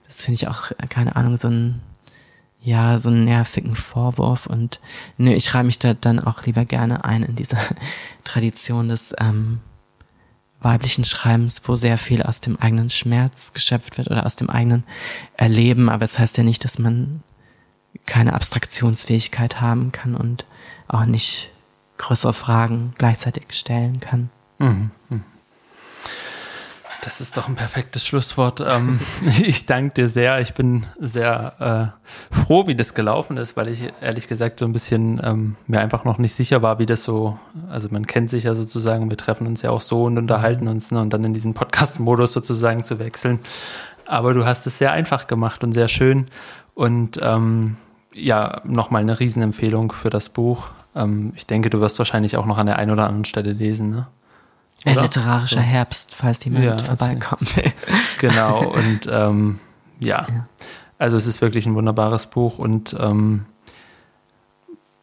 [0.06, 1.82] das finde ich auch, keine Ahnung, so ein,
[2.62, 4.80] ja, so einen nervigen Vorwurf und
[5.18, 7.58] nö, ich schreibe mich da dann auch lieber gerne ein in diese
[8.24, 9.60] Tradition des ähm,
[10.62, 14.84] weiblichen Schreibens, wo sehr viel aus dem eigenen Schmerz geschöpft wird oder aus dem eigenen
[15.38, 15.90] Erleben.
[15.90, 17.24] Aber es das heißt ja nicht, dass man
[18.06, 20.46] keine Abstraktionsfähigkeit haben kann und
[20.88, 21.50] auch nicht
[21.98, 24.30] größere Fragen gleichzeitig stellen kann.
[24.58, 24.92] Mhm.
[27.00, 27.04] Mhm.
[27.04, 28.62] Das ist doch ein perfektes Schlusswort.
[28.66, 29.00] Ähm,
[29.42, 30.40] ich danke dir sehr.
[30.42, 31.94] Ich bin sehr
[32.32, 35.80] äh, froh, wie das gelaufen ist, weil ich ehrlich gesagt so ein bisschen ähm, mir
[35.80, 37.40] einfach noch nicht sicher war, wie das so,
[37.70, 40.92] also man kennt sich ja sozusagen, wir treffen uns ja auch so und unterhalten uns
[40.92, 43.40] ne, und dann in diesen Podcast-Modus sozusagen zu wechseln.
[44.06, 46.26] Aber du hast es sehr einfach gemacht und sehr schön.
[46.74, 47.78] Und ähm,
[48.14, 50.70] ja, nochmal eine Riesenempfehlung für das Buch.
[50.96, 53.92] Ähm, ich denke, du wirst wahrscheinlich auch noch an der einen oder anderen Stelle lesen.
[53.92, 54.08] Ne?
[54.86, 55.62] Ein literarischer so.
[55.62, 57.56] Herbst, falls jemand ja, vorbeikommt.
[58.20, 59.60] genau, und ähm,
[60.00, 60.26] ja.
[60.30, 60.48] ja.
[60.98, 63.46] also es ist wirklich ein wunderbares Buch und ähm,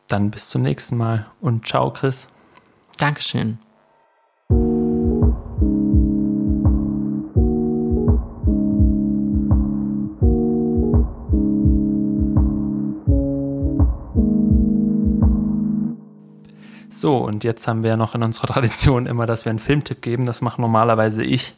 [0.08, 2.28] dann bis zum nächsten Mal und ciao, Chris.
[2.96, 3.58] Dankeschön.
[17.06, 20.02] So, und jetzt haben wir ja noch in unserer Tradition immer, dass wir einen Filmtipp
[20.02, 20.26] geben.
[20.26, 21.54] Das mache normalerweise ich.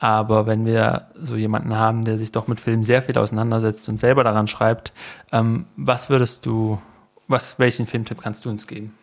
[0.00, 3.98] Aber wenn wir so jemanden haben, der sich doch mit Film sehr viel auseinandersetzt und
[3.98, 4.92] selber daran schreibt,
[5.30, 6.82] ähm, was würdest du
[7.28, 8.98] was, welchen Filmtipp kannst du uns geben?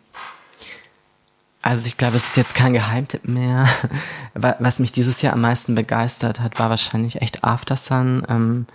[1.62, 3.66] Also ich glaube, es ist jetzt kein Geheimtipp mehr.
[4.34, 8.26] Was mich dieses Jahr am meisten begeistert hat, war wahrscheinlich echt After Sun.
[8.28, 8.66] Ähm,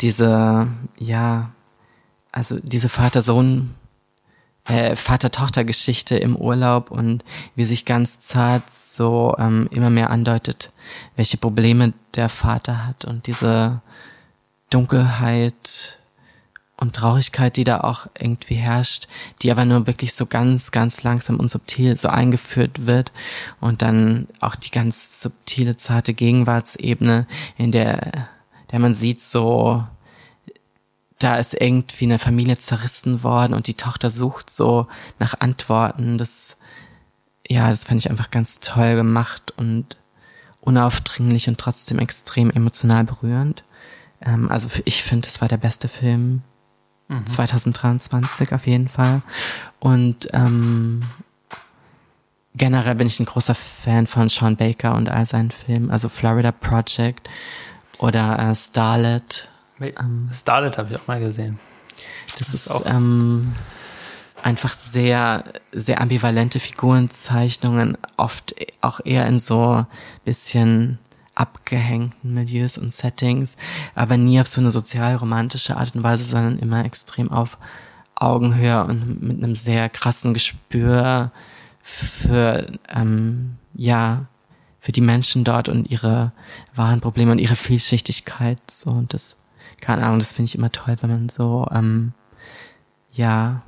[0.00, 1.50] diese, ja,
[2.30, 3.74] also diese Vater-Sohn,
[4.68, 7.24] äh, Vater-Tochter-Geschichte im Urlaub und
[7.54, 10.72] wie sich ganz zart so ähm, immer mehr andeutet,
[11.16, 13.80] welche Probleme der Vater hat und diese
[14.70, 15.98] Dunkelheit
[16.76, 19.08] und Traurigkeit, die da auch irgendwie herrscht,
[19.42, 23.10] die aber nur wirklich so ganz, ganz langsam und subtil so eingeführt wird
[23.60, 27.26] und dann auch die ganz subtile, zarte Gegenwartsebene,
[27.56, 28.28] in der,
[28.70, 29.84] der man sieht so,
[31.18, 34.86] da ist irgendwie eine Familie zerrissen worden und die Tochter sucht so
[35.18, 36.18] nach Antworten.
[36.18, 36.56] Das,
[37.46, 39.96] ja, das fand ich einfach ganz toll gemacht und
[40.60, 43.64] unaufdringlich und trotzdem extrem emotional berührend.
[44.20, 46.42] Ähm, also ich finde, es war der beste Film
[47.24, 48.54] 2023 mhm.
[48.54, 49.22] auf jeden Fall.
[49.80, 51.02] Und ähm,
[52.54, 56.52] generell bin ich ein großer Fan von Sean Baker und all seinen Filmen, also Florida
[56.52, 57.28] Project
[57.98, 59.48] oder äh, Starlet.
[59.80, 61.58] Ähm, Starlet habe ich auch mal gesehen.
[62.26, 63.54] Das, das ist auch ähm,
[64.42, 69.86] einfach sehr, sehr ambivalente Figurenzeichnungen, oft auch eher in so
[70.24, 70.98] bisschen
[71.34, 73.56] abgehängten Milieus und Settings,
[73.94, 77.58] aber nie auf so eine sozial-romantische Art und Weise, sondern immer extrem auf
[78.16, 81.30] Augenhöhe und mit einem sehr krassen Gespür
[81.82, 84.26] für, ähm, ja,
[84.80, 86.32] für die Menschen dort und ihre
[86.74, 89.36] wahren Probleme und ihre Vielschichtigkeit, so, und das,
[89.80, 92.12] keine Ahnung, das finde ich immer toll, wenn man so, ähm,
[93.12, 93.62] ja,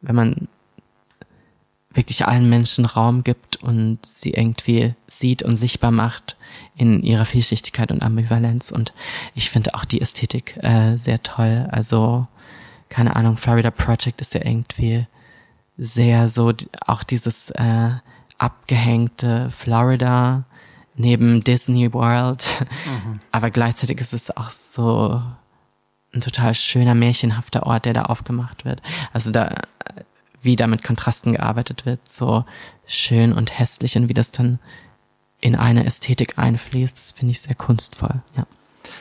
[0.00, 0.48] wenn man
[1.96, 6.36] wirklich allen Menschen Raum gibt und sie irgendwie sieht und sichtbar macht
[6.76, 8.70] in ihrer Vielschichtigkeit und Ambivalenz.
[8.70, 8.92] Und
[9.34, 11.66] ich finde auch die Ästhetik äh, sehr toll.
[11.70, 12.26] Also,
[12.90, 15.06] keine Ahnung, Florida Project ist ja irgendwie
[15.78, 16.52] sehr so,
[16.86, 17.90] auch dieses äh,
[18.38, 20.44] abgehängte Florida
[20.96, 22.44] neben Disney World.
[22.86, 23.20] Mhm.
[23.30, 25.22] Aber gleichzeitig ist es auch so
[26.12, 28.82] ein total schöner, märchenhafter Ort, der da aufgemacht wird.
[29.12, 29.62] Also da
[30.46, 32.44] wie da mit Kontrasten gearbeitet wird, so
[32.86, 34.60] schön und hässlich und wie das dann
[35.40, 38.46] in eine Ästhetik einfließt, das finde ich sehr kunstvoll, ja.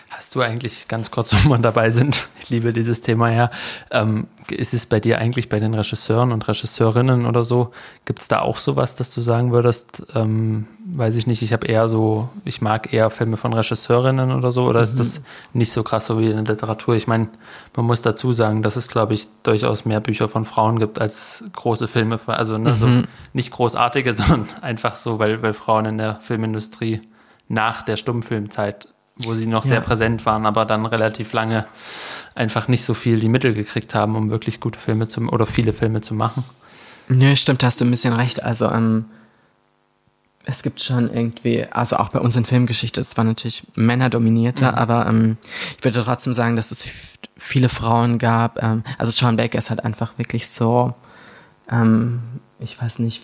[0.10, 3.52] Hast du eigentlich, ganz kurz, wo wir dabei sind, ich liebe dieses Thema ja,
[3.91, 7.72] ähm, ist es bei dir eigentlich bei den Regisseuren und Regisseurinnen oder so,
[8.06, 11.68] gibt es da auch sowas, dass du sagen würdest, ähm, weiß ich nicht, ich habe
[11.68, 14.84] eher so, ich mag eher Filme von Regisseurinnen oder so, oder mhm.
[14.84, 15.22] ist das
[15.53, 16.95] nicht so krass so wie in der Literatur?
[16.95, 17.30] Ich meine,
[17.76, 21.44] man muss dazu sagen, dass es, glaube ich, durchaus mehr Bücher von Frauen gibt als
[21.53, 22.76] große Filme, also ne, mhm.
[22.76, 22.88] so
[23.34, 27.02] nicht großartige, sondern einfach so, weil, weil Frauen in der Filmindustrie
[27.48, 28.88] nach der Stummfilmzeit
[29.18, 29.70] wo sie noch ja.
[29.70, 31.66] sehr präsent waren, aber dann relativ lange
[32.34, 35.74] einfach nicht so viel die Mittel gekriegt haben, um wirklich gute Filme zu oder viele
[35.74, 36.44] Filme zu machen.
[37.08, 38.44] Nö, stimmt, hast du ein bisschen recht.
[38.44, 39.06] Also ähm,
[40.46, 44.78] es gibt schon irgendwie, also auch bei uns in Filmgeschichte, es war natürlich männerdominierter, mhm.
[44.78, 45.38] aber ähm,
[45.78, 46.86] ich würde trotzdem sagen, dass es
[47.38, 48.62] viele Frauen gab.
[48.62, 50.94] Ähm, also Sean Baker ist halt einfach wirklich so,
[51.70, 52.22] ähm,
[52.60, 53.24] ich weiß nicht,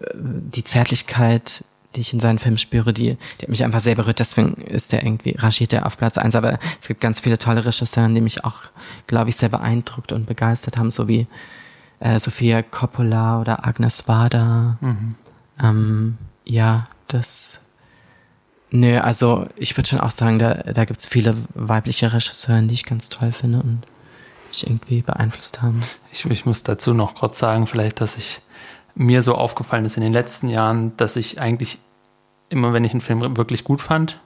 [0.00, 1.64] äh, die Zärtlichkeit
[1.94, 4.18] die ich in seinen Filmen spüre, die, die hat mich einfach sehr berührt.
[4.18, 6.34] Deswegen ist der irgendwie, rangiert der auf Platz eins.
[6.34, 8.56] Aber es gibt ganz viele tolle Regisseure, die mich auch,
[9.06, 11.26] glaube ich, sehr beeindruckt und begeistert haben, so wie
[12.00, 14.78] äh, Sophia Coppola oder Agnes Wader.
[14.80, 15.14] Mhm.
[15.60, 17.60] Ähm, ja, das.
[18.70, 22.72] Nö, also ich würde schon auch sagen, da, da gibt es viele weibliche Regisseure, die
[22.72, 23.82] ich ganz toll finde und
[24.48, 25.82] mich irgendwie beeinflusst haben.
[26.10, 28.40] Ich, ich muss dazu noch kurz sagen, vielleicht, dass ich
[28.94, 31.78] mir so aufgefallen ist in den letzten Jahren, dass ich eigentlich
[32.48, 34.20] immer, wenn ich einen Film wirklich gut fand,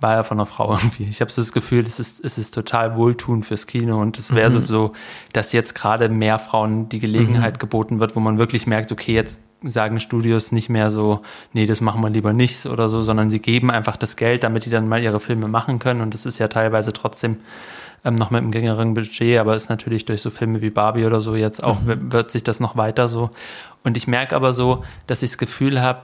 [0.00, 1.04] war er von einer Frau irgendwie.
[1.04, 4.34] Ich habe so das Gefühl, es ist, es ist total wohltuend fürs Kino und es
[4.34, 4.60] wäre mhm.
[4.60, 4.92] so,
[5.32, 7.58] dass jetzt gerade mehr Frauen die Gelegenheit mhm.
[7.58, 11.20] geboten wird, wo man wirklich merkt, okay, jetzt sagen Studios nicht mehr so,
[11.52, 14.64] nee, das machen wir lieber nicht oder so, sondern sie geben einfach das Geld, damit
[14.64, 17.36] die dann mal ihre Filme machen können und das ist ja teilweise trotzdem
[18.04, 21.20] ähm, noch mit einem geringeren Budget, aber ist natürlich durch so Filme wie Barbie oder
[21.20, 22.12] so jetzt auch, mhm.
[22.12, 23.30] wird sich das noch weiter so.
[23.84, 26.02] Und ich merke aber so, dass ich das Gefühl habe,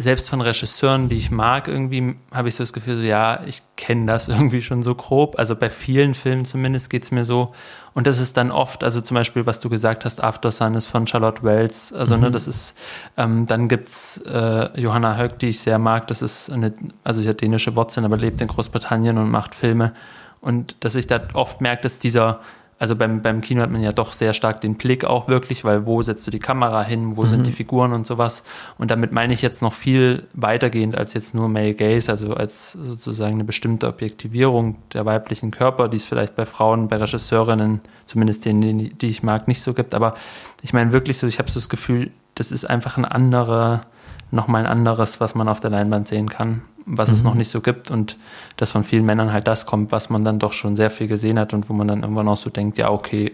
[0.00, 3.62] selbst von Regisseuren, die ich mag, irgendwie habe ich so das Gefühl, so, ja, ich
[3.76, 5.38] kenne das irgendwie schon so grob.
[5.38, 7.52] Also bei vielen Filmen zumindest geht es mir so.
[7.92, 10.86] Und das ist dann oft, also zum Beispiel, was du gesagt hast, After Sun ist
[10.86, 11.92] von Charlotte Wells.
[11.92, 12.24] Also, ne, mhm.
[12.24, 12.74] ne, das ist,
[13.16, 16.06] ähm, dann gibt's äh, Johanna Höck, die ich sehr mag.
[16.06, 16.72] Das ist eine,
[17.04, 19.92] also sie hat dänische Wurzeln, aber lebt in Großbritannien und macht Filme.
[20.40, 22.40] Und dass ich da oft merke, dass dieser
[22.80, 25.84] also beim, beim Kino hat man ja doch sehr stark den Blick auch wirklich, weil
[25.84, 27.26] wo setzt du die Kamera hin, wo mhm.
[27.26, 28.42] sind die Figuren und sowas.
[28.78, 32.72] Und damit meine ich jetzt noch viel weitergehend als jetzt nur Male Gaze, also als
[32.72, 38.46] sozusagen eine bestimmte Objektivierung der weiblichen Körper, die es vielleicht bei Frauen, bei Regisseurinnen, zumindest
[38.46, 39.94] denen, die ich mag, nicht so gibt.
[39.94, 40.14] Aber
[40.62, 43.82] ich meine wirklich so, ich habe so das Gefühl, das ist einfach ein anderer,
[44.30, 46.62] nochmal ein anderes, was man auf der Leinwand sehen kann,
[46.96, 47.14] was mhm.
[47.14, 48.16] es noch nicht so gibt und
[48.56, 51.38] dass von vielen Männern halt das kommt, was man dann doch schon sehr viel gesehen
[51.38, 53.32] hat und wo man dann irgendwann auch so denkt, ja, okay,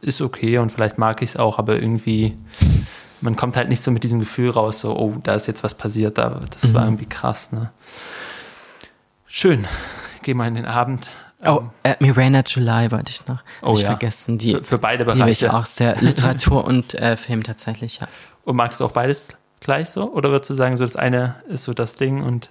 [0.00, 2.36] ist okay und vielleicht mag ich es auch, aber irgendwie,
[3.20, 5.74] man kommt halt nicht so mit diesem Gefühl raus, so, oh, da ist jetzt was
[5.74, 6.74] passiert, da, das mhm.
[6.74, 7.70] war irgendwie krass, ne?
[9.26, 9.66] Schön.
[10.22, 11.10] Geh mal in den Abend.
[11.44, 13.88] Oh, äh, Miranda July wollte ich noch oh, ich ja.
[13.88, 14.38] vergessen.
[14.38, 15.20] Die für, für beide Bereiche.
[15.20, 15.96] Liebe ich auch sehr.
[16.00, 18.08] Literatur und äh, Film tatsächlich, ja.
[18.44, 19.28] Und magst du auch beides
[19.60, 20.10] gleich so?
[20.12, 22.50] Oder würdest du sagen, so das eine ist so das Ding und.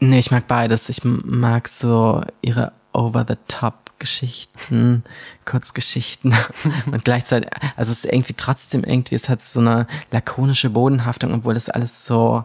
[0.00, 0.88] Nee, ich mag beides.
[0.88, 5.04] Ich mag so ihre Over-the-Top-Geschichten,
[5.44, 6.34] Kurzgeschichten
[6.86, 11.54] und gleichzeitig, also es ist irgendwie trotzdem irgendwie, es hat so eine lakonische Bodenhaftung, obwohl
[11.54, 12.44] das alles so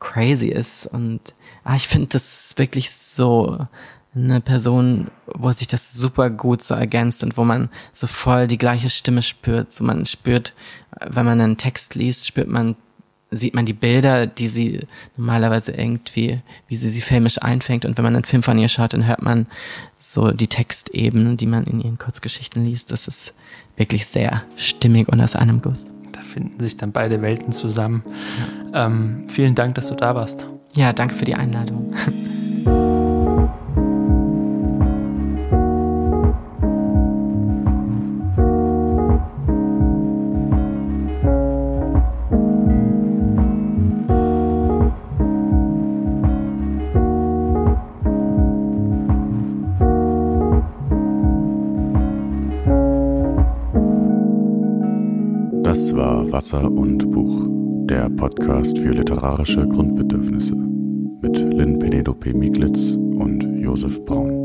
[0.00, 1.20] crazy ist und
[1.64, 3.66] ah, ich finde das wirklich so
[4.14, 8.58] eine Person, wo sich das super gut so ergänzt und wo man so voll die
[8.58, 9.72] gleiche Stimme spürt.
[9.72, 10.54] So man spürt,
[11.00, 12.76] wenn man einen Text liest, spürt man
[13.34, 14.80] sieht man die Bilder, die sie
[15.16, 17.84] normalerweise irgendwie, wie sie sie filmisch einfängt.
[17.84, 19.46] Und wenn man einen Film von ihr schaut, dann hört man
[19.98, 22.92] so die Textebenen, die man in ihren Kurzgeschichten liest.
[22.92, 23.34] Das ist
[23.76, 25.92] wirklich sehr stimmig und aus einem Guss.
[26.12, 28.02] Da finden sich dann beide Welten zusammen.
[28.72, 28.86] Ja.
[28.86, 30.46] Ähm, vielen Dank, dass du da warst.
[30.74, 31.94] Ja, danke für die Einladung.
[56.44, 57.46] Wasser und Buch,
[57.88, 64.43] der Podcast für literarische Grundbedürfnisse mit Lynn Penelope Mieglitz und Josef Braun.